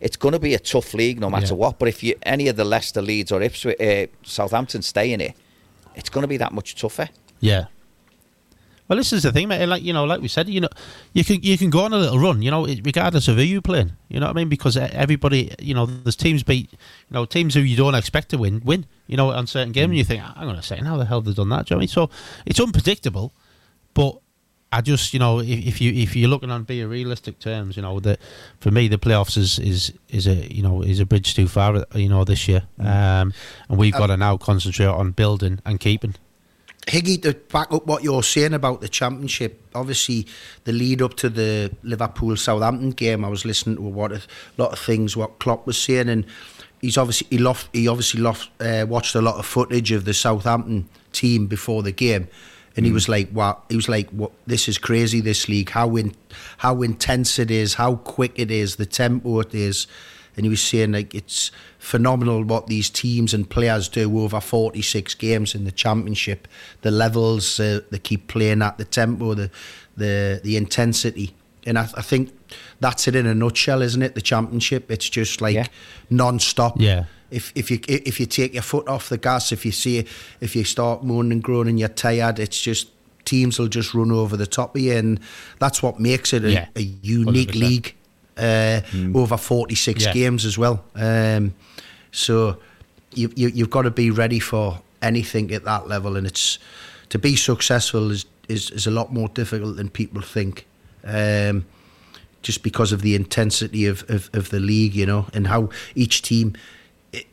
it's 0.00 0.16
going 0.16 0.32
to 0.32 0.38
be 0.38 0.52
a 0.54 0.58
tough 0.58 0.92
league 0.92 1.20
no 1.20 1.30
matter 1.30 1.54
Yeah. 1.54 1.60
what. 1.62 1.78
But 1.78 1.88
if 1.88 2.02
you 2.02 2.14
any 2.24 2.48
of 2.48 2.56
the 2.56 2.64
Leicester, 2.64 3.00
Leeds, 3.00 3.32
or 3.32 3.40
Ipswich, 3.40 3.80
uh, 3.80 4.06
Southampton 4.22 4.82
stay 4.82 5.12
in 5.12 5.20
it, 5.20 5.34
it's 5.94 6.10
going 6.10 6.22
to 6.22 6.28
be 6.28 6.36
that 6.38 6.52
much 6.52 6.74
tougher. 6.74 7.08
Yeah. 7.40 7.66
Well, 8.86 8.98
this 8.98 9.14
is 9.14 9.22
the 9.22 9.32
thing, 9.32 9.48
mate. 9.48 9.64
Like 9.64 9.82
you 9.82 9.94
know, 9.94 10.04
like 10.04 10.20
we 10.20 10.28
said, 10.28 10.46
you 10.46 10.60
know, 10.60 10.68
you 11.14 11.24
can 11.24 11.40
you 11.42 11.56
can 11.56 11.70
go 11.70 11.84
on 11.84 11.94
a 11.94 11.96
little 11.98 12.18
run, 12.18 12.42
you 12.42 12.50
know, 12.50 12.66
regardless 12.66 13.28
of 13.28 13.36
who 13.36 13.42
you 13.42 13.62
playing. 13.62 13.92
You 14.10 14.20
know 14.20 14.26
what 14.26 14.36
I 14.36 14.40
mean? 14.40 14.50
Because 14.50 14.76
everybody, 14.76 15.54
you 15.58 15.72
know, 15.72 15.86
there's 15.86 16.16
teams 16.16 16.42
beat, 16.42 16.70
you 16.72 16.78
know, 17.14 17.24
teams 17.24 17.54
who 17.54 17.60
you 17.60 17.76
don't 17.78 17.94
expect 17.94 18.28
to 18.30 18.36
win, 18.38 18.60
win. 18.62 18.84
You 19.06 19.16
know, 19.16 19.30
on 19.32 19.46
certain 19.46 19.72
games, 19.72 19.88
and 19.90 19.96
you 19.96 20.04
think, 20.04 20.22
I'm 20.22 20.44
going 20.44 20.56
to 20.56 20.62
say, 20.62 20.76
how 20.76 20.98
the 20.98 21.06
hell 21.06 21.22
they've 21.22 21.34
they 21.34 21.40
done 21.42 21.48
that? 21.48 21.66
Do 21.66 21.74
you 21.74 21.76
know 21.76 21.78
I 21.78 21.80
mean? 21.80 21.88
So 21.88 22.10
it's 22.44 22.60
unpredictable, 22.60 23.32
but 23.94 24.18
I 24.74 24.80
just, 24.80 25.14
you 25.14 25.20
know, 25.20 25.38
if, 25.38 25.48
if 25.48 25.80
you 25.80 25.92
if 25.92 26.16
you're 26.16 26.28
looking 26.28 26.50
on 26.50 26.64
being 26.64 26.88
realistic 26.88 27.38
terms, 27.38 27.76
you 27.76 27.82
know, 27.82 28.00
that 28.00 28.18
for 28.58 28.72
me 28.72 28.88
the 28.88 28.98
playoffs 28.98 29.36
is 29.36 29.60
is 29.60 29.92
is 30.08 30.26
a 30.26 30.52
you 30.52 30.64
know 30.64 30.82
is 30.82 30.98
a 30.98 31.06
bridge 31.06 31.32
too 31.34 31.46
far, 31.46 31.84
you 31.94 32.08
know, 32.08 32.24
this 32.24 32.48
year, 32.48 32.64
um, 32.80 33.32
and 33.68 33.78
we've 33.78 33.92
got 33.92 34.08
to 34.08 34.16
now 34.16 34.36
concentrate 34.36 34.86
on 34.86 35.12
building 35.12 35.60
and 35.64 35.78
keeping. 35.78 36.16
Higgy, 36.88 37.22
to 37.22 37.34
back 37.34 37.72
up 37.72 37.86
what 37.86 38.02
you're 38.02 38.24
saying 38.24 38.52
about 38.52 38.80
the 38.80 38.88
championship, 38.88 39.62
obviously 39.76 40.26
the 40.64 40.72
lead 40.72 41.00
up 41.00 41.14
to 41.14 41.30
the 41.30 41.72
Liverpool 41.84 42.36
Southampton 42.36 42.90
game, 42.90 43.24
I 43.24 43.28
was 43.28 43.44
listening 43.44 43.76
to 43.76 43.82
what 43.82 44.10
a 44.10 44.22
lot 44.58 44.72
of 44.72 44.78
things 44.80 45.16
what 45.16 45.38
Klopp 45.38 45.68
was 45.68 45.78
saying, 45.78 46.08
and 46.08 46.26
he's 46.80 46.98
obviously 46.98 47.28
he 47.30 47.38
lost, 47.38 47.68
he 47.72 47.86
obviously 47.86 48.20
lost, 48.20 48.50
uh, 48.58 48.84
watched 48.88 49.14
a 49.14 49.22
lot 49.22 49.36
of 49.36 49.46
footage 49.46 49.92
of 49.92 50.04
the 50.04 50.12
Southampton 50.12 50.88
team 51.12 51.46
before 51.46 51.84
the 51.84 51.92
game, 51.92 52.26
and 52.76 52.84
he 52.84 52.92
was 52.92 53.08
like, 53.08 53.28
"Wow!" 53.32 53.62
He 53.68 53.76
was 53.76 53.88
like, 53.88 54.10
"What? 54.10 54.32
This 54.46 54.68
is 54.68 54.78
crazy. 54.78 55.20
This 55.20 55.48
league. 55.48 55.70
How 55.70 55.96
in, 55.96 56.14
how 56.58 56.82
intense 56.82 57.38
it 57.38 57.50
is. 57.50 57.74
How 57.74 57.96
quick 57.96 58.32
it 58.36 58.50
is. 58.50 58.76
The 58.76 58.86
tempo 58.86 59.40
it 59.40 59.54
is." 59.54 59.86
and 60.36 60.44
he 60.44 60.50
was 60.50 60.60
saying 60.60 60.92
like 60.92 61.14
it's 61.14 61.50
phenomenal 61.78 62.42
what 62.42 62.66
these 62.66 62.90
teams 62.90 63.34
and 63.34 63.48
players 63.48 63.88
do 63.88 64.18
over 64.20 64.40
46 64.40 65.14
games 65.14 65.54
in 65.54 65.64
the 65.64 65.72
championship 65.72 66.48
the 66.82 66.90
levels 66.90 67.60
uh, 67.60 67.80
they 67.90 67.98
keep 67.98 68.28
playing 68.28 68.62
at 68.62 68.78
the 68.78 68.84
tempo 68.84 69.34
the 69.34 69.50
the 69.96 70.40
the 70.42 70.56
intensity 70.56 71.34
and 71.66 71.78
I, 71.78 71.82
I 71.96 72.02
think 72.02 72.30
that's 72.80 73.08
it 73.08 73.14
in 73.14 73.26
a 73.26 73.34
nutshell 73.34 73.82
isn't 73.82 74.02
it 74.02 74.14
the 74.14 74.20
championship 74.20 74.90
it's 74.90 75.08
just 75.08 75.40
like 75.40 75.54
Yeah. 75.54 75.66
non-stop 76.10 76.80
Yeah. 76.80 77.04
if 77.30 77.52
if 77.54 77.70
you 77.70 77.80
if 77.88 78.20
you 78.20 78.26
take 78.26 78.52
your 78.54 78.62
foot 78.62 78.88
off 78.88 79.08
the 79.08 79.18
gas 79.18 79.52
if 79.52 79.64
you 79.64 79.72
see 79.72 80.06
if 80.40 80.54
you 80.56 80.64
start 80.64 81.04
moaning 81.04 81.32
and 81.32 81.42
groaning 81.42 81.78
you're 81.78 81.88
tired 81.88 82.38
it's 82.38 82.60
just 82.60 82.88
teams 83.24 83.58
will 83.58 83.68
just 83.68 83.94
run 83.94 84.12
over 84.12 84.36
the 84.36 84.46
top 84.46 84.76
of 84.76 84.82
you 84.82 84.92
and 84.94 85.18
that's 85.58 85.82
what 85.82 85.98
makes 85.98 86.32
it 86.32 86.44
a, 86.44 86.50
Yeah. 86.52 86.66
a 86.76 86.82
unique 86.82 87.52
100%. 87.52 87.54
league 87.60 87.94
uh, 88.36 88.80
over 89.14 89.36
46 89.36 90.04
Yeah. 90.04 90.12
games 90.12 90.44
as 90.44 90.58
well. 90.58 90.84
Um, 90.96 91.54
so 92.10 92.58
you, 93.14 93.30
you, 93.36 93.48
you've 93.48 93.70
got 93.70 93.82
to 93.82 93.90
be 93.92 94.10
ready 94.10 94.40
for 94.40 94.80
anything 95.00 95.52
at 95.54 95.64
that 95.64 95.86
level, 95.88 96.16
and 96.16 96.26
it's 96.26 96.58
to 97.10 97.18
be 97.18 97.36
successful 97.36 98.10
is, 98.10 98.26
is, 98.48 98.70
is 98.70 98.86
a 98.86 98.90
lot 98.90 99.12
more 99.12 99.28
difficult 99.28 99.76
than 99.76 99.88
people 99.88 100.20
think. 100.20 100.66
Um, 101.04 101.66
just 102.42 102.62
because 102.62 102.92
of 102.92 103.00
the 103.02 103.14
intensity 103.14 103.86
of, 103.86 104.04
of, 104.10 104.28
of 104.34 104.50
the 104.50 104.60
league, 104.60 104.94
you 104.94 105.06
know, 105.06 105.26
and 105.32 105.46
how 105.46 105.70
each 105.94 106.20
team. 106.22 106.54
It, 107.12 107.26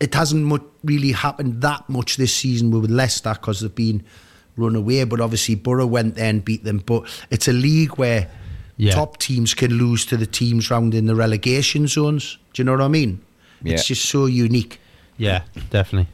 it 0.00 0.14
hasn't 0.14 0.44
much, 0.44 0.62
really 0.82 1.12
happened 1.12 1.62
that 1.62 1.88
much 1.88 2.16
this 2.16 2.34
season 2.34 2.70
with 2.72 2.90
Leicester 2.90 3.32
because 3.34 3.60
they've 3.60 3.74
been 3.74 4.02
run 4.56 4.74
away, 4.74 5.04
but 5.04 5.20
obviously 5.20 5.54
Boro 5.54 5.86
went 5.86 6.16
there 6.16 6.28
and 6.28 6.44
beat 6.44 6.64
them. 6.64 6.78
But 6.78 7.04
it's 7.30 7.46
a 7.48 7.52
league 7.52 7.96
where 7.96 8.28
Yeah. 8.76 8.92
top 8.92 9.18
teams 9.18 9.54
can 9.54 9.72
lose 9.72 10.04
to 10.06 10.16
the 10.16 10.26
teams 10.26 10.70
round 10.70 10.94
in 10.94 11.06
the 11.06 11.14
relegation 11.14 11.86
zones. 11.86 12.36
Do 12.52 12.60
you 12.60 12.64
know 12.64 12.72
what 12.72 12.80
I 12.80 12.88
mean? 12.88 13.20
Yeah. 13.62 13.74
It's 13.74 13.86
just 13.86 14.06
so 14.06 14.26
unique. 14.26 14.80
Yeah, 15.16 15.42
definitely. 15.70 16.08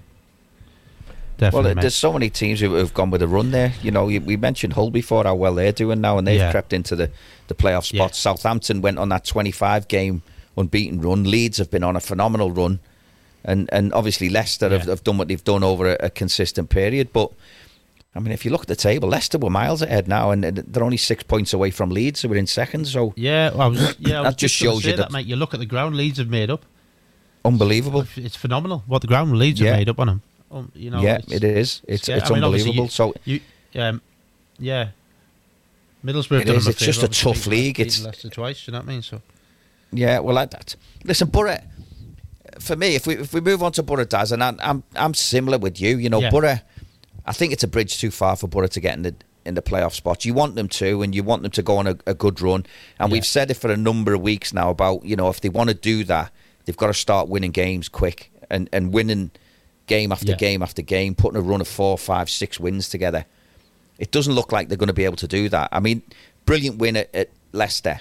Well, 1.40 1.62
mate. 1.62 1.81
there's 1.81 1.94
so 1.94 2.12
many 2.12 2.31
teams 2.31 2.61
who 2.61 2.75
have 2.75 2.94
gone 2.94 3.11
with 3.11 3.20
a 3.22 3.29
run 3.29 3.51
there. 3.51 3.72
You 3.83 3.90
know, 3.90 4.07
we 4.07 4.37
mentioned 4.37 4.72
Hull 4.72 4.90
before, 4.90 5.25
how 5.25 5.35
well 5.35 5.55
they're 5.55 5.72
doing 5.72 6.01
now, 6.01 6.16
and 6.18 6.27
they've 6.27 6.38
Yeah. 6.40 6.51
crept 6.51 6.72
into 6.72 6.96
the, 6.96 7.11
the 7.49 7.55
playoff 7.55 7.92
Yeah. 7.92 8.01
spots. 8.07 8.18
Southampton 8.18 8.81
went 8.81 8.99
on 8.99 9.09
that 9.11 9.25
25 9.25 9.88
game 9.88 10.22
unbeaten 10.57 11.01
run. 11.01 11.25
Leeds 11.25 11.59
have 11.59 11.70
been 11.70 11.85
on 11.85 11.96
a 11.96 12.01
phenomenal 12.01 12.51
run. 12.51 12.81
And 13.44 13.68
and 13.72 13.92
obviously 13.92 14.29
Leicester 14.29 14.70
have, 14.70 14.85
Yeah. 14.85 14.90
have 14.90 15.05
done 15.05 15.18
what 15.18 15.29
they've 15.29 15.44
done 15.44 15.62
over 15.62 15.92
a, 15.92 15.96
a 16.07 16.11
consistent 16.11 16.68
period. 16.70 17.12
But, 17.12 17.31
I 18.14 18.18
mean, 18.18 18.33
if 18.33 18.44
you 18.44 18.51
look 18.51 18.62
at 18.62 18.66
the 18.68 18.75
table, 18.75 19.09
Leicester 19.11 19.38
were 19.38 19.51
miles 19.51 19.83
ahead 19.83 20.09
now, 20.09 20.31
and 20.33 20.42
they're 20.42 20.83
only 20.83 20.96
six 20.96 21.22
points 21.22 21.53
away 21.53 21.70
from 21.70 21.90
Leeds, 21.90 22.22
who 22.22 22.33
are 22.33 22.37
in 22.37 22.46
second. 22.49 22.87
So, 22.88 23.12
Yeah, 23.14 23.51
well, 23.51 23.61
I 23.61 23.66
was, 23.66 23.94
yeah, 24.01 24.22
That 24.22 24.38
just 24.38 24.61
gonna 24.61 24.72
shows 24.75 24.85
you 24.87 24.92
that, 24.92 24.96
that- 24.96 25.12
mate. 25.12 25.27
You 25.27 25.37
look 25.37 25.53
at 25.55 25.61
the 25.61 25.66
ground 25.66 25.96
Leeds 25.96 26.18
have 26.18 26.29
made 26.31 26.51
up. 26.51 26.64
unbelievable. 27.44 28.05
It's 28.16 28.35
phenomenal 28.37 28.83
what 28.87 29.03
the 29.03 29.07
ground 29.09 29.37
Leeds 29.38 29.61
Yeah. 29.61 29.68
have 29.70 29.79
made 29.79 29.88
up 29.88 30.01
on 30.01 30.07
them. 30.09 30.22
Um, 30.51 30.71
you 30.75 30.91
know, 30.91 31.01
yeah, 31.01 31.19
it's, 31.19 31.33
it 31.33 31.45
is. 31.45 31.83
It's, 31.89 32.09
it's 32.09 32.31
I 32.31 32.35
mean, 32.35 32.45
unbelievable. 32.45 32.85
You, 32.85 32.89
so, 32.91 33.14
you, 33.25 33.41
um, 33.77 34.01
yeah, 34.59 34.89
Middlesbrough. 36.05 36.43
It 36.43 36.49
is, 36.49 36.68
it's 36.68 36.79
just 36.79 37.03
a 37.03 37.09
tough 37.09 37.47
league, 37.47 37.81
it's- 37.81 38.03
Leicester 38.03 38.29
twice. 38.31 38.66
You 38.66 38.73
know 38.73 38.79
what 38.81 38.89
I 38.89 38.93
mean? 38.93 39.03
So 39.03 39.20
Yeah, 39.93 40.20
well, 40.20 40.39
I, 40.39 40.47
that, 40.47 40.77
listen, 41.05 41.29
Boro. 41.29 41.57
For 42.61 42.75
me, 42.77 42.95
if 42.95 43.07
we 43.07 43.16
if 43.16 43.35
we 43.35 43.41
move 43.41 43.62
on 43.62 43.73
to 43.73 43.83
Boro, 43.83 44.05
Daz, 44.05 44.33
and 44.33 44.43
I, 44.43 44.55
I'm 44.61 44.83
I'm 44.95 45.12
similar 45.14 45.59
with 45.59 45.81
you. 45.81 45.99
You 45.99 46.09
know, 46.09 46.20
Yeah. 46.20 46.31
Boro. 46.31 46.59
I 47.27 47.33
think 47.33 47.53
it's 47.53 47.64
a 47.64 47.68
bridge 47.68 47.99
too 47.99 48.11
far 48.11 48.37
for 48.37 48.47
Boro 48.49 48.66
to 48.68 48.81
get 48.81 48.95
in 48.97 49.03
the 49.03 49.14
in 49.45 49.55
the 49.55 49.62
playoff 49.62 49.93
spots. 49.93 50.25
You 50.25 50.33
want 50.33 50.55
them 50.55 50.68
to, 50.68 51.03
and 51.03 51.14
you 51.14 51.23
want 51.23 51.43
them 51.43 51.51
to 51.53 51.62
go 51.62 51.77
on 51.77 51.87
a, 51.87 51.99
a 52.07 52.14
good 52.14 52.41
run. 52.41 52.64
And 52.99 53.11
Yeah. 53.11 53.14
we've 53.14 53.27
said 53.27 53.51
it 53.51 53.55
for 53.55 53.70
a 53.70 53.77
number 53.77 54.14
of 54.14 54.23
weeks 54.23 54.55
now 54.55 54.70
about 54.70 55.05
you 55.05 55.16
know 55.16 55.29
if 55.29 55.41
they 55.41 55.49
want 55.51 55.68
to 55.68 55.75
do 55.75 56.03
that, 56.05 56.31
they've 56.64 56.77
got 56.77 56.87
to 56.87 56.95
start 56.95 57.29
winning 57.29 57.51
games 57.51 57.89
quick 57.89 58.31
and 58.49 58.70
and 58.73 58.93
winning 58.93 59.33
game 59.87 60.12
after 60.12 60.28
Yeah. 60.28 60.37
game 60.37 60.62
after 60.62 60.82
game, 60.82 61.14
putting 61.14 61.37
a 61.39 61.41
run 61.43 61.61
of 61.61 61.68
four, 61.68 61.97
five, 61.99 62.28
six 62.30 62.59
wins 62.61 62.89
together. 62.89 63.24
It 63.99 64.11
doesn't 64.11 64.34
look 64.34 64.53
like 64.53 64.68
they're 64.68 64.76
going 64.76 64.89
to 64.89 64.93
be 64.93 65.05
able 65.05 65.16
to 65.16 65.28
do 65.28 65.49
that. 65.49 65.68
I 65.72 65.80
mean, 65.80 66.03
brilliant 66.45 66.78
win 66.78 66.97
at, 66.97 67.14
at 67.14 67.30
Leicester. 67.53 68.01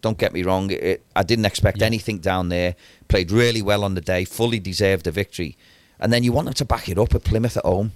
Don't 0.00 0.18
get 0.18 0.32
me 0.32 0.42
wrong. 0.42 0.70
It, 0.70 1.02
I 1.16 1.22
didn't 1.22 1.46
expect 1.46 1.80
anything 1.82 2.18
down 2.18 2.48
there. 2.50 2.76
Played 3.08 3.30
really 3.30 3.62
well 3.62 3.84
on 3.84 3.94
the 3.94 4.00
day. 4.00 4.24
Fully 4.24 4.58
deserved 4.58 5.06
a 5.06 5.10
victory. 5.10 5.56
And 5.98 6.12
then 6.12 6.22
you 6.24 6.32
want 6.32 6.44
them 6.46 6.54
to 6.54 6.64
back 6.64 6.88
it 6.88 6.98
up 6.98 7.14
at 7.14 7.24
Plymouth 7.24 7.56
at 7.56 7.64
home, 7.64 7.92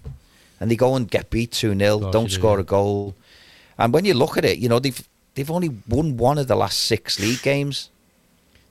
and 0.60 0.70
they 0.70 0.76
go 0.76 0.94
and 0.94 1.10
get 1.10 1.30
beat 1.30 1.52
two 1.52 1.76
0 1.76 2.00
Don't 2.10 2.22
you 2.24 2.28
do, 2.28 2.34
score 2.34 2.56
yeah. 2.56 2.62
a 2.62 2.64
goal. 2.64 3.14
And 3.76 3.92
when 3.92 4.04
you 4.04 4.14
look 4.14 4.38
at 4.38 4.44
it, 4.44 4.58
you 4.58 4.68
know 4.68 4.78
they've 4.78 5.06
they've 5.34 5.50
only 5.50 5.70
won 5.88 6.16
one 6.16 6.38
of 6.38 6.46
the 6.48 6.56
last 6.56 6.78
six 6.78 7.18
league 7.20 7.42
games. 7.42 7.90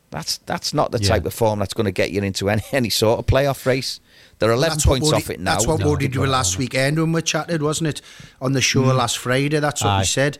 That's 0.10 0.38
that's 0.39 0.74
not 0.74 0.91
the 0.91 0.99
Yeah. 0.99 1.10
type 1.10 1.26
of 1.26 1.34
form 1.34 1.60
that's 1.60 1.74
going 1.74 1.86
to 1.86 1.91
get 1.91 2.12
you 2.12 2.22
into 2.22 2.49
any 2.49 2.62
any 2.72 2.89
sort 2.89 3.20
of 3.20 3.26
playoff 3.26 3.66
race. 3.66 3.99
They're 4.39 4.51
11 4.51 4.70
That's 4.76 4.86
what 4.86 4.91
points 4.93 5.05
Woody- 5.08 5.24
off 5.24 5.30
it 5.32 5.39
now. 5.39 5.51
That's 5.53 5.68
what 5.68 5.80
No, 5.80 5.89
Woody 5.89 6.05
good 6.05 6.14
did 6.14 6.20
one, 6.20 6.30
last 6.32 6.49
Arnold. 6.53 6.60
weekend 6.60 6.99
when 6.99 7.12
we 7.12 7.22
chatted, 7.24 7.62
wasn't 7.64 7.88
it? 7.89 8.01
On 8.39 8.53
the 8.53 8.62
show 8.62 8.84
mm. 8.84 8.95
last 8.95 9.18
Friday. 9.18 9.60
That's 9.60 9.84
what 9.84 9.89
Aye. 9.89 9.99
we 9.99 10.05
said. 10.05 10.38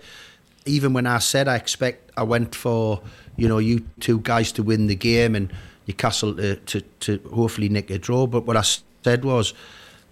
Even 0.66 0.94
when 0.94 1.08
I 1.08 1.18
said 1.20 1.48
I 1.48 1.56
expect, 1.56 2.12
I 2.16 2.24
went 2.24 2.54
for 2.56 3.02
you 3.36 3.48
know 3.48 3.58
you 3.58 3.86
two 4.00 4.20
guys 4.20 4.52
to 4.54 4.64
win 4.64 4.88
the 4.88 4.96
game 4.96 5.36
and 5.36 5.52
Newcastle 5.88 6.36
to 6.36 6.56
to, 6.58 6.82
to 6.82 7.20
hopefully 7.34 7.70
nick 7.70 7.90
a 7.90 7.98
draw. 7.98 8.28
But 8.28 8.46
what 8.46 8.56
I 8.58 8.64
said 9.04 9.26
was, 9.26 9.54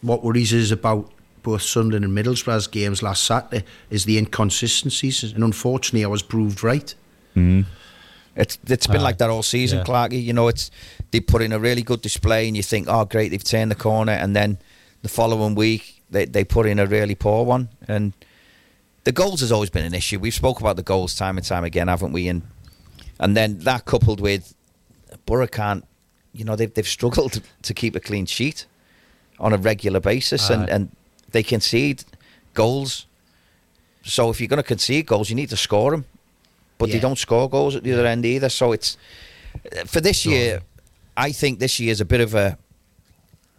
what 0.02 0.24
worries 0.24 0.54
us 0.54 0.72
about 0.72 1.12
both 1.44 1.62
Sunderland 1.62 2.04
and 2.06 2.14
Middlesbrough's 2.18 2.68
games 2.68 3.04
last 3.04 3.24
Saturday 3.24 3.64
is 3.92 4.06
the 4.06 4.18
inconsistencies, 4.18 5.22
and 5.24 5.44
unfortunately, 5.44 6.04
I 6.04 6.08
was 6.08 6.24
proved 6.24 6.64
right. 6.64 6.94
Mm. 7.36 7.66
It's 8.36 8.60
it's 8.68 8.88
been 8.88 9.02
like 9.02 9.18
that 9.20 9.30
all 9.30 9.44
season, 9.44 9.80
Yeah. 9.80 9.86
Clarky. 9.86 10.24
You 10.24 10.34
know, 10.34 10.50
it's 10.50 10.70
they 11.12 11.22
put 11.22 11.42
in 11.42 11.54
a 11.54 11.60
really 11.60 11.84
good 11.84 12.02
display, 12.02 12.48
and 12.48 12.58
you 12.58 12.64
think, 12.64 12.88
oh, 12.90 13.06
great, 13.06 13.30
they've 13.30 13.44
turned 13.44 13.72
the 13.72 13.76
corner, 13.76 14.12
and 14.12 14.36
then 14.36 14.58
the 15.02 15.10
following 15.10 15.56
week 15.56 16.04
they 16.10 16.26
they 16.26 16.44
put 16.44 16.66
in 16.66 16.80
a 16.80 16.86
really 16.86 17.16
poor 17.16 17.46
one, 17.46 17.70
and 17.88 18.14
the 19.06 19.12
goals 19.12 19.40
has 19.40 19.52
always 19.52 19.70
been 19.70 19.86
an 19.86 19.94
issue. 19.94 20.20
We've 20.20 20.34
spoke 20.34 20.60
about 20.60 20.76
the 20.76 20.84
goals 20.84 21.16
time 21.16 21.38
and 21.38 21.46
time 21.46 21.64
again, 21.64 21.88
haven't 21.88 22.12
we? 22.12 22.28
And 22.28 22.42
and 23.20 23.38
then 23.38 23.60
that 23.60 23.86
coupled 23.86 24.20
with 24.20 24.54
Boro 25.26 25.48
can't, 25.48 25.86
you 26.34 26.44
know, 26.44 26.56
they've 26.56 26.74
they've 26.74 26.88
struggled 26.88 27.42
to, 27.62 27.74
keep 27.74 27.96
a 27.96 28.00
clean 28.00 28.26
sheet 28.26 28.66
on 29.40 29.54
a 29.54 29.58
regular 29.58 30.02
basis, 30.02 30.50
and 30.50 30.70
and 30.70 30.90
they 31.32 31.44
concede 31.44 32.04
goals. 32.54 33.06
So 34.04 34.30
if 34.30 34.40
you're 34.40 34.50
going 34.50 34.62
to 34.62 34.68
concede 34.68 35.06
goals, 35.08 35.30
you 35.30 35.36
need 35.36 35.50
to 35.50 35.58
score 35.58 35.92
them 35.92 36.06
but 36.78 36.92
they 36.92 37.00
don't 37.00 37.18
score 37.18 37.50
goals 37.50 37.76
at 37.76 37.84
the 37.84 37.94
other 37.94 38.06
end 38.06 38.26
either. 38.26 38.50
So 38.50 38.72
it's 38.72 38.98
for 39.86 40.02
this 40.02 40.26
year. 40.26 40.62
I 41.18 41.32
think 41.32 41.60
this 41.60 41.80
year 41.80 41.92
is 41.92 42.02
a 42.02 42.06
bit 42.06 42.22
of 42.22 42.36
a 42.36 42.58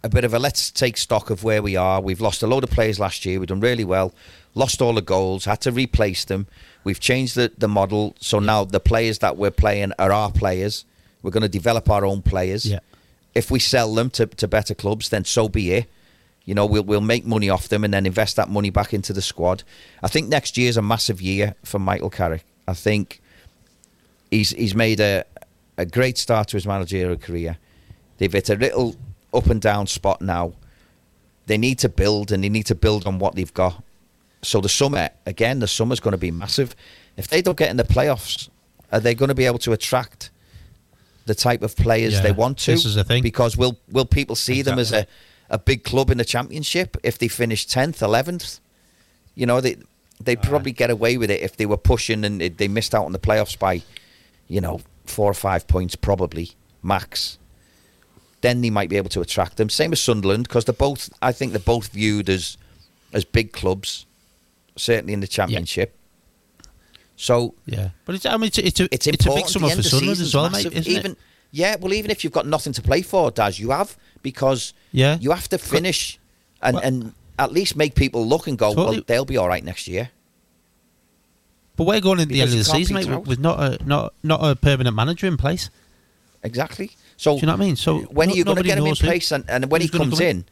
a 0.03 0.09
bit 0.09 0.23
of 0.23 0.33
a 0.33 0.39
let's 0.39 0.71
take 0.71 0.95
stock 0.95 1.29
of 1.29 1.43
where 1.43 1.61
we 1.61 1.75
are. 1.75 1.99
We've 1.99 2.21
lost 2.21 2.43
a 2.43 2.47
load 2.47 2.63
of 2.63 2.69
players 2.69 2.99
last 2.99 3.25
year. 3.25 3.39
We've 3.39 3.47
done 3.47 3.59
really 3.59 3.83
well. 3.83 4.13
Lost 4.53 4.81
all 4.81 4.93
the 4.93 5.01
goals. 5.01 5.45
Had 5.45 5.61
to 5.61 5.71
replace 5.71 6.23
them. 6.25 6.47
We've 6.83 6.99
changed 6.99 7.35
the 7.35 7.51
the 7.57 7.67
model. 7.67 8.15
So 8.19 8.39
now 8.39 8.63
the 8.63 8.79
players 8.79 9.19
that 9.19 9.37
we're 9.37 9.51
playing 9.51 9.93
are 9.97 10.11
our 10.11 10.31
players. 10.31 10.85
We're 11.23 11.31
going 11.31 11.41
to 11.41 11.49
develop 11.49 11.89
our 11.89 12.05
own 12.05 12.21
players. 12.21 12.65
Yeah. 12.65 12.79
If 13.33 13.51
we 13.51 13.59
sell 13.59 13.93
them 13.93 14.09
to, 14.11 14.27
to 14.27 14.47
better 14.47 14.73
clubs, 14.73 15.09
then 15.09 15.25
so 15.25 15.49
be 15.49 15.73
it. 15.73 15.89
You 16.47 16.55
know, 16.55 16.65
we'll 16.65 16.83
we'll 16.83 17.01
make 17.01 17.25
money 17.25 17.49
off 17.49 17.67
them 17.67 17.83
and 17.83 17.93
then 17.93 18.05
invest 18.05 18.37
that 18.37 18.49
money 18.49 18.69
back 18.69 18.93
into 18.93 19.11
the 19.11 19.21
squad. 19.21 19.63
I 20.01 20.07
think 20.07 20.29
next 20.29 20.57
year 20.57 20.69
is 20.69 20.77
a 20.77 20.81
massive 20.81 21.21
year 21.21 21.55
for 21.65 21.77
Michael 21.77 22.09
Carrick. 22.09 22.45
I 22.65 22.73
think 22.73 23.21
he's 24.31 24.51
he's 24.51 24.73
made 24.73 25.01
a 25.01 25.25
a 25.77 25.85
great 25.85 26.17
start 26.17 26.47
to 26.47 26.57
his 26.57 26.65
managerial 26.65 27.17
career. 27.17 27.57
They've 28.17 28.31
hit 28.31 28.49
a 28.49 28.55
little 28.55 28.95
up 29.33 29.47
and 29.47 29.61
down 29.61 29.87
spot 29.87 30.21
now. 30.21 30.53
They 31.47 31.57
need 31.57 31.79
to 31.79 31.89
build 31.89 32.31
and 32.31 32.41
they 32.41 32.49
need 32.49 32.65
to 32.67 32.75
build 32.75 33.05
on 33.05 33.19
what 33.19 33.35
they've 33.35 33.53
got. 33.53 33.83
So 34.41 34.61
the 34.61 34.69
summer 34.69 35.09
again, 35.25 35.59
the 35.59 35.67
summer's 35.67 35.99
going 35.99 36.13
to 36.13 36.17
be 36.17 36.31
massive. 36.31 36.77
If 37.17 37.27
they 37.27 37.41
don't 37.41 37.57
get 37.57 37.69
in 37.69 37.75
the 37.75 37.83
playoffs, 37.83 38.47
are 38.93 39.01
they 39.01 39.15
going 39.15 39.29
to 39.29 39.35
be 39.35 39.45
able 39.45 39.59
to 39.59 39.73
attract 39.73 40.29
the 41.25 41.35
type 41.35 41.61
of 41.61 41.75
players 41.75 42.13
Yeah, 42.13 42.21
they 42.21 42.31
want 42.31 42.57
to? 42.59 42.71
this 42.71 42.85
is 42.85 42.95
the 42.95 43.03
thing. 43.03 43.21
Because 43.21 43.57
will 43.57 43.77
will 43.91 44.05
people 44.05 44.37
see 44.37 44.61
them 44.61 44.79
as 44.79 44.93
a, 44.93 44.99
Exactly. 44.99 45.13
A 45.49 45.57
big 45.57 45.83
club 45.83 46.09
in 46.09 46.17
the 46.17 46.25
championship 46.25 46.97
if 47.03 47.17
they 47.17 47.27
finish 47.27 47.65
tenth, 47.65 48.01
eleventh? 48.01 48.59
You 49.35 49.45
know, 49.45 49.61
they 49.61 49.77
they'd 50.19 50.41
probably 50.41 50.71
get 50.71 50.89
away 50.89 51.17
with 51.17 51.29
it 51.29 51.41
if 51.41 51.57
they 51.57 51.65
were 51.65 51.77
pushing 51.77 52.23
and 52.23 52.41
they- 52.41 52.67
missed 52.67 52.95
out 52.95 53.05
on 53.05 53.11
the 53.11 53.19
playoffs 53.19 53.57
by, 53.57 53.81
you 54.47 54.59
know, 54.59 54.81
four 55.05 55.29
or 55.29 55.35
five 55.35 55.67
points 55.67 55.95
probably 55.95 56.51
max. 56.81 57.37
Then 58.41 58.61
they 58.61 58.69
might 58.69 58.89
be 58.89 58.97
able 58.97 59.09
to 59.09 59.21
attract 59.21 59.57
them. 59.57 59.69
Same 59.69 59.91
as 59.93 60.01
Sunderland 60.01 60.47
because 60.47 60.65
they're 60.65 60.73
both. 60.73 61.09
I 61.21 61.31
think 61.31 61.51
they're 61.53 61.59
both 61.59 61.89
viewed 61.89 62.29
as 62.29 62.57
as 63.13 63.25
big 63.25 63.51
clubs, 63.51 64.05
certainly 64.75 65.13
in 65.13 65.21
the 65.21 65.27
championship. 65.27 65.95
So 67.15 67.55
Yeah, 67.65 67.89
but 68.05 68.15
it's, 68.15 68.25
I 68.25 68.37
mean, 68.37 68.47
it's, 68.47 68.59
it's, 68.59 68.79
a, 68.79 68.83
it's 68.93 69.07
it's, 69.07 69.25
a 69.25 69.29
big 69.29 69.37
important. 69.45 69.49
summer 69.49 69.69
for 69.69 69.81
Sunderland 69.81 70.21
as 70.21 70.35
well, 70.35 70.49
mate, 70.51 70.65
isn't 70.67 70.87
even, 70.87 71.11
it? 71.13 71.17
Yeah, 71.57 71.75
well, 71.81 71.91
even 71.93 72.11
if 72.11 72.23
you've 72.23 72.33
got 72.33 72.45
nothing 72.45 72.71
to 72.73 72.81
play 72.83 73.01
for, 73.01 73.31
Daz, 73.31 73.59
you 73.59 73.71
have 73.71 73.97
because 74.21 74.73
Yeah. 74.91 75.17
you 75.19 75.31
have 75.31 75.47
to 75.49 75.57
finish 75.57 76.19
and, 76.61 76.75
Well- 76.75 76.83
and 76.83 77.13
at 77.39 77.51
least 77.51 77.75
make 77.75 77.95
people 77.95 78.27
look 78.27 78.45
and 78.47 78.55
go, 78.59 78.75
Totally. 78.75 78.97
well, 78.97 79.03
they'll 79.07 79.25
be 79.25 79.37
all 79.37 79.47
right 79.47 79.63
next 79.63 79.87
year. 79.87 80.11
But 81.75 81.85
we're 81.87 81.99
going 81.99 82.19
into 82.19 82.33
the 82.33 82.41
end 82.41 82.51
of 82.51 82.57
the 82.59 82.63
season, 82.63 82.95
mate, 82.95 83.07
out. 83.09 83.25
with, 83.25 83.39
not 83.39 83.59
a 83.59 83.83
not 83.85 84.13
not 84.23 84.39
a 84.43 84.55
permanent 84.55 84.95
manager 84.95 85.25
in 85.27 85.37
place. 85.37 85.69
Exactly. 86.43 86.91
So 87.17 87.35
Do 87.35 87.41
you 87.41 87.47
know 87.47 87.53
what 87.53 87.61
I 87.61 87.65
mean? 87.65 87.75
So 87.75 87.99
when 88.01 88.29
no- 88.29 88.33
are 88.33 88.37
you 88.37 88.43
going 88.43 88.57
to 88.57 88.63
get 88.63 88.77
him 88.77 88.85
in 88.85 88.95
place? 88.95 89.31
And, 89.31 89.43
and 89.47 89.69
when 89.71 89.81
he 89.81 89.87
comes 89.87 90.17
come 90.19 90.27
in, 90.27 90.45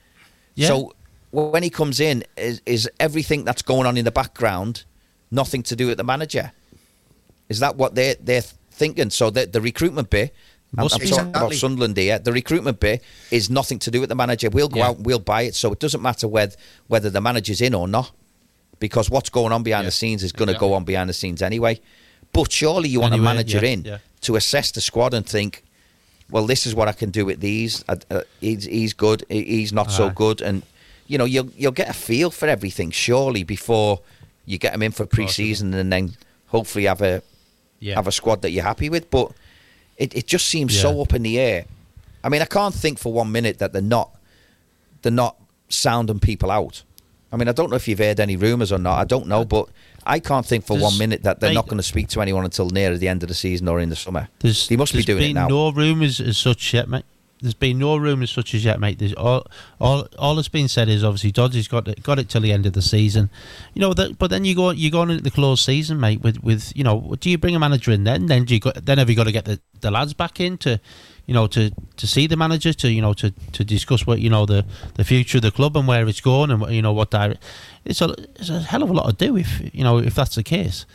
Yeah. 0.55 0.67
so 0.69 0.93
when 1.31 1.61
he 1.63 1.69
comes 1.69 1.99
in, 1.99 2.23
is, 2.37 2.61
is 2.65 2.89
everything 2.99 3.43
that's 3.43 3.61
going 3.61 3.85
on 3.87 3.95
in 3.97 4.05
the 4.05 4.11
background 4.11 4.83
nothing 5.31 5.61
to 5.63 5.75
do 5.75 5.85
with 5.87 5.97
the 5.97 6.03
manager? 6.03 6.51
Is 7.49 7.59
that 7.59 7.75
what 7.75 7.93
they're 7.95 8.15
they're 8.19 8.45
thinking? 8.71 9.09
So 9.11 9.29
the 9.29 9.45
the 9.45 9.61
recruitment 9.61 10.09
bit. 10.09 10.33
I'm, 10.77 10.83
Must 10.85 11.01
I'm 11.01 11.07
talking 11.07 11.29
about 11.29 11.53
Sunderland 11.53 11.97
here. 11.97 12.19
The 12.19 12.31
recruitment 12.33 12.79
bit 12.79 13.03
is 13.31 13.49
nothing 13.49 13.79
to 13.79 13.91
do 13.91 13.99
with 14.01 14.09
the 14.09 14.15
manager. 14.15 14.49
We'll 14.49 14.69
go 14.69 14.79
Yeah. 14.79 14.87
out, 14.89 14.97
and 14.97 15.05
we'll 15.05 15.19
buy 15.19 15.43
it. 15.43 15.55
So 15.55 15.71
it 15.71 15.79
doesn't 15.79 16.01
matter 16.01 16.27
whether 16.27 16.55
whether 16.87 17.09
the 17.09 17.21
manager's 17.21 17.61
in 17.61 17.73
or 17.73 17.87
not, 17.87 18.11
because 18.79 19.09
what's 19.09 19.29
going 19.29 19.51
on 19.53 19.63
behind 19.63 19.83
Yeah, 19.83 19.89
the 19.89 19.91
scenes 19.91 20.23
is 20.23 20.31
going 20.31 20.47
to 20.47 20.51
exactly. 20.53 20.69
go 20.69 20.73
on 20.73 20.83
behind 20.83 21.09
the 21.09 21.13
scenes 21.13 21.41
anyway. 21.41 21.79
But 22.33 22.51
surely 22.51 22.89
you 22.89 22.99
want 22.99 23.13
Anyway, 23.13 23.31
a 23.31 23.33
manager 23.33 23.59
yeah, 23.63 23.71
in 23.73 23.99
to 24.21 24.35
assess 24.35 24.71
the 24.71 24.81
squad 24.81 25.13
and 25.13 25.25
think, 25.25 25.63
well, 26.29 26.45
this 26.45 26.65
is 26.65 26.75
what 26.75 26.87
I 26.87 26.91
can 26.91 27.09
do 27.11 27.25
with 27.25 27.39
these. 27.39 27.85
Uh, 27.87 27.95
uh, 28.11 28.21
he's, 28.41 28.65
he's 28.65 28.93
good. 28.93 29.23
He's 29.29 29.71
not 29.71 29.91
so 29.91 30.07
Aye. 30.09 30.13
good, 30.15 30.41
and 30.41 30.63
you 31.07 31.17
know 31.17 31.25
you'll 31.25 31.49
you'll 31.55 31.71
get 31.71 31.87
a 31.89 31.93
feel 31.93 32.31
for 32.31 32.47
everything 32.47 32.91
surely 32.91 33.43
before 33.43 34.01
you 34.45 34.57
get 34.57 34.73
him 34.73 34.81
in 34.81 34.91
for 34.91 35.05
pre-season 35.05 35.73
and 35.73 35.91
then 35.93 36.15
hopefully 36.47 36.85
have 36.85 37.01
a 37.01 37.21
Yeah. 37.79 37.95
have 37.95 38.07
a 38.07 38.11
squad 38.11 38.41
that 38.41 38.51
you're 38.51 38.63
happy 38.63 38.89
with. 38.89 39.09
But 39.09 39.31
it, 39.97 40.15
it 40.15 40.27
just 40.27 40.47
seems 40.47 40.75
Yeah. 40.75 40.81
so 40.83 41.01
up 41.01 41.13
in 41.13 41.23
the 41.23 41.39
air. 41.39 41.65
I 42.23 42.29
mean, 42.29 42.41
I 42.41 42.45
can't 42.45 42.73
think 42.73 42.97
for 42.99 43.13
one 43.13 43.31
minute 43.31 43.59
that 43.59 43.71
they're 43.73 43.81
not 43.81 44.11
they're 45.01 45.11
not 45.11 45.35
sounding 45.69 46.19
people 46.19 46.49
out. 46.51 46.83
I 47.31 47.37
mean, 47.37 47.47
I 47.47 47.51
don't 47.51 47.69
know 47.69 47.75
if 47.75 47.87
you've 47.87 47.99
heard 47.99 48.19
any 48.19 48.35
rumours 48.35 48.71
or 48.71 48.77
not. 48.79 48.97
I 48.99 49.03
don't 49.03 49.27
know, 49.27 49.43
but 49.45 49.67
I 50.05 50.19
can't 50.19 50.45
think 50.45 50.65
for 50.65 50.77
one 50.77 50.97
minute 50.97 51.23
that 51.23 51.39
they're 51.39 51.53
not 51.53 51.65
going 51.67 51.77
to 51.77 51.83
speak 51.83 52.07
to 52.09 52.21
anyone 52.21 52.45
until 52.45 52.69
near 52.69 52.97
the 52.97 53.07
end 53.07 53.23
of 53.23 53.29
the 53.29 53.35
season 53.35 53.67
or 53.67 53.79
in 53.79 53.89
the 53.89 53.95
summer. 53.95 54.29
There's, 54.39 54.67
they 54.67 54.77
must 54.77 54.93
be 54.93 55.03
doing 55.03 55.31
it 55.31 55.33
now. 55.33 55.47
no 55.47 55.71
rumours 55.71 56.21
as 56.21 56.37
such 56.37 56.73
yet, 56.73 56.87
mate. 56.87 57.03
There's 57.41 57.53
been 57.53 57.79
no 57.79 57.97
rumours 57.97 58.31
such 58.31 58.53
as 58.53 58.63
yet, 58.63 58.79
mate. 58.79 58.97
There's 58.97 59.13
all, 59.13 59.45
all, 59.79 60.07
all 60.17 60.35
that's 60.35 60.47
been 60.47 60.69
said 60.69 60.87
is 60.87 61.03
obviously 61.03 61.33
Doddsy's 61.33 61.67
got 61.67 61.87
it, 61.87 62.01
got 62.01 62.17
it 62.17 62.29
till 62.29 62.41
the 62.41 62.53
end 62.53 62.65
of 62.65 62.73
the 62.73 62.81
season, 62.81 63.29
you 63.73 63.81
know. 63.81 63.93
That, 63.93 64.17
but 64.17 64.29
then 64.29 64.45
you 64.45 64.55
go, 64.55 64.69
you 64.69 64.89
go 64.89 65.01
into 65.01 65.21
the 65.21 65.31
closed 65.31 65.63
season, 65.65 65.99
mate. 65.99 66.21
With, 66.21 66.41
with 66.43 66.71
you 66.75 66.83
know, 66.83 67.15
do 67.19 67.29
you 67.29 67.37
bring 67.37 67.55
a 67.55 67.59
manager 67.59 67.91
in 67.91 68.05
then? 68.05 68.27
Then 68.27 68.45
do 68.45 68.55
you 68.55 68.61
then 68.81 68.99
have 68.99 69.09
you 69.09 69.15
got 69.17 69.25
to 69.25 69.33
get 69.33 69.45
the, 69.45 69.59
the 69.81 69.91
lads 69.91 70.13
back 70.13 70.39
in 70.39 70.57
to, 70.59 70.79
you 71.25 71.33
know, 71.33 71.45
to, 71.47 71.71
to 71.97 72.07
see 72.07 72.25
the 72.25 72.37
manager, 72.37 72.71
to 72.71 72.89
you 72.89 73.01
know, 73.01 73.13
to, 73.13 73.31
to 73.51 73.65
discuss 73.65 74.07
what 74.07 74.19
you 74.19 74.29
know 74.29 74.45
the, 74.45 74.65
the 74.93 75.03
future 75.03 75.39
of 75.39 75.41
the 75.41 75.51
club 75.51 75.75
and 75.75 75.87
where 75.87 76.07
it's 76.07 76.21
going 76.21 76.51
and 76.51 76.73
you 76.73 76.81
know 76.81 76.93
what 76.93 77.11
direct. 77.11 77.43
It's 77.83 78.01
a 78.01 78.15
it's 78.35 78.49
a 78.49 78.61
hell 78.61 78.81
of 78.81 78.89
a 78.89 78.93
lot 78.93 79.19
to 79.19 79.25
do 79.27 79.35
if 79.35 79.61
you 79.73 79.83
know 79.83 79.97
if 79.97 80.15
that's 80.15 80.35
the 80.35 80.43
case. 80.43 80.85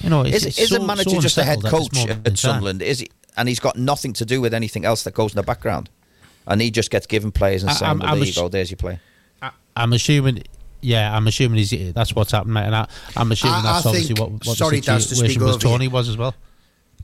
You 0.00 0.10
know, 0.10 0.22
it's, 0.22 0.36
Is, 0.38 0.46
it's 0.46 0.58
is 0.58 0.68
so, 0.70 0.82
a 0.82 0.86
manager 0.86 1.10
so 1.10 1.20
just 1.20 1.38
a 1.38 1.44
head 1.44 1.58
unsettled 1.58 1.84
at 1.86 1.90
this 1.92 2.02
coach 2.04 2.10
in 2.10 2.18
at 2.18 2.24
time. 2.24 2.36
Sunderland? 2.36 2.82
Is 2.82 3.00
he? 3.00 3.10
And 3.36 3.48
he's 3.48 3.60
got 3.60 3.76
nothing 3.76 4.12
to 4.14 4.24
do 4.24 4.40
with 4.40 4.52
anything 4.54 4.84
else 4.84 5.04
that 5.04 5.14
goes 5.14 5.32
in 5.32 5.36
the 5.36 5.42
background, 5.42 5.88
and 6.46 6.60
he 6.60 6.70
just 6.70 6.90
gets 6.90 7.06
given 7.06 7.30
players 7.32 7.62
and 7.62 7.70
I- 7.70 7.74
saying, 7.74 7.88
I'm- 7.88 7.98
"Well, 8.00 8.08
I'm 8.10 8.18
there 8.18 8.24
a 8.24 8.26
you 8.28 8.34
go, 8.34 8.48
there's 8.48 8.70
your 8.70 8.76
play." 8.78 8.98
I'm 9.74 9.92
assuming, 9.94 10.42
yeah, 10.82 11.16
I'm 11.16 11.26
assuming 11.26 11.56
he's, 11.58 11.94
that's 11.94 12.14
what's 12.14 12.30
happened, 12.32 12.52
mate. 12.52 12.66
And 12.66 12.74
I, 12.76 12.86
I'm 13.16 13.32
assuming 13.32 13.56
I- 13.56 13.62
that's 13.62 13.86
I 13.86 13.88
obviously 13.88 14.14
think- 14.14 14.20
what, 14.20 14.46
what 14.46 14.56
sorry, 14.58 14.80
the 14.80 14.86
Daz, 14.86 15.06
to 15.06 15.14
situation 15.14 15.34
speak 15.40 15.42
was 15.46 15.54
over. 15.56 15.62
Tony 15.62 15.88
was 15.88 16.08
as 16.10 16.16
well. 16.18 16.34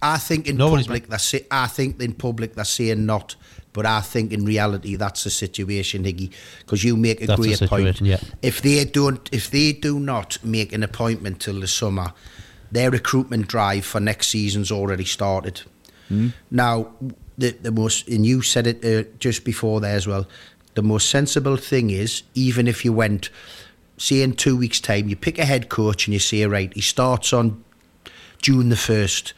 I 0.03 0.18
think 0.18 0.47
in 0.47 0.57
Nobody's 0.57 0.86
public 0.86 1.09
they're 1.09 1.18
say, 1.18 1.47
I 1.51 1.66
think 1.66 2.01
in 2.01 2.12
public 2.12 2.55
they're 2.55 2.64
saying 2.64 3.05
not, 3.07 3.34
but 3.72 3.84
I 3.86 4.01
think 4.01 4.32
in 4.32 4.45
reality 4.45 4.95
that's 4.97 5.24
the 5.24 5.30
situation, 5.30 6.05
Higgy. 6.05 6.30
Because 6.61 6.84
you 6.84 6.97
make 6.97 7.20
a 7.22 7.26
That's 7.26 7.41
the 7.41 7.66
great 7.66 7.68
point. 7.97 8.01
yeah. 8.03 8.20
If 8.43 8.61
they 8.62 8.84
don't, 8.84 9.28
if 9.32 9.51
they 9.51 9.72
do 9.72 9.99
not 9.99 10.39
make 10.45 10.72
an 10.72 10.82
appointment 10.84 11.41
till 11.41 11.59
the 11.59 11.66
summer, 11.66 12.12
their 12.73 12.91
recruitment 12.91 13.49
drive 13.49 13.85
for 13.85 14.01
next 14.01 14.29
season's 14.29 14.71
already 14.71 15.05
started. 15.05 15.62
Now, 16.51 16.93
the 17.37 17.51
the 17.51 17.71
most, 17.71 18.09
and 18.09 18.25
you 18.25 18.43
said 18.43 18.66
it 18.66 18.85
uh, 18.85 19.09
just 19.19 19.45
before 19.45 19.81
there 19.81 19.97
as 19.97 20.07
well. 20.07 20.27
The 20.75 20.83
most 20.83 21.11
sensible 21.11 21.57
thing 21.57 21.91
is, 21.91 22.23
even 22.35 22.69
if 22.69 22.85
you 22.85 22.93
went 22.93 23.31
say 23.99 24.23
in 24.23 24.33
two 24.33 24.57
weeks' 24.57 24.81
time, 24.81 25.09
you 25.09 25.16
pick 25.16 25.39
a 25.39 25.45
head 25.45 25.69
coach 25.69 26.07
and 26.07 26.14
you 26.14 26.21
say, 26.21 26.45
right, 26.47 26.73
he 26.73 26.81
starts 26.81 27.33
on 27.33 27.62
June 28.41 28.69
the 28.69 28.77
1st, 28.77 29.33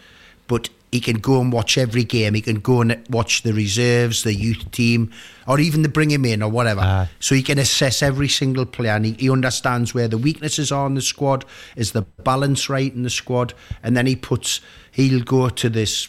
but 0.47 0.69
he 0.93 1.01
can 1.01 1.19
go 1.19 1.41
and 1.41 1.53
watch 1.53 1.79
every 1.79 2.03
game. 2.03 2.35
He 2.35 2.41
can 2.41 2.57
go 2.57 2.81
and 2.81 3.01
watch 3.11 3.43
the 3.43 3.53
reserves, 3.53 4.25
the 4.25 4.35
youth 4.35 4.71
team, 4.73 5.13
or 5.47 5.61
even 5.61 5.83
the 5.83 5.89
bring 5.89 6.11
him 6.11 6.25
in 6.25 6.43
or 6.43 6.51
whatever. 6.51 6.81
Aye. 6.81 7.09
So 7.21 7.35
he 7.35 7.43
can 7.43 7.59
assess 7.59 8.03
every 8.03 8.29
single 8.29 8.67
player 8.67 8.93
and 8.93 9.07
he, 9.07 9.13
he 9.13 9.31
understands 9.31 9.95
where 9.95 10.09
the 10.09 10.19
weaknesses 10.19 10.73
are 10.73 10.87
in 10.87 10.95
the 10.95 11.03
squad, 11.03 11.45
is 11.77 11.93
the 11.93 12.03
balance 12.03 12.69
right 12.69 12.93
in 12.93 13.05
the 13.05 13.11
squad, 13.11 13.55
and 13.83 13.97
then 13.97 14.07
he 14.07 14.17
puts, 14.17 14.61
he'll 14.91 15.23
go 15.23 15.49
to 15.49 15.69
this 15.69 16.09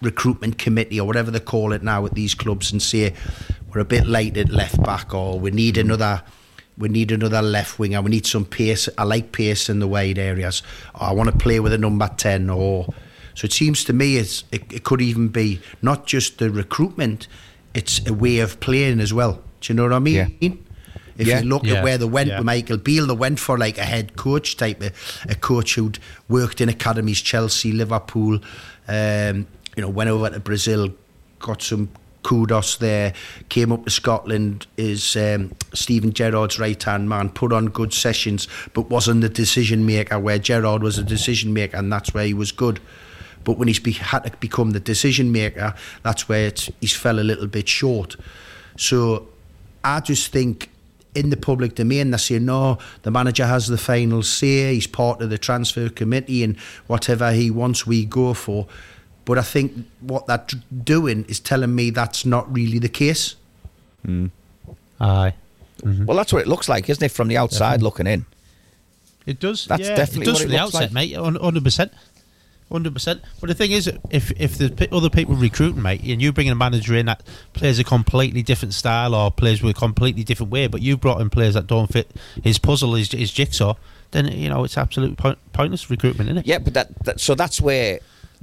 recruitment 0.00 0.56
committee 0.56 1.00
or 1.00 1.06
whatever 1.06 1.30
they 1.30 1.40
call 1.40 1.72
it 1.72 1.82
now 1.82 2.06
at 2.06 2.14
these 2.14 2.34
clubs 2.34 2.72
and 2.72 2.80
say 2.80 3.12
we're 3.72 3.80
a 3.80 3.84
bit 3.84 4.06
late 4.06 4.36
at 4.36 4.48
left 4.48 4.82
back 4.82 5.12
or 5.12 5.38
we 5.38 5.50
need 5.50 5.76
another 5.76 6.22
we 6.78 6.88
need 6.88 7.12
another 7.12 7.42
left 7.42 7.78
winger 7.78 8.00
we 8.00 8.10
need 8.10 8.24
some 8.24 8.46
pace 8.46 8.88
I 8.96 9.04
like 9.04 9.30
pace 9.32 9.68
in 9.68 9.78
the 9.78 9.86
wide 9.86 10.18
areas 10.18 10.62
or 10.94 11.02
I 11.02 11.12
want 11.12 11.30
to 11.30 11.36
play 11.36 11.60
with 11.60 11.74
a 11.74 11.78
number 11.78 12.08
10 12.16 12.48
or 12.48 12.86
so 13.34 13.44
it 13.46 13.52
seems 13.52 13.84
to 13.84 13.92
me 13.92 14.16
it's 14.16 14.44
it, 14.52 14.62
it 14.72 14.84
could 14.84 15.00
even 15.00 15.28
be 15.28 15.60
not 15.82 16.06
just 16.06 16.38
the 16.38 16.50
recruitment 16.50 17.28
it's 17.74 18.04
a 18.06 18.12
way 18.12 18.38
of 18.40 18.58
playing 18.60 19.00
as 19.00 19.12
well 19.14 19.40
do 19.60 19.72
you 19.72 19.76
know 19.76 19.84
what 19.84 19.92
I 19.92 19.98
mean 19.98 20.14
Yeah. 20.40 20.50
if 21.18 21.26
Yeah. 21.26 21.40
you 21.40 21.48
look 21.48 21.64
Yeah. 21.64 21.74
at 21.74 21.84
where 21.84 21.98
they 21.98 22.06
went 22.06 22.28
Yeah. 22.28 22.38
with 22.38 22.46
Michael 22.46 22.78
Beale, 22.78 23.06
they 23.06 23.14
went 23.14 23.38
for 23.38 23.58
like 23.58 23.76
a 23.78 23.84
head 23.84 24.16
coach 24.16 24.56
type, 24.56 24.80
of, 24.82 24.92
a 25.28 25.34
coach 25.34 25.74
who'd 25.74 25.98
worked 26.28 26.60
in 26.62 26.68
academies, 26.70 27.20
Chelsea, 27.20 27.72
Liverpool, 27.72 28.38
um, 28.88 29.46
you 29.76 29.82
know, 29.82 29.88
went 29.90 30.08
over 30.08 30.30
to 30.30 30.40
Brazil, 30.40 30.88
got 31.38 31.60
some 31.62 31.90
kudos 32.22 32.76
there, 32.78 33.12
came 33.50 33.70
up 33.72 33.84
to 33.84 33.90
Scotland, 33.90 34.66
is 34.78 35.14
um, 35.16 35.52
Steven 35.74 36.12
Gerrard's 36.12 36.58
right 36.58 36.82
hand 36.82 37.08
man, 37.08 37.28
put 37.28 37.52
on 37.52 37.66
good 37.66 37.92
sessions, 37.92 38.48
but 38.72 38.88
wasn't 38.90 39.20
the 39.20 39.28
decision 39.28 39.84
maker 39.86 40.18
where 40.18 40.38
Gerrard 40.38 40.82
was 40.82 40.96
a 40.98 41.02
decision 41.04 41.52
maker, 41.52 41.76
and 41.76 41.92
that's 41.92 42.12
where 42.14 42.24
he 42.24 42.34
was 42.34 42.50
good. 42.52 42.80
But 43.44 43.58
when 43.58 43.68
he's 43.68 43.78
be, 43.78 43.92
had 43.92 44.24
to 44.24 44.36
become 44.38 44.72
the 44.72 44.80
decision 44.80 45.32
maker, 45.32 45.74
that's 46.02 46.28
where 46.28 46.46
it's, 46.46 46.70
he's 46.80 46.94
fell 46.94 47.18
a 47.18 47.22
little 47.22 47.46
bit 47.46 47.68
short. 47.68 48.16
So 48.76 49.28
I 49.82 50.00
just 50.00 50.30
think 50.32 50.70
in 51.14 51.30
the 51.30 51.36
public 51.36 51.74
domain 51.74 52.10
they 52.10 52.18
say 52.18 52.38
no, 52.38 52.78
the 53.02 53.10
manager 53.10 53.46
has 53.46 53.66
the 53.66 53.78
final 53.78 54.22
say, 54.22 54.74
he's 54.74 54.86
part 54.86 55.22
of 55.22 55.30
the 55.30 55.38
transfer 55.38 55.88
committee 55.88 56.44
and 56.44 56.56
whatever 56.86 57.32
he 57.32 57.50
wants 57.50 57.86
we 57.86 58.04
go 58.04 58.34
for. 58.34 58.66
But 59.24 59.38
I 59.38 59.42
think 59.42 59.86
what 60.00 60.26
they're 60.26 60.44
doing 60.84 61.24
is 61.28 61.40
telling 61.40 61.74
me 61.74 61.90
that's 61.90 62.24
not 62.24 62.52
really 62.52 62.78
the 62.78 62.88
case. 62.88 63.36
Hmm. 64.04 64.26
Aye. 65.00 65.34
Mm-hmm. 65.82 66.04
Well, 66.06 66.16
that's 66.16 66.32
what 66.32 66.42
it 66.42 66.48
looks 66.48 66.68
like, 66.68 66.88
isn't 66.90 67.02
it, 67.02 67.10
from 67.10 67.28
the 67.28 67.36
outside 67.36 67.82
looking 67.82 68.06
in? 68.06 68.26
It 69.26 69.40
does. 69.40 69.66
That's 69.66 69.82
yeah, 69.82 69.96
definitely 69.96 70.22
it 70.22 70.24
does 70.26 70.34
what 70.34 70.40
it 70.40 70.44
from 70.44 70.50
the 70.52 70.62
looks 70.62 70.74
outset, 70.74 70.92
like. 70.92 71.10
mate. 71.10 71.40
Hundred 71.40 71.64
percent, 71.64 71.92
hundred 72.70 72.92
percent. 72.94 73.22
But 73.40 73.48
the 73.48 73.54
thing 73.54 73.72
is, 73.72 73.90
if 74.10 74.30
if 74.40 74.58
there's 74.58 74.70
pe- 74.72 74.88
other 74.92 75.10
people 75.10 75.34
recruiting, 75.34 75.82
mate, 75.82 76.02
and 76.02 76.20
you 76.22 76.32
bringing 76.32 76.52
a 76.52 76.56
manager 76.56 76.94
in 76.94 77.06
that 77.06 77.22
plays 77.52 77.78
a 77.78 77.84
completely 77.84 78.42
different 78.42 78.74
style 78.74 79.14
or 79.14 79.30
plays 79.30 79.62
with 79.62 79.76
a 79.76 79.78
completely 79.78 80.24
different 80.24 80.52
way, 80.52 80.66
but 80.66 80.80
you 80.82 80.96
brought 80.96 81.20
in 81.20 81.30
players 81.30 81.54
that 81.54 81.66
don't 81.66 81.92
fit 81.92 82.10
his 82.42 82.58
puzzle, 82.58 82.94
his, 82.94 83.10
his 83.12 83.32
jigsaw, 83.32 83.74
then 84.12 84.26
you 84.32 84.48
know 84.48 84.64
it's 84.64 84.78
absolute 84.78 85.16
point, 85.16 85.38
pointless 85.52 85.90
recruitment, 85.90 86.28
isn't 86.30 86.38
it? 86.38 86.46
Yeah, 86.46 86.58
but 86.58 86.74
that, 86.74 87.04
that 87.04 87.20
so 87.20 87.34
that's 87.34 87.60
where 87.60 88.00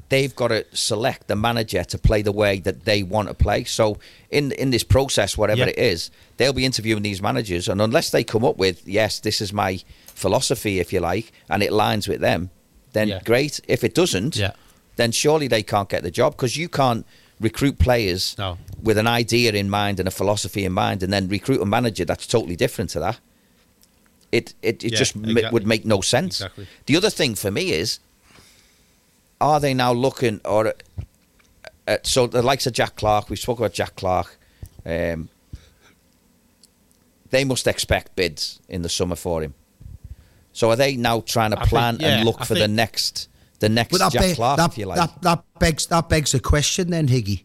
they've 0.10 0.36
got 0.36 0.50
to 0.50 0.66
select 0.72 1.28
the 1.28 1.36
manager 1.36 1.84
to 1.84 1.98
play 1.98 2.22
the 2.22 2.32
way 2.32 2.60
that 2.60 2.86
they 2.86 3.04
want 3.04 3.28
to 3.28 3.34
play. 3.34 3.64
So 3.66 3.98
in 4.30 4.52
in 4.54 4.70
this 4.72 4.84
process, 4.84 5.38
whatever 5.38 5.60
Yeah. 5.62 5.68
it 5.68 5.78
is, 5.78 6.12
they'll 6.38 6.54
be 6.54 6.66
interviewing 6.66 7.04
these 7.04 7.22
managers, 7.22 7.68
and 7.68 7.82
unless 7.82 8.10
they 8.12 8.24
come 8.24 8.44
up 8.46 8.58
with 8.58 8.88
yes, 8.88 9.20
this 9.20 9.42
is 9.42 9.52
my 9.54 9.80
philosophy, 10.06 10.80
if 10.80 10.92
you 10.92 11.00
like, 11.00 11.32
and 11.50 11.62
it 11.64 11.72
lines 11.72 12.08
with 12.08 12.22
them, 12.22 12.50
then 12.98 13.08
Yeah. 13.08 13.20
great. 13.24 13.60
If 13.68 13.84
it 13.84 13.94
doesn't, 13.96 14.36
Yeah. 14.36 14.52
then 14.96 15.12
surely 15.12 15.48
they 15.48 15.64
can't 15.64 15.90
get 15.90 16.04
the 16.04 16.12
job 16.12 16.34
because 16.34 16.58
you 16.58 16.68
can't 16.70 17.06
recruit 17.40 17.78
players 17.78 18.36
No. 18.38 18.58
with 18.82 18.98
an 18.98 19.08
idea 19.08 19.52
in 19.54 19.70
mind 19.70 20.00
and 20.00 20.08
a 20.08 20.12
philosophy 20.12 20.66
in 20.66 20.74
mind, 20.74 21.04
and 21.04 21.14
then 21.14 21.28
recruit 21.30 21.62
a 21.62 21.66
manager 21.66 22.06
that's 22.06 22.26
totally 22.28 22.56
different 22.56 22.90
to 22.92 23.00
that. 23.00 23.20
It 24.32 24.54
it, 24.62 24.84
it 24.84 24.92
Yeah, 24.92 24.98
just 25.00 25.16
m- 25.16 25.38
would 25.54 25.66
make 25.68 25.86
no 25.86 26.02
sense. 26.02 26.42
Exactly. 26.42 26.68
The 26.88 26.98
other 26.98 27.10
thing 27.12 27.36
for 27.36 27.52
me 27.52 27.72
is, 27.72 28.00
are 29.40 29.60
they 29.60 29.74
now 29.74 29.94
looking 29.94 30.42
or 30.44 30.74
at 31.88 32.08
so 32.08 32.28
the 32.28 32.42
likes 32.42 32.66
of 32.68 32.74
Jack 32.74 32.96
Clarke? 32.96 33.30
We 33.30 33.36
spoke 33.38 33.60
about 33.60 33.74
Jack 33.74 33.96
Clarke. 33.96 34.36
Um, 34.86 35.30
they 37.30 37.44
must 37.46 37.68
expect 37.68 38.16
bids 38.16 38.60
in 38.68 38.82
the 38.82 38.90
summer 38.90 39.16
for 39.16 39.42
him. 39.44 39.54
So 40.58 40.72
are 40.72 40.76
they 40.76 40.96
now 40.96 41.20
trying 41.20 41.52
to 41.52 41.58
I 41.58 41.60
think- 41.60 41.70
plan 41.70 41.98
yeah, 42.00 42.08
and 42.08 42.26
look 42.26 42.42
I 42.42 42.46
for 42.46 42.56
the 42.56 42.68
next 42.68 43.30
the 43.60 43.70
next 43.70 43.96
Jack 44.12 44.24
be- 44.24 44.34
Clarke, 44.34 44.58
that, 44.58 44.72
if 44.72 44.78
you 44.80 44.88
like? 44.88 44.98
that, 44.98 45.22
that 45.22 45.44
begs 45.60 45.86
that 45.86 46.10
begs 46.10 46.32
the 46.32 46.40
question 46.40 46.90
then, 46.90 47.08
Higgy. 47.10 47.44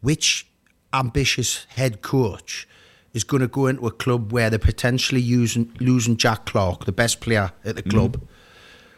Which 0.00 0.44
ambitious 0.92 1.66
head 1.76 2.02
coach 2.02 2.66
is 3.14 3.22
going 3.22 3.42
to 3.42 3.46
go 3.46 3.68
into 3.68 3.86
a 3.86 3.92
club 3.92 4.32
where 4.32 4.50
they're 4.50 4.58
potentially 4.58 5.20
using 5.20 5.72
losing 5.78 6.16
Jack 6.16 6.46
Clarke, 6.46 6.84
the 6.84 6.90
best 6.90 7.20
player 7.20 7.52
at 7.64 7.76
the 7.76 7.82
mm-hmm. 7.82 7.90
club? 7.90 8.22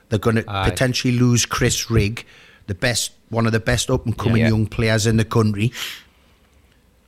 They're 0.08 0.18
going 0.18 0.36
to 0.36 0.44
Aye. 0.48 0.70
potentially 0.70 1.18
lose 1.18 1.44
Chris 1.44 1.90
Rigg, 1.90 2.24
the 2.66 2.74
best 2.74 3.12
one 3.28 3.44
of 3.44 3.52
the 3.52 3.60
best 3.60 3.90
up 3.90 4.06
and 4.06 4.16
coming 4.16 4.40
Yeah. 4.40 4.48
young 4.48 4.68
players 4.68 5.06
in 5.06 5.18
the 5.18 5.26
country. 5.26 5.70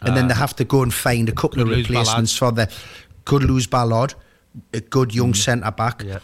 And 0.03 0.15
then 0.15 0.29
they 0.29 0.35
uh, 0.35 0.37
have 0.37 0.55
to 0.57 0.65
go 0.65 0.83
and 0.83 0.93
find 0.93 1.31
a 1.31 1.33
couple 1.33 1.65
Could 1.65 1.73
of 1.73 1.79
replacements 1.79 2.37
for 2.37 2.53
the 2.53 2.71
could 3.25 3.43
lose 3.43 3.67
Ballard, 3.67 4.15
a 4.73 4.81
good 4.81 5.15
young 5.15 5.35
centre 5.35 5.71
back. 5.71 5.99
Mm. 6.01 6.09
Yeah. 6.09 6.19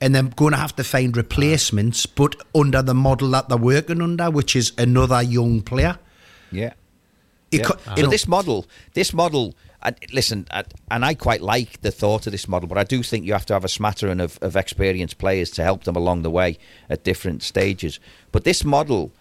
And 0.00 0.14
then 0.14 0.30
going 0.30 0.50
to 0.52 0.58
have 0.58 0.74
to 0.76 0.84
find 0.84 1.16
replacements, 1.16 2.06
but 2.06 2.34
under 2.54 2.82
the 2.82 2.94
model 2.94 3.30
that 3.30 3.48
they're 3.48 3.56
working 3.56 4.02
under, 4.02 4.30
which 4.30 4.56
is 4.56 4.72
another 4.78 5.22
young 5.22 5.62
player. 5.62 5.98
yeah. 6.50 6.72
You 7.52 7.58
Yeah. 7.58 7.64
co- 7.66 7.78
you 7.90 7.96
So 7.96 8.02
know, 8.04 8.10
this 8.10 8.26
model, 8.26 8.66
this 8.94 9.12
model, 9.12 9.54
I, 9.82 9.92
listen, 10.12 10.46
I, 10.50 10.64
and 10.90 11.04
I 11.04 11.12
quite 11.14 11.42
like 11.42 11.82
the 11.82 11.90
thought 11.90 12.26
of 12.26 12.32
this 12.32 12.48
model, 12.48 12.66
but 12.68 12.78
I 12.78 12.84
do 12.84 13.02
think 13.02 13.26
you 13.26 13.32
have 13.34 13.44
to 13.46 13.52
have 13.52 13.64
a 13.64 13.68
smattering 13.68 14.20
of, 14.20 14.38
of 14.40 14.56
experienced 14.56 15.18
players 15.18 15.50
to 15.52 15.62
help 15.62 15.84
them 15.84 15.94
along 15.94 16.22
the 16.22 16.30
way 16.30 16.56
at 16.88 17.04
different 17.04 17.42
stages. 17.42 18.00
But 18.32 18.44
this 18.44 18.64
model, 18.64 19.12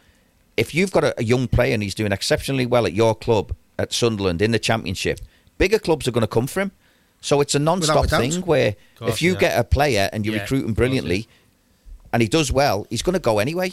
if 0.56 0.74
you've 0.74 0.92
got 0.92 1.04
a, 1.04 1.14
a 1.20 1.24
young 1.24 1.48
player 1.50 1.74
and 1.74 1.84
he's 1.84 1.94
doing 1.96 2.12
exceptionally 2.14 2.66
well 2.66 2.86
at 2.86 2.94
your 2.94 3.14
club 3.16 3.54
at 3.78 3.92
Sunderland 3.92 4.42
in 4.42 4.52
the 4.52 4.60
Championship, 4.60 5.20
bigger 5.58 5.78
clubs 5.80 6.08
are 6.08 6.12
going 6.12 6.22
to 6.22 6.28
come 6.28 6.48
for 6.48 6.62
him. 6.62 6.72
So 7.22 7.40
it's 7.40 7.54
a 7.56 7.60
non-stop 7.60 8.02
Without 8.02 8.06
a 8.20 8.22
doubt. 8.24 8.34
thing 8.34 8.42
where 8.44 8.76
course, 8.98 9.12
if 9.14 9.22
you 9.22 9.34
yeah. 9.34 9.40
get 9.40 9.60
a 9.60 9.64
player 9.64 10.10
and 10.12 10.26
you 10.26 10.32
Yeah, 10.34 10.42
recruit 10.42 10.60
him 10.60 10.72
of 10.72 10.76
course, 10.76 10.76
brilliantly, 10.78 11.28
and 12.12 12.22
he 12.22 12.28
does 12.28 12.52
well, 12.52 12.88
he's 12.90 13.02
going 13.04 13.14
to 13.14 13.20
go 13.20 13.40
anyway. 13.40 13.72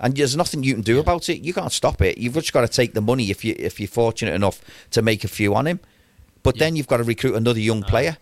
And 0.00 0.16
there's 0.16 0.36
nothing 0.36 0.62
you 0.62 0.74
can 0.74 0.82
do 0.82 0.98
about 1.00 1.28
it. 1.28 1.40
You 1.44 1.52
can't 1.52 1.72
stop 1.72 2.00
it. 2.00 2.18
You've 2.18 2.34
just 2.34 2.52
got 2.52 2.60
to 2.62 2.68
take 2.68 2.94
the 2.94 3.00
money 3.00 3.30
if 3.30 3.44
you 3.44 3.54
if 3.58 3.80
you're 3.80 3.88
fortunate 3.88 4.32
enough 4.34 4.60
to 4.92 5.02
make 5.02 5.24
a 5.24 5.28
few 5.28 5.54
on 5.54 5.66
him. 5.66 5.80
But 6.42 6.56
then 6.58 6.76
you've 6.76 6.86
got 6.86 6.98
to 6.98 7.02
recruit 7.04 7.34
another 7.34 7.58
young 7.60 7.82
ah. 7.84 7.88
player. 7.88 8.16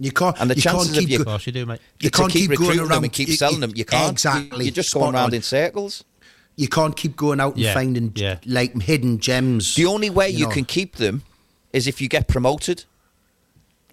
you 0.00 0.10
can't. 0.10 0.40
and 0.40 0.50
the 0.50 0.56
you 0.56 0.62
chances 0.62 0.88
can't 0.92 0.96
of 0.96 1.00
keep 1.02 1.10
you- 1.10 1.18
go- 1.18 1.22
Of 1.22 1.26
course 1.28 1.46
you 1.46 1.52
do, 1.52 1.66
mate. 1.66 1.80
You 2.00 2.10
to 2.10 2.18
can't 2.18 2.32
keep, 2.32 2.50
keep 2.50 2.58
going 2.58 2.68
recruiting 2.68 2.82
them 2.84 2.92
around- 2.92 3.04
and 3.04 3.12
keep 3.12 3.28
you- 3.28 3.36
selling 3.36 3.56
you- 3.56 3.60
them. 3.60 3.72
You 3.76 3.84
can't. 3.84 4.12
exactly. 4.12 4.64
You, 4.64 4.70
are 4.70 4.74
just 4.74 4.90
Spot 4.90 5.02
going 5.02 5.14
around 5.14 5.26
on. 5.28 5.34
in 5.34 5.42
circles. 5.42 6.02
you 6.56 6.68
can't 6.68 6.96
keep 6.96 7.16
going 7.16 7.38
out 7.40 7.54
and 7.54 7.62
Yeah, 7.62 7.74
finding 7.74 8.12
yeah. 8.16 8.38
like 8.46 8.80
hidden 8.82 9.18
gems. 9.20 9.74
The 9.76 9.86
only 9.86 10.08
way 10.10 10.30
you, 10.30 10.46
know. 10.46 10.50
can 10.52 10.64
keep 10.64 10.96
them 10.96 11.22
is 11.72 11.86
if 11.86 12.00
you 12.00 12.08
get 12.08 12.28
promoted, 12.28 12.84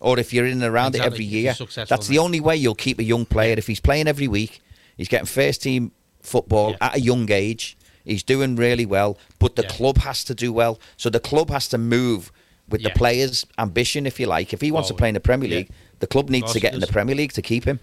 or 0.02 0.20
if 0.20 0.34
you're 0.34 0.46
in 0.46 0.54
and 0.54 0.64
around 0.64 0.96
it 0.96 1.02
every 1.02 1.24
year. 1.26 1.54
That's 1.88 2.08
the 2.08 2.18
only 2.18 2.40
way 2.42 2.58
you'll 2.58 2.76
keep 2.76 3.00
a 3.00 3.04
young 3.04 3.26
player. 3.26 3.56
If 3.58 3.68
he's 3.68 3.80
playing 3.80 4.08
every 4.08 4.28
week, 4.28 4.62
he's 4.98 5.08
getting 5.08 5.28
first 5.28 5.64
team 5.64 5.92
football 6.22 6.72
Yeah. 6.72 6.78
at 6.88 6.96
a 6.98 7.00
young 7.00 7.32
age. 7.32 7.78
He's 8.04 8.24
doing 8.24 8.56
really 8.56 8.86
well, 8.86 9.18
but 9.40 9.56
the 9.56 9.62
Yeah. 9.64 9.70
club 9.70 10.00
has 10.00 10.24
to 10.26 10.34
do 10.36 10.52
well. 10.52 10.80
So 10.98 11.10
the 11.10 11.20
club 11.20 11.50
has 11.52 11.68
to 11.70 11.78
move 11.78 12.32
with 12.68 12.84
the 12.84 12.90
player's 12.90 13.46
ambition, 13.60 14.06
if 14.06 14.20
you 14.20 14.26
like. 14.26 14.54
If 14.54 14.62
he 14.62 14.72
wants 14.72 14.88
to 14.90 14.96
play 14.96 15.08
in 15.10 15.14
the 15.14 15.20
Premier 15.20 15.50
Yeah. 15.50 15.58
League, 15.58 15.70
the 16.00 16.08
club 16.08 16.30
needs 16.30 16.52
to 16.54 16.60
get 16.60 16.74
in 16.74 16.80
the. 16.80 16.88
Premier 16.88 17.16
League 17.16 17.34
to 17.34 17.42
keep 17.42 17.66
him. 17.66 17.80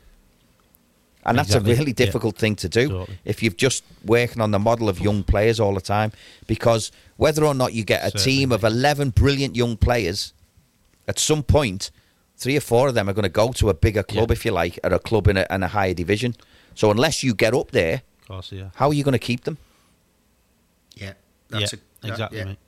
And 1.25 1.37
that's 1.37 1.51
Exactly, 1.51 1.73
a 1.73 1.77
really 1.77 1.91
yeah. 1.91 2.05
difficult 2.07 2.37
thing 2.39 2.57
to 2.57 2.69
do 2.69 2.89
Totally. 2.89 3.19
if 3.25 3.43
you've 3.43 3.57
just 3.57 3.85
working 4.05 4.41
on 4.41 4.51
the 4.51 4.59
model 4.59 4.89
of 4.89 4.99
young 4.99 5.23
players 5.25 5.61
all 5.61 5.75
the 5.75 5.81
time. 5.81 6.11
Because 6.47 6.91
whether 7.16 7.45
or 7.45 7.55
not 7.55 7.75
you 7.75 7.85
get 7.85 8.01
a 8.03 8.07
Certainly, 8.07 8.25
team 8.25 8.53
of 8.53 8.64
11 8.64 9.11
brilliant 9.11 9.55
young 9.55 9.77
players, 9.77 10.33
at 11.07 11.19
some 11.19 11.43
point, 11.43 11.91
three 12.39 12.57
or 12.57 12.61
four 12.61 12.89
of 12.89 12.95
them 12.95 13.09
are 13.09 13.12
going 13.12 13.24
to 13.24 13.28
go 13.28 13.53
to 13.53 13.68
a 13.68 13.74
bigger 13.74 14.03
club, 14.03 14.30
Yeah. 14.30 14.32
if 14.32 14.45
you 14.45 14.53
like, 14.53 14.78
or 14.84 14.95
a 14.95 14.99
club 14.99 15.26
in 15.28 15.36
a, 15.36 15.47
in 15.51 15.62
a 15.62 15.68
higher 15.68 15.93
division. 15.95 16.34
So 16.74 16.91
unless 16.91 17.22
you 17.22 17.34
get 17.34 17.53
up 17.55 17.72
there, 17.72 18.03
Of 18.22 18.28
course, 18.28 18.53
yeah. 18.53 18.70
how 18.76 18.89
are 18.89 18.95
you 18.95 19.05
going 19.05 19.12
to 19.12 19.18
keep 19.18 19.45
them? 19.45 19.59
yeah, 20.97 21.07
yeah, 21.07 21.12
that's 21.61 21.72
a, 21.74 21.76
that- 22.03 22.09
exactly, 22.11 22.39
yeah. 22.39 22.45
mate. 22.45 22.59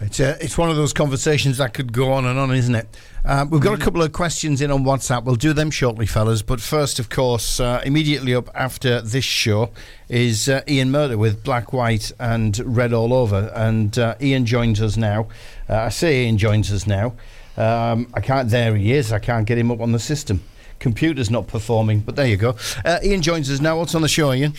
It's, 0.00 0.18
uh, 0.18 0.38
it's 0.40 0.56
one 0.56 0.70
of 0.70 0.76
those 0.76 0.94
conversations 0.94 1.58
that 1.58 1.74
could 1.74 1.92
go 1.92 2.10
on 2.12 2.24
and 2.24 2.38
on, 2.38 2.54
isn't 2.54 2.74
it? 2.74 2.88
Uh, 3.22 3.44
we've 3.50 3.60
got 3.60 3.74
a 3.78 3.82
couple 3.82 4.00
of 4.02 4.10
questions 4.12 4.62
in 4.62 4.70
on 4.70 4.82
WhatsApp. 4.82 5.24
We'll 5.24 5.34
do 5.34 5.52
them 5.52 5.70
shortly, 5.70 6.06
fellas. 6.06 6.40
But 6.40 6.60
first, 6.62 6.98
of 6.98 7.10
course, 7.10 7.60
uh, 7.60 7.82
immediately 7.84 8.34
up 8.34 8.48
after 8.54 9.02
this 9.02 9.24
show 9.26 9.70
is 10.08 10.48
uh, 10.48 10.62
Ian 10.66 10.90
Murder 10.90 11.18
with 11.18 11.44
Black, 11.44 11.72
White, 11.74 12.12
and 12.18 12.58
Red 12.64 12.94
All 12.94 13.12
Over. 13.12 13.52
And 13.54 13.98
uh, 13.98 14.14
Ian 14.22 14.46
joins 14.46 14.80
us 14.80 14.96
now. 14.96 15.28
Uh, 15.68 15.76
I 15.76 15.88
say 15.90 16.24
Ian 16.24 16.38
joins 16.38 16.72
us 16.72 16.86
now. 16.86 17.12
Um, 17.56 18.08
I 18.14 18.20
can't. 18.20 18.48
There 18.48 18.74
he 18.76 18.92
is. 18.92 19.12
I 19.12 19.18
can't 19.18 19.46
get 19.46 19.58
him 19.58 19.70
up 19.70 19.80
on 19.80 19.92
the 19.92 19.98
system. 19.98 20.42
Computer's 20.78 21.30
not 21.30 21.46
performing, 21.46 22.00
but 22.00 22.16
there 22.16 22.26
you 22.26 22.36
go. 22.36 22.56
Uh, 22.84 22.98
Ian 23.04 23.22
joins 23.22 23.50
us 23.50 23.60
now. 23.60 23.78
What's 23.78 23.94
on 23.94 24.02
the 24.02 24.08
show, 24.08 24.32
Ian? 24.32 24.54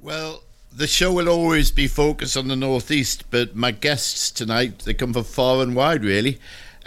Well, 0.00 0.42
the 0.72 0.86
show 0.86 1.12
will 1.12 1.28
always 1.28 1.70
be 1.70 1.86
focused 1.86 2.36
on 2.36 2.48
the 2.48 2.56
northeast, 2.56 3.24
but 3.30 3.56
my 3.56 3.70
guests 3.70 4.30
tonight 4.30 4.80
they 4.80 4.94
come 4.94 5.12
from 5.12 5.24
far 5.24 5.62
and 5.62 5.74
wide, 5.74 6.04
really. 6.04 6.38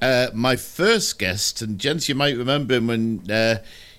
Uh, 0.01 0.27
my 0.33 0.55
first 0.55 1.17
guest, 1.17 1.61
and 1.61 1.79
gents, 1.79 2.07
you 2.07 2.15
might 2.15 2.38
remember 2.38 2.75
him 2.75 2.88
when 2.88 3.31
uh, 3.31 3.57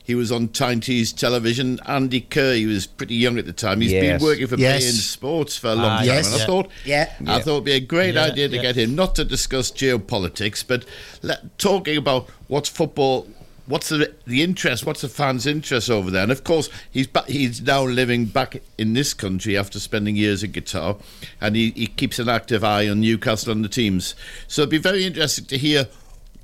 he 0.09 0.15
was 0.15 0.33
on 0.33 0.49
Tyne 0.49 0.81
Tees 0.81 1.13
television. 1.13 1.79
Andy 1.87 2.23
Kerr, 2.23 2.55
he 2.55 2.65
was 2.67 2.87
pretty 2.87 3.15
young 3.15 3.39
at 3.39 3.45
the 3.45 3.53
time. 3.53 3.83
He's 3.83 3.93
Yes. 3.93 4.19
been 4.21 4.27
working 4.27 4.47
for 4.47 4.57
Yes. 4.57 4.83
beIN 4.83 4.93
Sports 4.95 5.57
for 5.59 5.67
a 5.69 5.75
long 5.75 5.85
Ah, 5.85 5.97
time, 5.99 6.07
yes. 6.07 6.27
and 6.27 6.35
I 6.35 6.39
Yeah. 6.39 6.47
thought, 6.47 6.71
Yeah. 6.87 7.13
I 7.27 7.41
thought 7.41 7.53
it'd 7.53 7.65
be 7.65 7.73
a 7.73 7.81
great 7.81 8.15
Yeah, 8.15 8.25
idea 8.25 8.49
to 8.49 8.57
yeah. 8.57 8.63
get 8.63 8.77
him, 8.77 8.95
not 8.95 9.15
to 9.17 9.25
discuss 9.25 9.71
geopolitics, 9.71 10.65
but 10.67 10.85
let, 11.23 11.59
talking 11.59 11.99
about 11.99 12.27
what's 12.49 12.71
football. 12.71 13.29
What's 13.67 13.91
the 13.91 14.11
the 14.27 14.43
interest? 14.43 14.87
What's 14.87 15.03
the 15.03 15.11
fans' 15.11 15.47
interest 15.47 15.91
over 15.91 16.11
there? 16.11 16.23
And 16.23 16.33
of 16.33 16.43
course, 16.43 16.71
he's 16.91 17.07
ba- 17.07 17.27
he's 17.29 17.61
now 17.61 17.85
living 17.85 18.25
back 18.25 18.63
in 18.79 18.95
this 18.95 19.13
country 19.13 19.59
after 19.59 19.79
spending 19.79 20.17
years 20.17 20.43
in 20.43 20.53
Qatar, 20.53 20.99
and 21.39 21.55
he, 21.55 21.75
he 21.77 21.87
keeps 21.87 22.19
an 22.19 22.31
active 22.31 22.65
eye 22.65 22.89
on 22.89 23.03
Newcastle 23.03 23.53
and 23.53 23.63
the 23.63 23.69
teams. 23.69 24.15
So 24.47 24.63
it'd 24.63 24.71
be 24.71 24.79
very 24.79 25.05
interesting 25.05 25.45
to 25.45 25.59
hear 25.59 25.87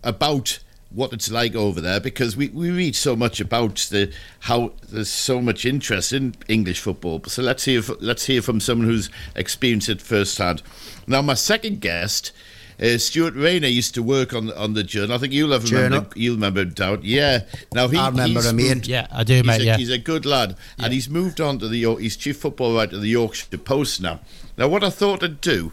about 0.02 0.58
what 0.94 1.12
it's 1.12 1.30
like 1.30 1.54
over 1.54 1.80
there 1.80 1.98
because 2.00 2.36
we, 2.36 2.48
we 2.48 2.70
read 2.70 2.94
so 2.94 3.16
much 3.16 3.40
about 3.40 3.76
the 3.90 4.12
how 4.40 4.72
there's 4.88 5.08
so 5.10 5.40
much 5.42 5.64
interest 5.64 6.12
in 6.12 6.34
English 6.48 6.80
football. 6.80 7.22
So 7.26 7.42
let's 7.42 7.64
hear 7.64 7.82
let's 8.00 8.26
hear 8.26 8.40
from 8.42 8.60
someone 8.60 8.86
who's 8.88 9.10
experienced 9.34 9.88
it 9.88 10.00
firsthand. 10.00 10.62
Now, 11.06 11.22
my 11.22 11.34
second 11.34 11.80
guest. 11.80 12.32
Uh, 12.82 12.98
Stuart 12.98 13.34
Rayner 13.36 13.68
used 13.68 13.94
to 13.94 14.02
work 14.02 14.34
on 14.34 14.50
on 14.54 14.74
the 14.74 14.82
journal. 14.82 15.14
I 15.14 15.18
think 15.18 15.32
you'll 15.32 15.52
have 15.52 15.62
remember. 15.70 15.98
Journal. 15.98 16.12
You'll 16.16 16.34
remember 16.34 16.62
him, 16.62 16.70
Doubt. 16.70 17.04
Yeah. 17.04 17.44
Now 17.72 17.86
he. 17.86 17.96
I 17.96 18.08
remember 18.08 18.40
he's 18.40 18.50
him, 18.50 18.58
Ian. 18.58 18.68
moved- 18.78 18.86
Yeah, 18.88 19.06
I 19.12 19.22
do, 19.22 19.34
he's 19.34 19.44
mate. 19.46 19.60
a, 19.60 19.64
yeah. 19.64 19.76
he's 19.76 19.90
a 19.90 19.98
good 19.98 20.26
lad, 20.26 20.56
and 20.76 20.92
he's 20.92 21.08
moved 21.08 21.40
on 21.40 21.60
to 21.60 21.68
the 21.68 21.76
York. 21.78 22.00
He's 22.00 22.16
chief 22.16 22.36
football 22.38 22.74
writer 22.74 22.96
of 22.96 23.02
the 23.02 23.08
Yorkshire 23.10 23.58
Post 23.58 24.00
now. 24.02 24.18
Now, 24.58 24.66
what 24.66 24.82
I 24.82 24.90
thought 24.90 25.22
I'd 25.22 25.40
do 25.40 25.70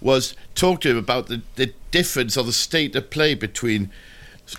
was 0.00 0.34
talk 0.54 0.80
to 0.80 0.90
him 0.90 0.96
about 0.96 1.26
the, 1.26 1.42
the 1.56 1.74
difference 1.90 2.34
or 2.38 2.44
the 2.44 2.52
state 2.54 2.96
of 2.96 3.10
play 3.10 3.34
between 3.34 3.90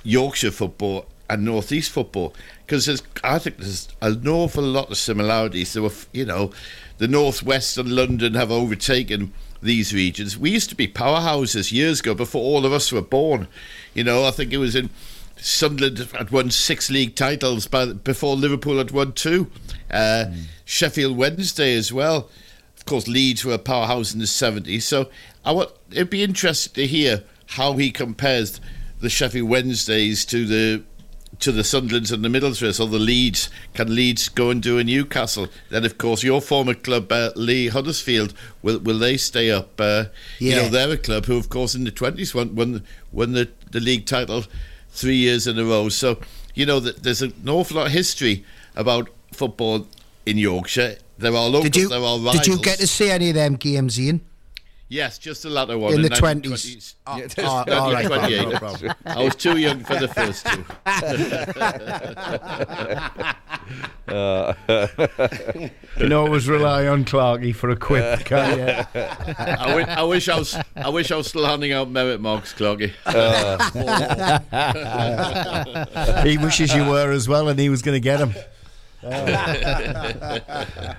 Yorkshire 0.04 0.52
football 0.52 1.06
and 1.30 1.46
North 1.46 1.72
East 1.72 1.92
football 1.92 2.34
because 2.66 3.02
I 3.24 3.40
think 3.40 3.58
there's 3.58 3.88
an 4.02 4.28
awful 4.28 4.64
lot 4.64 4.90
of 4.92 4.98
similarities. 4.98 5.74
There 5.74 5.84
were, 5.84 5.92
you 6.12 6.26
know, 6.26 6.52
the 6.98 7.08
North 7.08 7.44
West 7.44 7.78
and 7.78 7.96
London 7.96 8.34
have 8.34 8.52
overtaken 8.52 9.34
these 9.62 9.94
regions. 9.94 10.38
We 10.38 10.52
used 10.52 10.70
to 10.70 10.76
be 10.76 10.88
powerhouses 10.88 11.72
years 11.72 12.00
ago 12.00 12.14
before 12.14 12.42
all 12.42 12.66
of 12.66 12.74
us 12.74 12.92
were 12.92 13.02
born. 13.02 13.48
You 13.94 14.04
know, 14.04 14.26
I 14.26 14.32
think 14.32 14.54
it 14.54 14.58
was 14.58 14.76
in 14.76 14.90
Sunderland 15.38 15.98
had 15.98 16.32
won 16.32 16.52
six 16.52 16.90
league 16.90 17.16
titles 17.16 17.68
by, 17.68 17.94
before 17.94 18.36
Liverpool 18.36 18.78
had 18.78 18.92
won 18.92 19.14
two. 19.14 19.50
Uh, 19.90 20.26
Sheffield 20.66 21.18
Wednesday 21.18 21.76
as 21.76 21.94
well. 21.94 22.30
Of 22.78 22.86
course, 22.86 23.08
Leeds 23.08 23.46
were 23.46 23.54
a 23.54 23.60
powerhouse 23.60 24.14
in 24.14 24.20
the 24.20 24.26
70s. 24.26 24.84
So 24.84 25.10
I 25.46 25.52
want, 25.52 25.72
it'd 25.92 26.10
be 26.10 26.24
interesting 26.24 26.74
to 26.74 26.88
hear 26.88 27.24
how 27.48 27.74
he 27.74 27.92
compares 27.92 28.60
the 29.00 29.10
Sheffield 29.10 29.50
Wednesdays 29.50 30.26
to 30.26 30.46
the 30.46 30.84
to 31.40 31.52
the 31.52 31.62
Sunderlands 31.64 32.12
and 32.12 32.26
the 32.26 32.28
Middlesbroughs 32.28 32.80
or 32.84 32.88
the 32.88 33.00
Leeds. 33.00 33.50
Can 33.74 33.96
Leeds 33.96 34.28
go 34.30 34.50
and 34.50 34.62
do 34.62 34.78
a 34.78 34.84
Newcastle? 34.84 35.48
Then, 35.70 35.86
of 35.86 35.98
course, 35.98 36.24
your 36.24 36.42
former 36.42 36.74
club, 36.74 37.12
uh, 37.12 37.32
Lee 37.36 37.68
Huddersfield, 37.68 38.34
will 38.62 38.80
will 38.80 38.98
they 39.00 39.16
stay 39.18 39.52
up? 39.52 39.80
Uh, 39.80 40.06
You 40.40 40.56
know, 40.56 40.70
they're 40.70 40.92
a 40.92 40.98
club 40.98 41.26
who, 41.26 41.38
of 41.38 41.50
course, 41.50 41.76
in 41.76 41.84
the 41.84 41.92
twenties 41.92 42.34
won 42.36 42.56
won, 42.56 42.84
won 43.12 43.34
the, 43.34 43.48
the 43.72 43.80
league 43.80 44.06
title 44.06 44.44
three 44.92 45.16
years 45.18 45.48
in 45.48 45.58
a 45.60 45.64
row. 45.64 45.88
So 45.90 46.20
you 46.56 46.66
know 46.66 46.80
that 46.80 47.04
there's 47.04 47.22
an 47.22 47.34
awful 47.48 47.78
lot 47.78 47.88
of 47.88 47.94
history 47.94 48.44
about 48.76 49.10
football 49.32 49.88
in 50.26 50.38
Yorkshire. 50.38 50.98
There 51.20 51.36
are 51.36 51.48
locals, 51.48 51.64
Did 51.72 51.76
you 51.76 51.90
there 51.90 52.00
are 52.00 52.18
rivals. 52.18 52.38
did 52.38 52.48
you 52.48 52.60
get 52.62 52.80
to 52.80 52.88
see 52.88 53.10
any 53.12 53.30
of 53.30 53.36
them 53.36 53.56
games, 53.56 54.00
Ian? 54.00 54.22
Yes, 54.92 55.20
just 55.20 55.44
the 55.44 55.52
latter 55.52 55.78
one 55.78 55.94
In 55.94 56.02
the 56.02 56.10
1920s. 56.10 56.42
20s? 56.42 56.96
Oh, 57.06 57.20
Just 57.20 57.38
oh, 57.40 57.44
all 57.44 57.64
right, 57.94 58.10
1928. 58.10 58.50
no 58.50 58.58
problem. 58.58 58.96
I 59.06 59.24
was 59.24 59.36
too 59.36 59.58
young 59.58 59.84
for 59.84 59.94
the 59.96 60.08
first 60.08 60.48
two. 60.48 60.66
You 66.00 66.10
know, 66.10 66.26
always 66.26 66.48
rely 66.48 66.88
on 66.88 67.06
Clarky 67.06 67.54
for 67.54 67.70
a 67.70 67.76
quip, 67.76 68.20
can't 68.26 68.58
you? 68.58 68.66
I, 69.38 70.04
wish 70.04 70.28
I 70.28 70.40
was. 70.40 70.58
I 70.76 70.90
wish 70.90 71.12
I 71.12 71.18
was 71.18 71.28
still 71.28 71.46
handing 71.46 71.72
out 71.72 71.92
merit 71.92 72.20
marks, 72.20 72.52
Cloggy. 72.54 72.92
he 76.24 76.38
wishes 76.40 76.74
you 76.74 76.86
were 76.86 77.12
as 77.12 77.30
well, 77.30 77.48
and 77.48 77.60
he 77.60 77.70
was 77.70 77.84
going 77.84 77.96
to 77.96 78.00
get 78.00 78.20
him. 78.20 78.34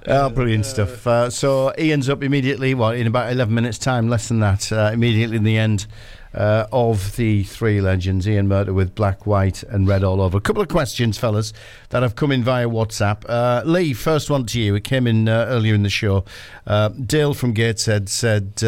Oh, 0.07 0.30
brilliant 0.34 0.64
stuff. 0.66 1.07
Uh, 1.07 1.28
so 1.30 1.72
Ian's 1.78 2.09
up 2.09 2.22
immediately, 2.22 2.74
well, 2.74 2.90
in 2.90 3.07
about 3.07 3.30
11 3.32 3.55
minutes' 3.55 3.78
time, 3.78 4.09
less 4.09 4.28
than 4.28 4.40
that, 4.40 4.72
uh, 4.72 4.90
immediately 4.92 5.36
in 5.36 5.44
the 5.44 5.59
end 5.59 5.86
uh, 6.32 6.66
of 6.72 7.16
the 7.16 7.42
three 7.44 7.80
legends. 7.80 8.26
Ian 8.28 8.48
Murder 8.48 8.72
with 8.72 8.94
black, 8.94 9.26
white, 9.26 9.62
and 9.64 9.86
red 9.86 10.03
all 10.03 10.20
over. 10.20 10.38
A 10.38 10.40
couple 10.40 10.62
of 10.62 10.68
questions, 10.68 11.18
fellas, 11.18 11.53
that 11.90 12.03
have 12.03 12.14
come 12.14 12.32
in 12.32 12.42
via 12.42 12.68
WhatsApp. 12.68 13.24
Uh, 13.28 13.62
Lee, 13.64 13.92
first 13.92 14.30
one 14.30 14.46
to 14.46 14.61
you. 14.61 14.74
It 14.74 14.84
came 14.84 15.07
in 15.07 15.28
uh, 15.28 15.46
earlier 15.48 15.74
in 15.74 15.82
the 15.82 15.90
show. 15.90 16.24
Uh, 16.66 16.88
Dale 16.88 17.34
from 17.34 17.53
Gateshead 17.53 18.09
said. 18.09 18.62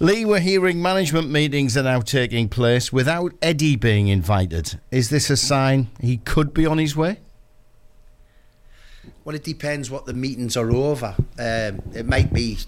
Lee, 0.00 0.24
we're 0.24 0.40
hearing 0.40 0.82
management 0.82 1.30
meetings 1.30 1.76
are 1.76 1.84
now 1.84 2.00
taking 2.00 2.48
place 2.48 2.92
without 2.92 3.32
Eddie 3.40 3.76
being 3.76 4.08
invited. 4.08 4.78
Is 4.90 5.08
this 5.08 5.30
a 5.30 5.36
sign 5.36 5.86
he 6.00 6.16
could 6.16 6.52
be 6.52 6.66
on 6.66 6.78
his 6.78 6.96
way? 6.96 7.20
Well, 9.24 9.34
it 9.34 9.44
depends 9.44 9.90
what 9.90 10.04
the 10.04 10.12
meetings 10.12 10.54
are 10.54 10.70
over. 10.70 11.14
Um, 11.38 11.80
it 11.94 12.04
might 12.06 12.30
be 12.34 12.58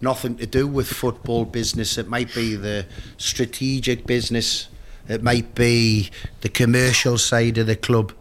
nothing 0.00 0.36
to 0.36 0.46
do 0.46 0.66
with 0.66 0.88
football 0.88 1.44
business. 1.44 1.98
It 1.98 2.08
might 2.08 2.34
be 2.34 2.56
the 2.56 2.86
strategic 3.18 4.06
business. 4.06 4.68
It 5.10 5.22
might 5.22 5.54
be 5.54 6.08
the 6.40 6.48
commercial 6.48 7.18
side 7.18 7.58
of 7.58 7.66
the 7.66 7.76
club. 7.76 8.14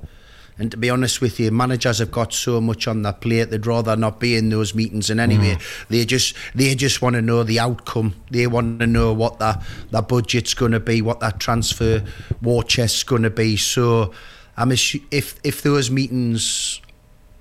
And 0.60 0.72
to 0.72 0.78
be 0.78 0.90
honest 0.90 1.22
with 1.22 1.40
you, 1.40 1.52
managers 1.52 2.00
have 2.00 2.12
got 2.12 2.34
so 2.34 2.60
much 2.60 2.86
on 2.86 3.02
their 3.02 3.14
plate 3.14 3.46
they'd 3.46 3.66
rather 3.66 3.96
not 3.96 4.20
be 4.20 4.36
in 4.36 4.50
those 4.50 4.76
meetings. 4.76 5.10
And 5.10 5.22
anyway, 5.22 5.58
they 5.90 6.04
just 6.04 6.36
they 6.54 6.76
just 6.76 7.02
want 7.02 7.16
to 7.16 7.22
know 7.22 7.44
the 7.44 7.62
outcome. 7.62 8.14
They 8.30 8.46
want 8.46 8.80
to 8.80 8.88
know 8.88 9.14
what 9.14 9.40
their 9.40 9.60
their 9.90 10.02
budget's 10.02 10.54
going 10.54 10.74
to 10.74 10.82
be, 10.82 11.02
what 11.02 11.22
that 11.22 11.40
transfer 11.40 12.04
war 12.42 12.62
chest's 12.64 13.04
going 13.04 13.24
to 13.24 13.32
be. 13.32 13.56
So, 13.56 14.14
I'm 14.56 14.70
assu- 14.70 15.04
if 15.10 15.40
if 15.44 15.64
those 15.64 15.90
meetings 15.90 16.82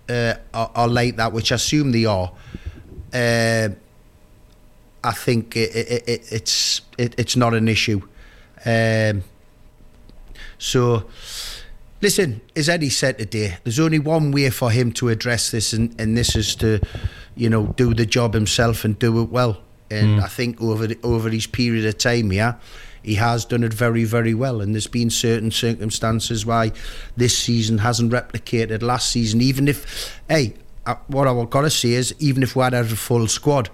uh, 0.08 0.34
are, 0.52 0.70
are 0.74 0.88
like 0.88 1.16
that, 1.16 1.32
which 1.32 1.52
I 1.52 1.56
assume 1.56 1.92
they 1.92 2.04
are, 2.04 2.32
uh, 3.12 3.68
I 5.04 5.12
think 5.12 5.56
it, 5.56 5.74
it, 5.74 6.08
it, 6.08 6.32
it's 6.32 6.80
it, 6.98 7.14
it's 7.18 7.36
not 7.36 7.54
an 7.54 7.68
issue. 7.68 8.02
Um, 8.64 9.24
so, 10.58 11.04
listen, 12.00 12.40
as 12.54 12.68
Eddie 12.68 12.90
said 12.90 13.18
today, 13.18 13.58
there's 13.64 13.80
only 13.80 13.98
one 13.98 14.30
way 14.30 14.50
for 14.50 14.70
him 14.70 14.92
to 14.92 15.08
address 15.08 15.50
this, 15.50 15.72
and, 15.72 16.00
and 16.00 16.16
this 16.16 16.36
is 16.36 16.54
to, 16.56 16.80
you 17.34 17.50
know, 17.50 17.74
do 17.76 17.94
the 17.94 18.06
job 18.06 18.34
himself 18.34 18.84
and 18.84 18.96
do 18.98 19.20
it 19.22 19.30
well. 19.30 19.60
And 19.90 20.20
I 20.22 20.28
think 20.28 20.62
over 20.62 20.86
the, 20.86 20.98
over 21.02 21.28
his 21.28 21.46
period 21.46 21.84
of 21.84 21.98
time, 21.98 22.32
yeah, 22.32 22.54
he 23.02 23.16
has 23.16 23.44
done 23.44 23.64
it 23.64 23.74
very, 23.74 24.04
very 24.04 24.34
well. 24.34 24.60
And 24.60 24.74
there's 24.74 24.86
been 24.86 25.10
certain 25.10 25.50
circumstances 25.50 26.46
why 26.46 26.72
this 27.16 27.36
season 27.36 27.78
hasn't 27.78 28.12
replicated 28.12 28.82
last 28.82 29.10
season. 29.10 29.40
Even 29.40 29.68
if, 29.68 30.20
hey, 30.28 30.54
uh, 30.86 30.96
what 31.06 31.28
I've 31.28 31.50
got 31.50 31.62
to 31.62 31.70
say 31.70 31.92
is, 31.92 32.14
even 32.18 32.42
if 32.42 32.56
we 32.56 32.62
had 32.62 32.74
a 32.74 32.84
full 32.84 33.26
squad, 33.28 33.70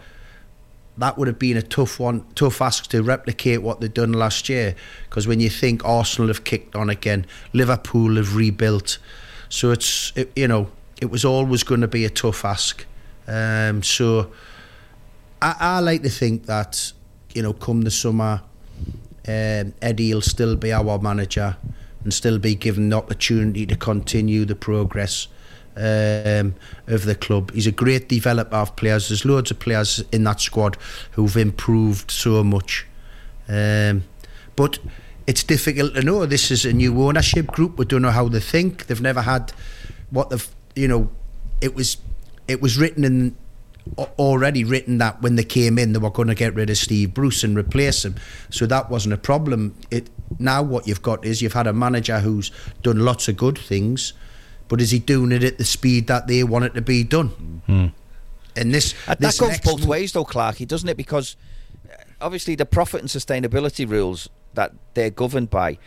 that 0.98 1.16
would 1.16 1.28
have 1.28 1.38
been 1.38 1.56
a 1.56 1.62
tough 1.62 2.00
one, 2.00 2.24
tough 2.34 2.60
ask 2.60 2.88
to 2.88 3.02
replicate 3.02 3.62
what 3.62 3.80
they'd 3.80 3.94
done 3.94 4.12
last 4.12 4.48
year. 4.48 4.74
Because 5.08 5.26
when 5.26 5.40
you 5.40 5.48
think 5.48 5.84
Arsenal 5.84 6.28
have 6.28 6.44
kicked 6.44 6.74
on 6.74 6.90
again, 6.90 7.24
Liverpool 7.52 8.16
have 8.16 8.34
rebuilt, 8.34 8.98
so 9.48 9.70
it's 9.70 10.12
it, 10.16 10.32
you 10.34 10.48
know 10.48 10.70
it 11.00 11.10
was 11.10 11.24
always 11.24 11.62
going 11.62 11.80
to 11.80 11.88
be 11.88 12.04
a 12.04 12.10
tough 12.10 12.44
ask. 12.44 12.84
Um, 13.28 13.82
so 13.82 14.32
I, 15.40 15.54
I 15.60 15.80
like 15.80 16.02
to 16.02 16.10
think 16.10 16.46
that 16.46 16.92
you 17.32 17.42
know 17.42 17.52
come 17.52 17.82
the 17.82 17.92
summer, 17.92 18.42
um, 19.28 19.74
Eddie 19.82 20.14
will 20.14 20.22
still 20.22 20.56
be 20.56 20.72
our 20.72 20.98
manager 20.98 21.56
and 22.02 22.14
still 22.14 22.38
be 22.38 22.54
given 22.54 22.88
the 22.88 22.96
opportunity 22.96 23.66
to 23.66 23.76
continue 23.76 24.46
the 24.46 24.54
progress 24.54 25.28
um, 25.76 26.54
of 26.86 27.04
the 27.04 27.14
club. 27.14 27.52
He's 27.52 27.66
a 27.66 27.72
great 27.72 28.08
developer 28.08 28.56
of 28.56 28.74
players. 28.76 29.08
There's 29.08 29.24
loads 29.24 29.50
of 29.50 29.58
players 29.58 30.02
in 30.12 30.24
that 30.24 30.40
squad 30.40 30.76
who've 31.12 31.36
improved 31.36 32.10
so 32.10 32.42
much. 32.42 32.86
Um, 33.48 34.04
but 34.56 34.78
it's 35.26 35.44
difficult 35.44 35.94
to 35.94 36.02
know. 36.02 36.24
This 36.24 36.50
is 36.50 36.64
a 36.64 36.72
new 36.72 37.00
ownership 37.02 37.48
group. 37.48 37.78
We 37.78 37.84
don't 37.84 38.02
know 38.02 38.10
how 38.10 38.28
they 38.28 38.40
think. 38.40 38.86
They've 38.86 39.00
never 39.00 39.20
had 39.20 39.52
what 40.10 40.30
they've, 40.30 40.48
you 40.74 40.88
know, 40.88 41.10
it 41.60 41.74
was, 41.74 41.98
it 42.48 42.62
was 42.62 42.78
written 42.78 43.04
in 43.04 43.36
already 43.96 44.64
written 44.64 44.98
that 44.98 45.22
when 45.22 45.36
they 45.36 45.44
came 45.44 45.78
in, 45.78 45.92
they 45.92 45.98
were 45.98 46.10
going 46.10 46.28
to 46.28 46.34
get 46.34 46.54
rid 46.54 46.70
of 46.70 46.76
Steve 46.76 47.14
Bruce 47.14 47.44
and 47.44 47.56
replace 47.56 48.04
him. 48.04 48.16
So 48.50 48.66
that 48.66 48.90
wasn't 48.90 49.14
a 49.14 49.18
problem. 49.18 49.74
It 49.90 50.10
now 50.38 50.62
what 50.62 50.86
you've 50.86 51.02
got 51.02 51.24
is 51.24 51.40
you've 51.40 51.54
had 51.54 51.66
a 51.66 51.72
manager 51.72 52.20
who's 52.20 52.50
done 52.82 53.00
lots 53.00 53.28
of 53.28 53.36
good 53.36 53.58
things, 53.58 54.12
but 54.68 54.80
is 54.80 54.90
he 54.90 54.98
doing 54.98 55.32
it 55.32 55.42
at 55.42 55.58
the 55.58 55.64
speed 55.64 56.06
that 56.08 56.26
they 56.26 56.44
want 56.44 56.64
it 56.66 56.74
to 56.74 56.82
be 56.82 57.02
done? 57.04 57.92
And 58.56 58.74
this, 58.74 58.94
that 59.06 59.20
this 59.20 59.38
goes 59.38 59.60
both 59.60 59.80
move- 59.80 59.88
ways, 59.88 60.12
though, 60.12 60.24
Clarky, 60.24 60.66
doesn't 60.66 60.88
it? 60.88 60.96
Because 60.96 61.36
uh, 61.88 61.94
obviously 62.20 62.56
the 62.56 62.66
profit 62.66 63.00
and 63.00 63.08
sustainability 63.08 63.88
rules 63.88 64.28
that 64.54 64.72
they're 64.94 65.10
governed 65.10 65.48
by, 65.48 65.78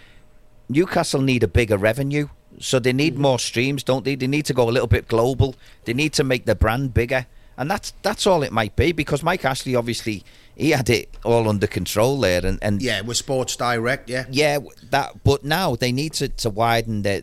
Newcastle 0.70 1.22
need 1.22 1.43
a 1.43 1.49
bigger 1.49 1.78
revenue, 1.78 2.30
so 2.60 2.80
they 2.80 2.93
need 2.93 3.18
more 3.18 3.39
streams, 3.39 3.84
don't 3.84 4.06
they? 4.06 4.16
They 4.16 4.28
need 4.28 4.45
to 4.45 4.54
go 4.54 4.70
a 4.70 4.72
little 4.72 4.88
bit 4.88 5.08
global. 5.10 5.56
They 5.84 5.93
need 5.93 6.14
to 6.14 6.24
make 6.24 6.45
the 6.45 6.56
brand 6.56 6.93
bigger, 6.93 7.26
and 7.58 7.70
that's 7.70 7.93
that's 8.02 8.26
all 8.28 8.43
it 8.43 8.52
might 8.52 8.76
be. 8.76 8.91
Because 8.91 9.24
Mike 9.24 9.45
Ashley, 9.45 9.76
obviously, 9.76 10.24
he 10.56 10.72
had 10.72 10.89
it 10.89 11.10
all 11.24 11.47
under 11.49 11.68
control 11.68 12.20
there, 12.20 12.45
and, 12.45 12.60
and 12.62 12.82
Yeah, 12.82 13.02
with 13.02 13.18
Sports 13.18 13.56
Direct, 13.56 14.10
yeah. 14.10 14.26
yeah, 14.30 14.60
that. 14.89 15.24
But 15.24 15.43
now 15.43 15.76
they 15.76 15.91
need 15.91 16.14
to, 16.14 16.28
to 16.30 16.49
widen 16.49 17.02
their 17.04 17.22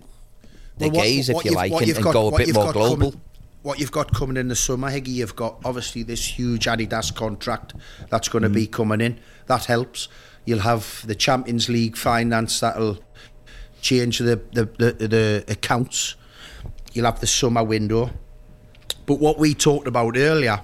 their 0.79 0.89
Well, 0.91 0.99
what- 0.99 1.05
gaze, 1.05 1.31
what 1.31 1.45
if 1.45 1.51
you 1.51 1.57
like, 1.57 1.72
and, 1.72 1.83
and 1.91 2.05
got- 2.05 2.12
go 2.12 2.29
a 2.29 2.31
what 2.31 2.39
bit 2.39 2.47
you've 2.49 2.57
more 2.57 2.66
got 2.66 2.74
global. 2.74 3.11
coming- 3.11 3.20
what 3.62 3.81
you've 3.81 3.93
got 3.93 4.14
coming 4.14 4.37
in 4.37 4.49
the 4.49 4.57
summer, 4.57 4.89
Higgy, 4.89 5.09
you've 5.09 5.35
got 5.37 5.59
obviously 5.64 6.03
this 6.05 6.24
huge 6.24 6.66
Adidas 6.66 7.14
contract 7.14 7.74
that's 8.09 8.29
going 8.29 8.45
to 8.45 8.49
be 8.49 8.66
mm. 8.68 8.70
coming 8.70 9.01
in. 9.01 9.18
That 9.47 9.64
helps. 9.64 10.09
You'll 10.45 10.61
have 10.61 11.05
the 11.07 11.16
Champions 11.16 11.68
League 11.68 11.97
finance 11.97 12.61
that'll 12.61 12.99
change 13.83 14.18
the, 14.20 14.41
the, 14.53 14.64
the, 14.79 15.09
the 15.09 15.45
accounts. 15.49 16.14
You'll 16.93 17.05
have 17.07 17.20
the 17.20 17.26
summer 17.26 17.62
window. 17.64 18.11
But 19.09 19.20
what 19.20 19.38
we 19.38 19.54
talked 19.54 19.88
about 19.88 20.18
earlier 20.18 20.62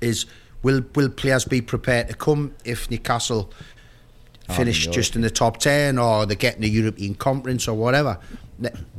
is 0.00 0.24
will 0.62 0.82
will 0.94 1.08
players 1.08 1.44
be 1.44 1.60
prepared 1.60 2.06
to 2.06 2.14
come 2.14 2.54
if 2.64 2.88
Newcastle 2.88 3.50
finish 4.52 4.84
Europe. 4.84 4.94
just 4.94 5.16
in 5.16 5.22
the 5.22 5.30
top 5.30 5.56
10 5.56 5.98
or 5.98 6.26
they 6.26 6.36
get 6.36 6.54
in 6.54 6.62
the 6.62 6.70
European 6.70 7.16
Conference 7.16 7.66
or 7.66 7.74
whatever? 7.74 8.20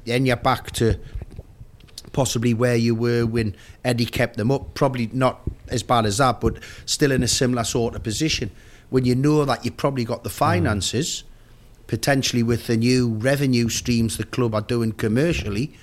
Then 0.04 0.26
you're 0.26 0.36
back 0.36 0.72
to 0.72 1.00
possibly 2.12 2.54
where 2.54 2.76
you 2.76 2.94
were 2.94 3.26
when 3.26 3.56
Eddie 3.86 4.06
kept 4.06 4.36
them 4.36 4.52
up. 4.52 4.74
Probably 4.74 5.10
not 5.14 5.40
as 5.70 5.82
bad 5.82 6.06
as 6.06 6.18
that, 6.18 6.42
but 6.42 6.58
still 6.86 7.14
in 7.14 7.24
a 7.24 7.30
similar 7.30 7.64
sort 7.64 7.96
of 7.96 8.04
position. 8.04 8.52
When 8.90 9.06
you 9.06 9.16
know 9.16 9.46
that 9.46 9.64
you've 9.64 9.78
probably 9.78 10.04
got 10.04 10.26
the 10.26 10.30
finances, 10.30 11.24
potentially 11.88 12.44
with 12.44 12.68
the 12.68 12.76
new 12.76 13.14
revenue 13.14 13.70
streams 13.70 14.18
the 14.18 14.26
club 14.26 14.54
are 14.54 14.62
doing 14.62 14.92
commercially, 14.92 15.74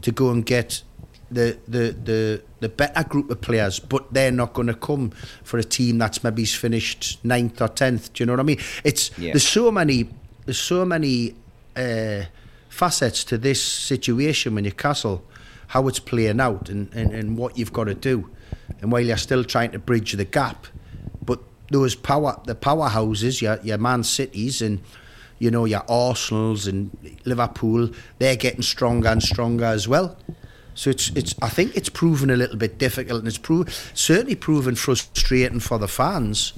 to 0.00 0.10
go 0.10 0.30
and 0.30 0.46
get 0.46 0.82
the, 1.30 1.58
the 1.68 1.94
the 2.04 2.42
the 2.60 2.68
better 2.68 3.04
group 3.04 3.30
of 3.30 3.40
players, 3.40 3.78
but 3.78 4.12
they're 4.12 4.32
not 4.32 4.52
going 4.54 4.68
to 4.68 4.74
come 4.74 5.10
for 5.44 5.58
a 5.58 5.64
team 5.64 5.98
that's 5.98 6.24
maybe 6.24 6.44
finished 6.44 7.18
ninth 7.24 7.60
or 7.60 7.68
tenth. 7.68 8.12
Do 8.12 8.22
you 8.22 8.26
know 8.26 8.32
what 8.32 8.40
I 8.40 8.44
mean? 8.44 8.58
It's 8.84 9.10
Yeah. 9.18 9.32
there's 9.32 9.46
so 9.46 9.70
many 9.70 10.08
there's 10.46 10.58
so 10.58 10.84
many 10.84 11.34
uh, 11.76 12.22
facets 12.68 13.24
to 13.24 13.38
this 13.38 13.62
situation 13.62 14.54
when 14.54 14.64
Newcastle, 14.64 15.22
how 15.68 15.86
it's 15.88 15.98
playing 15.98 16.40
out 16.40 16.70
and, 16.70 16.92
and, 16.94 17.12
and 17.12 17.36
what 17.36 17.58
you've 17.58 17.72
got 17.72 17.84
to 17.84 17.94
do, 17.94 18.30
and 18.80 18.90
while 18.90 19.02
you're 19.02 19.16
still 19.18 19.44
trying 19.44 19.72
to 19.72 19.78
bridge 19.78 20.12
the 20.12 20.24
gap, 20.24 20.66
but 21.24 21.40
those 21.70 21.94
power 21.94 22.40
the 22.46 22.54
powerhouses, 22.54 23.42
your 23.42 23.58
your 23.62 23.78
Man 23.78 24.02
Cities 24.02 24.62
and 24.62 24.80
you 25.38 25.50
know 25.50 25.66
your 25.66 25.84
Arsenals 25.88 26.66
and 26.66 26.96
Liverpool, 27.26 27.90
they're 28.18 28.36
getting 28.36 28.62
stronger 28.62 29.08
and 29.08 29.22
stronger 29.22 29.66
as 29.66 29.86
well. 29.86 30.16
So 30.78 30.90
it's 30.90 31.10
it's 31.16 31.34
I 31.42 31.48
think 31.48 31.76
it's 31.76 31.88
proven 31.88 32.30
a 32.30 32.36
little 32.36 32.56
bit 32.56 32.78
difficult 32.78 33.18
and 33.18 33.26
it's 33.26 33.36
pro- 33.36 33.64
certainly 33.94 34.36
proven 34.36 34.76
frustrating 34.76 35.58
for 35.58 35.76
the 35.76 35.88
fans. 35.88 36.52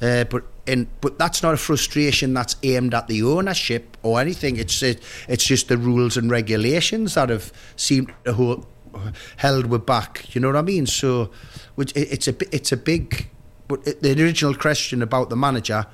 Uh, 0.00 0.24
but 0.24 0.44
and 0.66 0.86
but 1.02 1.18
that's 1.18 1.42
not 1.42 1.52
a 1.52 1.58
frustration 1.58 2.32
that's 2.32 2.56
aimed 2.62 2.94
at 2.94 3.08
the 3.08 3.22
ownership 3.22 3.98
or 4.02 4.22
anything. 4.22 4.56
It's 4.56 4.82
it, 4.82 5.02
it's 5.28 5.44
just 5.44 5.68
the 5.68 5.76
rules 5.76 6.16
and 6.16 6.30
regulations 6.30 7.12
that 7.12 7.28
have 7.28 7.52
seemed 7.76 8.10
to 8.24 8.32
hold, 8.32 8.66
held 9.36 9.66
we 9.66 9.76
back. 9.76 10.34
You 10.34 10.40
know 10.40 10.48
what 10.48 10.56
I 10.56 10.62
mean? 10.62 10.86
So, 10.86 11.30
it, 11.76 11.92
it's 11.94 12.26
a 12.26 12.34
it's 12.54 12.72
a 12.72 12.76
big. 12.78 13.28
But 13.66 13.84
the 14.00 14.14
original 14.18 14.54
question 14.54 15.02
about 15.02 15.28
the 15.28 15.36
manager, 15.36 15.84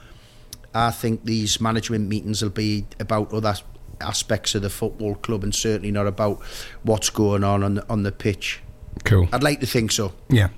I 0.73 0.93
think 0.93 1.25
these 1.25 1.61
management 1.61 2.09
meetings 2.09 2.41
will 2.41 2.51
be 2.51 2.87
about 3.01 3.33
other 3.33 3.57
aspects 4.01 4.55
of 4.55 4.63
the 4.63 4.71
football 4.71 5.15
club 5.17 5.43
and 5.45 5.55
certainly 5.55 5.91
not 5.91 6.07
about 6.07 6.41
what's 6.83 7.11
going 7.11 7.45
on 7.45 7.63
on 7.63 7.75
the, 7.75 7.89
on 7.91 8.03
the 8.03 8.13
pitch. 8.13 8.61
Cool. 9.05 9.29
I'd 9.33 9.43
like 9.43 9.61
to 9.61 9.67
think 9.67 9.93
so. 9.93 10.13
Yeah. 10.29 10.49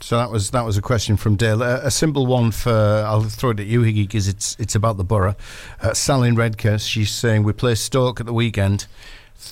So 0.00 0.18
that 0.18 0.30
was 0.30 0.50
that 0.50 0.64
was 0.64 0.76
a 0.76 0.82
question 0.82 1.16
from 1.16 1.36
Dale. 1.36 1.62
A, 1.62 1.86
a 1.86 1.90
simple 1.90 2.26
one 2.26 2.50
for 2.50 2.70
I'll 3.06 3.22
throw 3.22 3.50
it 3.50 3.60
at 3.60 3.66
you, 3.66 3.80
Higgy, 3.80 4.06
because 4.06 4.28
it's 4.28 4.54
it's 4.58 4.74
about 4.74 4.98
the 4.98 5.04
Boro. 5.04 5.34
Uh, 5.80 5.94
Sally 5.94 6.28
in 6.28 6.36
Redcurse, 6.36 6.86
she's 6.86 7.10
saying 7.10 7.44
we 7.44 7.54
play 7.54 7.74
Stoke 7.74 8.20
at 8.20 8.26
the 8.26 8.34
weekend. 8.34 8.86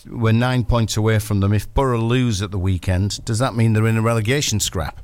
We're 0.07 0.33
nine 0.33 0.65
points 0.65 0.97
away 0.99 1.19
from 1.19 1.41
them. 1.41 1.55
If 1.55 1.73
Boro 1.73 1.99
lose 1.99 2.43
at 2.43 2.51
the 2.51 2.59
weekend, 2.59 3.25
does 3.25 3.39
that 3.39 3.55
mean 3.55 3.73
they're 3.73 3.87
in 3.87 3.97
a 3.97 4.03
relegation 4.03 4.61
scrap? 4.61 5.01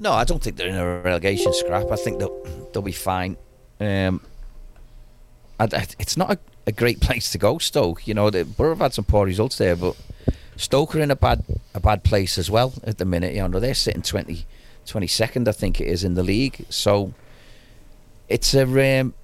No, 0.00 0.12
I 0.12 0.24
don't 0.24 0.42
think 0.42 0.56
they're 0.56 0.68
in 0.68 0.76
a 0.76 1.00
relegation 1.00 1.52
scrap. 1.54 1.90
I 1.90 1.96
think 1.96 2.18
they'll 2.18 2.68
they'll 2.72 2.82
be 2.82 2.92
fine. 2.92 3.36
Um, 3.80 4.20
I, 5.60 5.64
I- 5.64 5.86
it's 6.00 6.16
not 6.16 6.32
a, 6.32 6.38
a 6.68 6.72
great 6.72 7.00
place 7.00 7.32
to 7.32 7.38
go, 7.38 7.58
Stoke. 7.58 8.06
You 8.06 8.14
know, 8.14 8.28
the 8.28 8.44
Boro 8.44 8.70
have 8.70 8.78
had 8.78 8.94
some 8.94 9.04
poor 9.04 9.24
results 9.24 9.56
there, 9.56 9.74
but 9.74 9.96
Stoke 10.56 10.94
are 10.94 11.00
in 11.00 11.10
a 11.10 11.16
bad 11.16 11.42
a 11.74 11.80
bad 11.80 12.04
place 12.04 12.36
as 12.36 12.50
well 12.50 12.74
at 12.84 12.98
the 12.98 13.06
minute. 13.06 13.34
You 13.34 13.48
know, 13.48 13.58
they're 13.58 13.74
sitting 13.74 14.02
20, 14.02 14.44
22nd, 14.86 15.48
I 15.48 15.52
think 15.52 15.80
it 15.80 15.86
is, 15.86 16.04
in 16.04 16.14
the 16.14 16.22
league. 16.22 16.66
So 16.68 17.14
it's 18.28 18.54
a 18.54 19.00
um, 19.00 19.14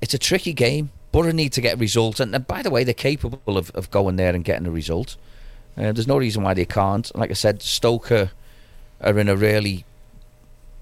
it's 0.00 0.14
a 0.14 0.18
tricky 0.18 0.54
game. 0.54 0.90
Boro 1.12 1.32
need 1.32 1.52
to 1.52 1.60
get 1.60 1.78
results, 1.78 2.18
and, 2.18 2.34
and 2.34 2.46
by 2.46 2.62
the 2.62 2.70
way, 2.70 2.82
they're 2.82 2.94
capable 2.94 3.58
of, 3.58 3.70
of 3.72 3.90
going 3.90 4.16
there 4.16 4.34
and 4.34 4.44
getting 4.44 4.66
a 4.66 4.70
result. 4.70 5.16
Uh, 5.76 5.92
there's 5.92 6.06
no 6.06 6.16
reason 6.16 6.42
why 6.42 6.54
they 6.54 6.64
can't. 6.64 7.14
Like 7.14 7.30
I 7.30 7.34
said, 7.34 7.62
Stoke 7.62 8.10
are, 8.10 8.30
are 9.02 9.18
in 9.18 9.28
a 9.28 9.36
really 9.36 9.84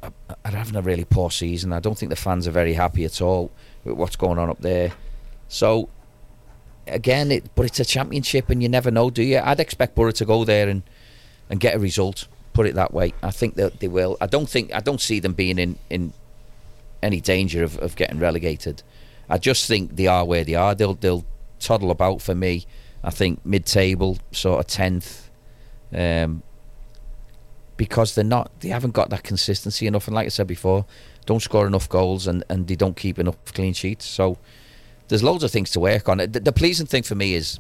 are 0.03 0.13
having 0.45 0.77
a 0.77 0.83
really 0.83 1.05
poor 1.05 1.31
season. 1.31 1.73
I 1.73 1.81
don't 1.81 1.99
think 1.99 2.11
the 2.11 2.17
fans 2.17 2.47
are 2.47 2.53
very 2.53 2.75
happy 2.75 3.05
at 3.05 3.21
all 3.21 3.51
with 3.85 3.97
what's 3.97 4.15
going 4.15 4.39
on 4.39 4.49
up 4.49 4.61
there. 4.61 4.93
So 5.49 5.89
again, 6.87 7.33
it 7.33 7.55
but 7.55 7.67
it's 7.67 7.81
a 7.81 7.85
championship, 7.85 8.51
and 8.51 8.63
you 8.63 8.69
never 8.69 8.91
know, 8.91 9.11
do 9.11 9.23
you? 9.23 9.39
I'd 9.39 9.61
expect 9.61 9.95
Boro 9.95 10.13
to 10.13 10.25
go 10.25 10.45
there 10.45 10.69
and 10.69 10.83
and 11.51 11.59
get 11.61 11.75
a 11.75 11.79
result. 11.79 12.29
Put 12.53 12.67
it 12.67 12.75
that 12.75 12.93
way. 12.93 13.15
I 13.23 13.31
think 13.31 13.55
that 13.55 13.81
they 13.81 13.89
will. 13.89 14.17
I 14.21 14.27
don't 14.27 14.49
think 14.49 14.75
I 14.75 14.81
don't 14.81 15.01
see 15.01 15.21
them 15.21 15.33
being 15.33 15.59
in 15.59 15.79
in 15.89 16.13
any 17.03 17.21
danger 17.21 17.63
of, 17.63 17.79
of 17.79 17.97
getting 17.97 18.19
relegated. 18.19 18.83
I 19.29 19.39
just 19.39 19.67
think 19.67 19.97
they 19.97 20.07
are 20.07 20.25
where 20.25 20.45
they 20.45 20.55
are. 20.55 20.75
They'll 20.75 20.95
they'll 20.95 21.25
toddle 21.61 21.91
about 21.91 22.23
for 22.23 22.35
me. 22.35 22.67
I 23.03 23.11
think 23.11 23.45
mid-table, 23.47 24.19
sort 24.33 24.59
of 24.59 24.67
tenth, 24.67 25.31
um, 25.93 26.43
because 27.77 28.15
they're 28.17 28.25
not. 28.25 28.51
They 28.61 28.71
haven't 28.71 28.93
got 28.93 29.11
that 29.11 29.23
consistency 29.23 29.87
enough. 29.87 30.09
And 30.09 30.17
like 30.17 30.27
I 30.27 30.31
said 30.31 30.49
before, 30.49 30.85
don't 31.25 31.41
score 31.41 31.67
enough 31.67 31.89
goals 31.89 32.27
and, 32.27 32.43
and 32.49 32.67
they 32.67 32.75
don't 32.75 32.97
keep 32.97 33.19
enough 33.19 33.37
clean 33.55 33.73
sheets. 33.73 34.05
So 34.05 34.39
there's 35.09 35.23
loads 35.23 35.43
of 35.45 35.51
things 35.51 35.71
to 35.71 35.81
work 35.81 36.09
on. 36.09 36.19
The, 36.19 36.27
the 36.27 36.53
pleasing 36.53 36.87
thing 36.87 37.03
for 37.03 37.15
me 37.15 37.35
is, 37.35 37.59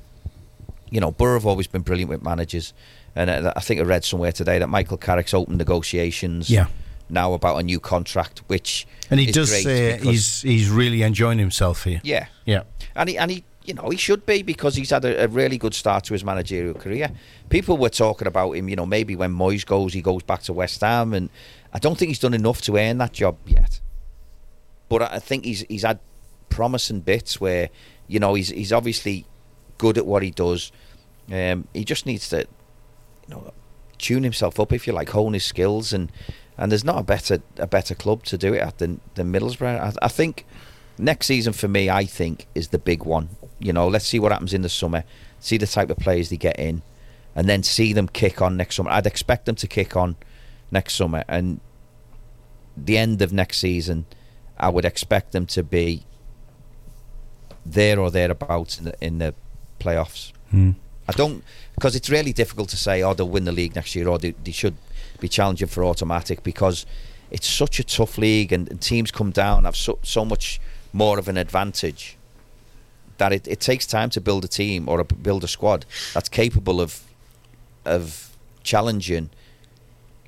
you 0.91 1.01
know, 1.01 1.11
Boro 1.13 1.35
have 1.35 1.47
always 1.47 1.67
been 1.67 1.83
brilliant 1.83 2.11
with 2.11 2.23
managers, 2.23 2.73
and 3.17 3.29
uh, 3.31 3.53
I 3.57 3.61
think 3.61 3.81
I 3.81 3.85
read 3.85 4.05
somewhere 4.05 4.33
today 4.33 4.59
that 4.59 4.69
Michael 4.69 4.97
Carrick's 4.99 5.35
opened 5.35 5.59
negotiations. 5.59 6.51
Yeah. 6.51 6.67
Now 7.11 7.33
about 7.33 7.57
a 7.57 7.63
new 7.63 7.81
contract, 7.81 8.43
which 8.49 8.87
And 9.11 9.19
he 9.19 9.29
is 9.31 9.35
does 9.35 9.51
say 9.63 9.97
he's 9.99 10.43
he's 10.43 10.69
really 10.69 11.01
enjoying 11.03 11.39
himself 11.39 11.85
here. 11.85 12.01
yeah, 12.05 12.27
Yeah. 12.45 12.65
and 12.95 13.09
he 13.09 13.17
and 13.17 13.31
he 13.31 13.45
you 13.65 13.73
know 13.73 13.89
he 13.89 13.97
should 13.97 14.27
be 14.27 14.43
because 14.43 14.77
he's 14.77 14.91
had 14.91 15.07
a, 15.07 15.25
a 15.25 15.27
really 15.27 15.57
good 15.57 15.73
start 15.73 16.05
to 16.05 16.13
his 16.13 16.23
managerial 16.23 16.75
career. 16.75 17.11
People 17.49 17.79
were 17.79 17.89
talking 17.89 18.29
about 18.29 18.53
him, 18.53 18.69
you 18.69 18.77
know, 18.77 18.85
maybe 18.85 19.17
when 19.17 19.33
Moyes 19.33 19.65
goes, 19.65 19.95
he 19.95 20.03
goes 20.03 20.23
back 20.23 20.43
to 20.43 20.53
West 20.53 20.83
Ham, 20.83 21.15
and 21.15 21.31
I 21.73 21.79
don't 21.79 21.97
think 21.97 22.09
he's 22.11 22.19
done 22.19 22.35
enough 22.35 22.61
to 22.63 22.77
earn 22.77 22.99
that 22.99 23.15
job 23.15 23.39
yet. 23.47 23.81
But 24.91 25.01
I 25.03 25.07
I 25.15 25.19
think 25.19 25.47
he's 25.47 25.61
he's 25.69 25.85
had 25.85 26.01
promising 26.49 27.01
bits 27.01 27.41
where 27.41 27.71
you 28.07 28.19
know 28.19 28.35
he's 28.35 28.49
he's 28.49 28.73
obviously 28.73 29.27
good 29.79 29.97
at 29.97 30.07
what 30.07 30.23
he 30.23 30.31
does. 30.31 30.73
Um, 31.33 31.69
he 31.73 31.85
just 31.85 32.07
needs 32.07 32.29
to, 32.31 32.39
you 32.39 32.47
know, 33.29 33.53
tune 33.99 34.25
himself 34.25 34.59
up 34.59 34.73
if 34.73 34.87
you 34.87 34.93
like, 34.93 35.11
hone 35.11 35.35
his 35.35 35.45
skills, 35.45 35.93
and 35.93 36.11
and 36.57 36.73
there's 36.73 36.85
not 36.85 36.99
a 36.99 37.03
better 37.03 37.41
a 37.59 37.67
better 37.67 37.95
club 37.95 38.25
to 38.25 38.37
do 38.37 38.55
it 38.55 38.61
at 38.61 38.79
than 38.79 39.01
than 39.15 39.33
Middlesbrough. 39.33 39.81
I, 39.81 39.93
I 40.03 40.09
think 40.09 40.45
next 40.99 41.27
season 41.27 41.53
for 41.53 41.69
me, 41.69 41.89
I 41.89 42.05
think 42.05 42.47
is 42.55 42.69
the 42.69 42.79
big 42.79 43.05
one. 43.05 43.31
You 43.59 43.73
know, 43.73 43.89
let's 43.89 44.07
see 44.07 44.19
what 44.19 44.33
happens 44.33 44.55
in 44.55 44.63
the 44.63 44.69
summer, 44.69 45.05
see 45.41 45.57
the 45.57 45.67
type 45.67 45.91
of 45.91 45.99
players 45.99 46.31
they 46.31 46.37
get 46.37 46.59
in, 46.59 46.83
and 47.35 47.49
then 47.49 47.63
see 47.63 47.93
them 47.93 48.09
kick 48.09 48.43
on 48.43 48.57
next 48.57 48.77
summer. 48.77 48.91
I'd 48.91 49.07
expect 49.07 49.47
them 49.47 49.57
to 49.57 49.67
kick 49.67 49.97
on 49.97 50.17
next 50.71 50.95
summer, 50.95 51.25
and 51.29 51.61
the 52.77 52.99
end 52.99 53.23
of 53.23 53.33
next 53.33 53.59
season, 53.59 54.07
I 54.57 54.69
would 54.69 54.85
expect 54.85 55.33
them 55.33 55.47
to 55.47 55.63
be 55.63 56.05
there 57.73 57.99
or 57.99 58.11
thereabouts 58.11 58.79
in 58.79 58.85
the 58.85 58.95
in 59.01 59.19
the 59.19 59.35
playoffs. 59.81 60.33
Hmm. 60.51 60.73
I 61.09 61.13
don't 61.13 61.43
because 61.75 61.97
it's 61.97 62.11
really 62.11 62.33
difficult 62.33 62.69
to 62.71 62.77
say, 62.77 63.03
oh, 63.03 63.15
they'll 63.15 63.29
win 63.29 63.45
the 63.45 63.53
league 63.53 63.75
next 63.75 63.95
year, 63.95 64.09
or 64.09 64.19
they, 64.19 64.33
they 64.45 64.53
should 64.53 64.77
be 65.21 65.29
challenging 65.29 65.69
for 65.69 65.85
automatic 65.85 66.43
because 66.43 66.87
it's 67.31 67.49
such 67.49 67.79
a 67.79 67.85
tough 67.85 68.19
league, 68.19 68.53
and, 68.53 68.71
and 68.71 68.81
teams 68.81 69.11
come 69.11 69.31
down 69.31 69.59
and 69.59 69.67
have 69.67 69.77
so, 69.77 69.99
so 70.03 70.25
much 70.25 70.61
more 70.93 71.19
of 71.19 71.29
an 71.29 71.37
advantage 71.37 72.17
that 73.19 73.33
it, 73.33 73.47
it 73.49 73.61
takes 73.61 73.87
time 73.87 74.11
to 74.11 74.21
build 74.21 74.45
a 74.45 74.49
team 74.49 74.89
or 74.89 75.01
a, 75.01 75.05
build 75.05 75.45
a 75.45 75.49
squad 75.49 75.85
that's 76.15 76.29
capable 76.29 76.81
of 76.81 77.03
of 77.85 78.37
challenging 78.63 79.31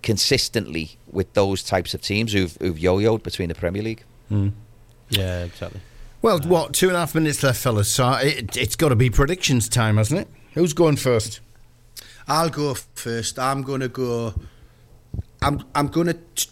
consistently 0.03 0.97
with 1.11 1.33
those 1.35 1.63
types 1.63 1.93
of 1.93 2.01
teams 2.01 2.33
who've, 2.33 2.57
who've 2.61 2.79
yo-yoed 2.79 3.23
between 3.23 3.49
the 3.49 3.55
Premier 3.55 3.83
League. 3.83 4.03
Yeah, 5.11 5.45
exactly. 5.45 5.81
Well, 6.23 6.39
what? 6.41 6.75
Two 6.75 6.89
and 6.89 6.97
a 6.97 7.01
half 7.01 7.15
minutes 7.15 7.43
left, 7.43 7.61
fellas. 7.61 7.91
So 7.91 8.13
it, 8.13 8.57
it's 8.57 8.77
got 8.77 8.91
to 8.91 8.97
be 8.97 9.09
predictions 9.09 9.69
time, 9.69 9.97
hasn't 9.97 10.21
it? 10.21 10.29
Who's 10.53 10.73
going 10.75 10.97
first? 10.97 11.41
I'll 12.29 12.51
go 12.51 12.75
first. 12.95 13.39
I'm 13.39 13.63
going 13.63 13.81
to 13.81 13.89
go. 13.89 14.35
I'm 15.41 15.65
I'm 15.75 15.89
going 15.89 16.09
to 16.09 16.49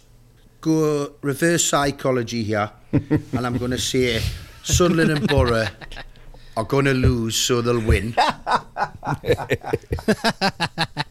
go 0.61 1.13
reverse 1.21 1.65
psychology 1.65 2.43
here, 2.43 2.71
and 2.91 3.45
I'm 3.45 3.57
going 3.57 3.71
to 3.71 3.77
say 3.77 4.21
Sunderland 4.63 5.11
and 5.11 5.27
Boro 5.27 5.67
are 6.57 6.63
going 6.63 6.85
to 6.85 6.93
lose, 6.93 7.35
so 7.35 7.61
they'll 7.61 7.79
win. 7.79 8.13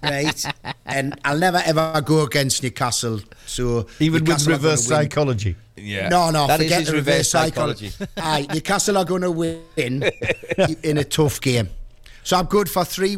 right, 0.03 0.45
and 0.87 1.19
I'll 1.25 1.39
never 1.39 1.63
ever 1.65 2.01
go 2.05 2.23
against 2.23 2.63
Newcastle. 2.63 3.21
So 3.47 3.87
Even 4.01 4.15
with 4.15 4.29
Newcastle 4.29 4.53
are 4.53 4.57
reverse 4.57 4.85
psychology. 4.85 5.57
Yeah. 5.77 6.09
No, 6.09 6.31
no, 6.31 6.47
That 6.47 6.61
is 6.61 6.71
forget 6.71 6.87
the 6.87 6.93
reverse 6.93 7.07
reverse 7.07 7.29
psychology. 7.29 7.93
Aye, 8.17 8.47
Newcastle 8.53 8.99
are 8.99 9.05
going 9.05 9.23
to 9.23 9.31
win 9.31 10.11
in 10.83 10.99
a 10.99 11.05
tough 11.05 11.41
game. 11.41 11.71
So 12.25 12.37
I'm 12.37 12.45
good 12.47 12.69
for 12.69 12.85
three, 12.85 13.17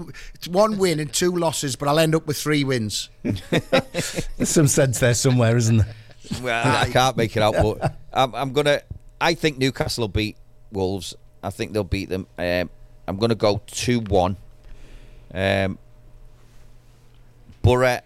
one 0.49 0.79
win 0.79 1.01
and 1.01 1.13
two 1.13 1.33
losses, 1.33 1.75
but 1.75 1.89
I'll 1.89 1.99
end 1.99 2.15
up 2.15 2.29
with 2.29 2.37
three 2.37 2.63
wins. 2.63 3.09
There's 3.23 4.49
some 4.49 4.69
sense 4.69 5.01
there 5.01 5.15
somewhere, 5.15 5.57
isn't 5.57 5.79
there? 5.79 5.95
Well, 6.41 6.77
I 6.77 6.89
can't 6.91 7.17
make 7.17 7.37
it 7.37 7.43
out, 7.43 7.55
but 7.55 7.97
I'm, 8.13 8.33
I'm 8.37 8.53
gonna. 8.53 8.83
I 9.21 9.35
think 9.35 9.59
Newcastle 9.59 10.03
will 10.03 10.09
beat 10.09 10.37
Wolves. 10.71 11.17
I 11.43 11.51
think 11.51 11.73
they'll 11.73 11.85
beat 11.85 12.09
them. 12.09 12.27
Um, 12.39 12.71
I'm 13.09 13.17
gonna 13.17 13.35
go 13.35 13.61
two 13.67 14.01
one. 14.01 14.37
Um, 15.33 15.79
Boro. 17.63 17.99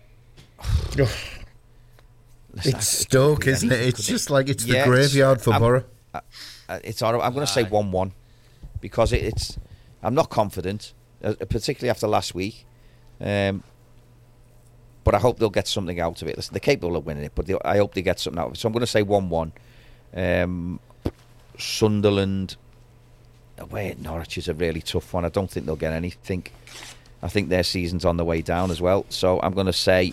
It's 2.56 2.86
Stoke, 2.86 3.46
isn't 3.46 3.70
it? 3.72 3.80
It's 3.80 4.06
just 4.06 4.30
like 4.30 4.48
it's 4.48 4.64
the 4.64 4.74
Yeah, 4.74 4.86
graveyard 4.86 5.40
for 5.42 5.50
I'm- 5.52 5.60
Boro. 5.60 5.84
uh, 6.12 6.20
uh, 6.68 6.78
it's 6.84 7.00
horrible. 7.00 7.22
I'm 7.24 7.32
going 7.34 7.46
to 7.46 7.52
say 7.52 7.64
one 7.64 7.90
one 7.90 8.12
because 8.80 9.12
it, 9.12 9.22
it's. 9.22 9.58
I'm 10.02 10.14
not 10.14 10.30
confident, 10.30 10.92
uh, 11.22 11.34
particularly 11.48 11.90
after 11.90 12.06
last 12.06 12.34
week. 12.34 12.64
Um, 13.20 13.62
but 15.02 15.14
I 15.14 15.18
hope 15.18 15.38
they'll 15.38 15.50
get 15.50 15.66
something 15.68 15.98
out 16.00 16.22
of 16.22 16.28
it. 16.28 16.36
Listen, 16.36 16.54
they're 16.54 16.60
capable 16.60 16.96
of 16.96 17.04
winning 17.06 17.24
it, 17.24 17.32
but 17.34 17.46
they, 17.46 17.56
I 17.64 17.76
hope 17.78 17.94
they 17.94 18.02
get 18.02 18.20
something 18.20 18.40
out 18.40 18.46
of 18.48 18.52
it. 18.54 18.56
So 18.58 18.68
I'm 18.68 18.72
going 18.72 18.80
to 18.80 18.86
say 18.86 19.02
one-one. 19.02 19.52
Um, 20.14 20.80
Sunderland 21.58 22.56
away 23.58 23.88
at 23.90 23.98
Norwich 24.00 24.38
is 24.38 24.48
a 24.48 24.54
really 24.54 24.80
tough 24.82 25.12
one. 25.14 25.24
I 25.24 25.28
don't 25.28 25.50
think 25.50 25.66
they'll 25.66 25.76
get 25.76 25.92
anything. 25.92 26.46
I 27.22 27.28
think 27.28 27.48
their 27.48 27.62
season's 27.62 28.04
on 28.04 28.16
the 28.16 28.24
way 28.24 28.42
down 28.42 28.70
as 28.70 28.80
well. 28.80 29.06
So 29.08 29.40
I'm 29.40 29.54
going 29.54 29.66
to 29.66 29.72
say 29.72 30.12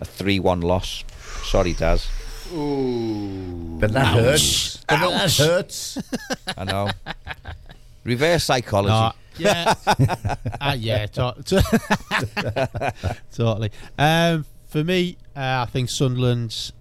a 0.00 0.04
three-one 0.04 0.60
loss. 0.60 1.04
Sorry, 1.44 1.72
Daz. 1.72 2.06
But 2.52 3.92
that 3.92 4.06
hurts. 4.14 4.76
But 4.88 4.98
that 5.00 5.32
hurts. 5.32 5.98
I 6.58 6.64
know. 6.64 6.90
Reverse 8.04 8.44
psychology. 8.44 8.88
No, 8.90 9.12
yeah, 9.38 9.74
uh, 10.60 10.74
yeah, 10.78 11.06
to- 11.06 11.34
to- 11.44 13.14
totally. 13.32 13.70
Um, 13.98 14.44
for 14.68 14.82
me, 14.84 15.16
uh, 15.36 15.64
I 15.66 15.70
think 15.70 15.88
Sunderland's. 15.90 16.72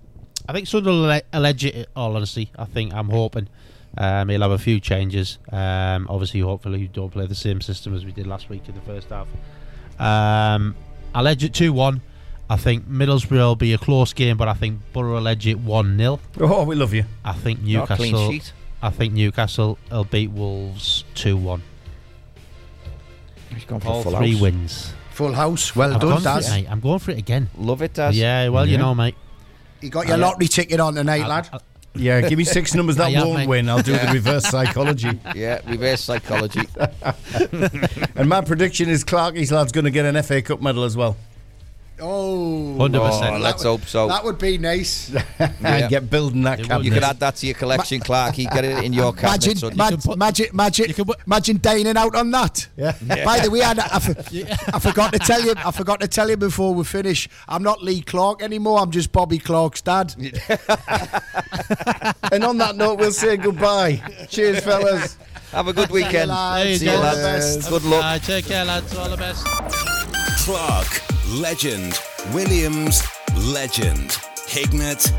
I 0.47 0.53
think 0.53 0.67
Sunderland 0.67 1.01
will 1.03 1.39
allege 1.39 1.65
it. 1.65 1.89
All 1.95 2.15
honesty, 2.15 2.51
I 2.57 2.65
think 2.65 2.93
I'm 2.93 3.09
hoping 3.09 3.47
um, 3.97 4.29
he'll 4.29 4.41
have 4.41 4.51
a 4.51 4.57
few 4.57 4.79
changes. 4.79 5.37
Um, 5.51 6.07
obviously, 6.09 6.39
hopefully, 6.41 6.79
we 6.79 6.87
don't 6.87 7.09
play 7.11 7.25
the 7.25 7.35
same 7.35 7.61
system 7.61 7.95
as 7.95 8.05
we 8.05 8.11
did 8.11 8.27
last 8.27 8.49
week 8.49 8.67
in 8.69 8.75
the 8.75 8.81
first 8.81 9.09
half. 9.09 9.27
Um, 9.99 10.75
I'll 11.13 11.27
edge 11.27 11.43
it 11.43 11.53
two 11.53 11.73
one. 11.73 12.01
I 12.51 12.57
think 12.57 12.87
Middlesbrough 12.87 13.31
will 13.37 13.55
be 13.55 13.73
a 13.73 13.77
close 13.77 14.11
game, 14.13 14.35
but 14.37 14.47
I 14.47 14.53
think 14.53 14.79
Boro 14.91 15.13
will 15.13 15.27
edge 15.27 15.45
it 15.45 15.59
one 15.59 15.95
0 15.99 16.19
Oh, 16.39 16.63
we 16.63 16.75
love 16.75 16.93
you. 16.95 17.05
I 17.23 17.33
think 17.33 17.61
Not 17.61 17.91
a 17.91 17.95
clean 17.95 18.11
Newcastle. 18.13 18.31
sheet. 18.31 18.53
I 18.81 18.89
think 18.89 19.13
Newcastle 19.13 19.77
will 19.91 20.03
beat 20.05 20.31
Wolves 20.31 21.03
two 21.13 21.37
one. 21.37 21.61
He's 23.53 23.65
gone 23.65 23.79
for 23.79 23.87
All 23.89 24.03
full 24.03 24.15
three 24.17 24.31
house. 24.33 24.41
wins. 24.41 24.93
Full 25.11 25.33
house. 25.33 25.75
Well 25.75 25.93
I've 25.93 25.99
done, 26.01 26.09
gone 26.09 26.19
it, 26.21 26.23
Daz. 26.23 26.51
I'm 26.69 26.79
going 26.79 26.99
for 26.99 27.11
it 27.11 27.17
again. 27.17 27.49
Love 27.57 27.81
it, 27.81 27.93
Daz. 27.93 28.17
Yeah, 28.17 28.47
well, 28.49 28.65
you 28.65 28.77
know, 28.77 28.95
mate. 28.95 29.15
You 29.81 29.89
got 29.89 30.07
your 30.07 30.17
lottery 30.17 30.47
ticket 30.47 30.79
on 30.79 30.95
tonight, 30.95 31.27
lad. 31.27 31.49
Yeah, 31.95 32.21
give 32.21 32.37
me 32.37 32.43
six 32.43 32.73
numbers 32.75 32.95
that 32.97 33.11
am, 33.11 33.27
won't 33.27 33.39
mate. 33.39 33.47
win. 33.47 33.69
I'll 33.69 33.81
do 33.81 33.93
the 33.93 34.11
reverse 34.13 34.45
psychology. 34.45 35.19
Yeah, 35.35 35.59
reverse 35.67 36.01
psychology. 36.01 36.61
And 38.15 38.27
my 38.27 38.41
prediction 38.41 38.89
is 38.89 39.03
Clarkie's 39.03 39.51
lad's 39.51 39.71
going 39.71 39.85
to 39.85 39.91
get 39.91 40.05
an 40.05 40.21
FA 40.23 40.41
Cup 40.41 40.61
medal 40.61 40.83
as 40.83 40.97
well. 40.97 41.15
Oh, 42.01 42.75
100%. 42.79 43.31
Oh, 43.35 43.37
let's 43.39 43.63
hope 43.63 43.81
so. 43.85 44.07
that 44.07 44.23
would 44.23 44.37
be 44.37 44.57
nice. 44.57 45.13
And 45.61 45.89
get 45.89 46.09
building 46.09 46.43
that 46.43 46.59
It 46.59 46.67
cabinet. 46.67 46.85
You 46.85 46.91
could 46.91 47.03
add 47.03 47.19
that 47.19 47.35
to 47.37 47.45
your 47.45 47.55
collection, 47.55 47.99
Clark. 47.99 48.35
Clarky. 48.35 48.51
Get 48.53 48.65
it 48.65 48.83
in 48.83 48.93
your 48.93 49.13
cabinet. 49.13 49.45
Imagine, 49.45 49.55
son. 49.57 49.77
ma- 49.77 49.89
can 49.89 50.01
put- 50.01 50.17
magic, 50.17 50.53
magic, 50.53 50.87
you 50.87 50.93
can 50.93 51.05
put- 51.05 51.19
imagine 51.25 51.59
dining 51.61 51.97
out 51.97 52.15
on 52.15 52.31
that. 52.31 52.67
Yeah. 52.77 52.93
By 53.25 53.39
the 53.39 53.51
way, 53.51 53.61
I 53.63 54.79
forgot 54.79 55.13
to 55.13 55.19
tell 55.19 55.41
you. 55.41 55.53
I 55.57 55.71
forgot 55.71 55.99
to 56.01 56.07
tell 56.07 56.29
you 56.29 56.37
before 56.37 56.73
we 56.73 56.83
finish. 56.83 57.27
I'm 57.47 57.63
not 57.63 57.83
Lee 57.83 58.01
Clark 58.01 58.41
anymore. 58.41 58.79
I'm 58.79 58.91
just 58.91 59.11
Bobby 59.11 59.37
Clark's 59.39 59.81
dad. 59.81 60.15
And 62.31 62.43
on 62.43 62.57
that 62.59 62.75
note, 62.75 62.99
we'll 62.99 63.11
say 63.11 63.37
goodbye. 63.37 64.01
Cheers, 64.29 64.63
fellas. 64.63 65.17
Have 65.51 65.67
a 65.67 65.73
good 65.73 65.89
weekend. 65.89 66.29
lads. 66.29 66.79
See 66.79 66.85
you, 66.85 66.91
lads. 66.91 67.67
Good 67.67 67.83
luck. 67.83 68.03
Uh, 68.03 68.19
take 68.19 68.45
care, 68.45 68.63
lads. 68.65 68.95
All 68.95 69.09
the 69.09 69.17
best. 69.17 69.43
Clark, 70.45 71.01
legend. 71.29 71.99
Williams, 72.33 73.03
legend. 73.35 74.09
Hignett, 74.47 75.11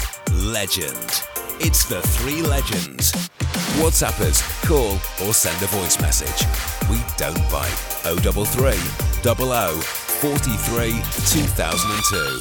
legend. 0.52 1.22
It's 1.60 1.84
the 1.84 2.00
three 2.02 2.42
legends. 2.42 3.12
WhatsApp 3.78 4.18
us, 4.20 4.42
call, 4.66 4.94
or 5.26 5.32
send 5.32 5.62
a 5.62 5.66
voice 5.66 6.00
message. 6.00 6.46
We 6.88 6.98
don't 7.16 7.38
bite. 7.50 7.70
033 8.02 8.72
00 9.22 9.80
43 10.20 10.90
2002. 10.90 12.40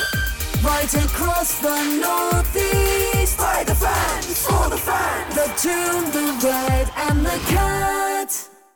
Right 0.65 0.93
across 1.05 1.59
the 1.59 1.77
northeast. 2.01 3.37
By 3.37 3.63
the 3.65 3.75
fans, 3.75 4.45
for 4.45 4.69
the 4.69 4.77
fans. 4.77 5.35
The 5.35 5.47
tune, 5.61 6.11
the 6.11 6.33
red, 6.43 6.91
and 6.95 7.25
the 7.25 7.39
cat. 7.47 8.49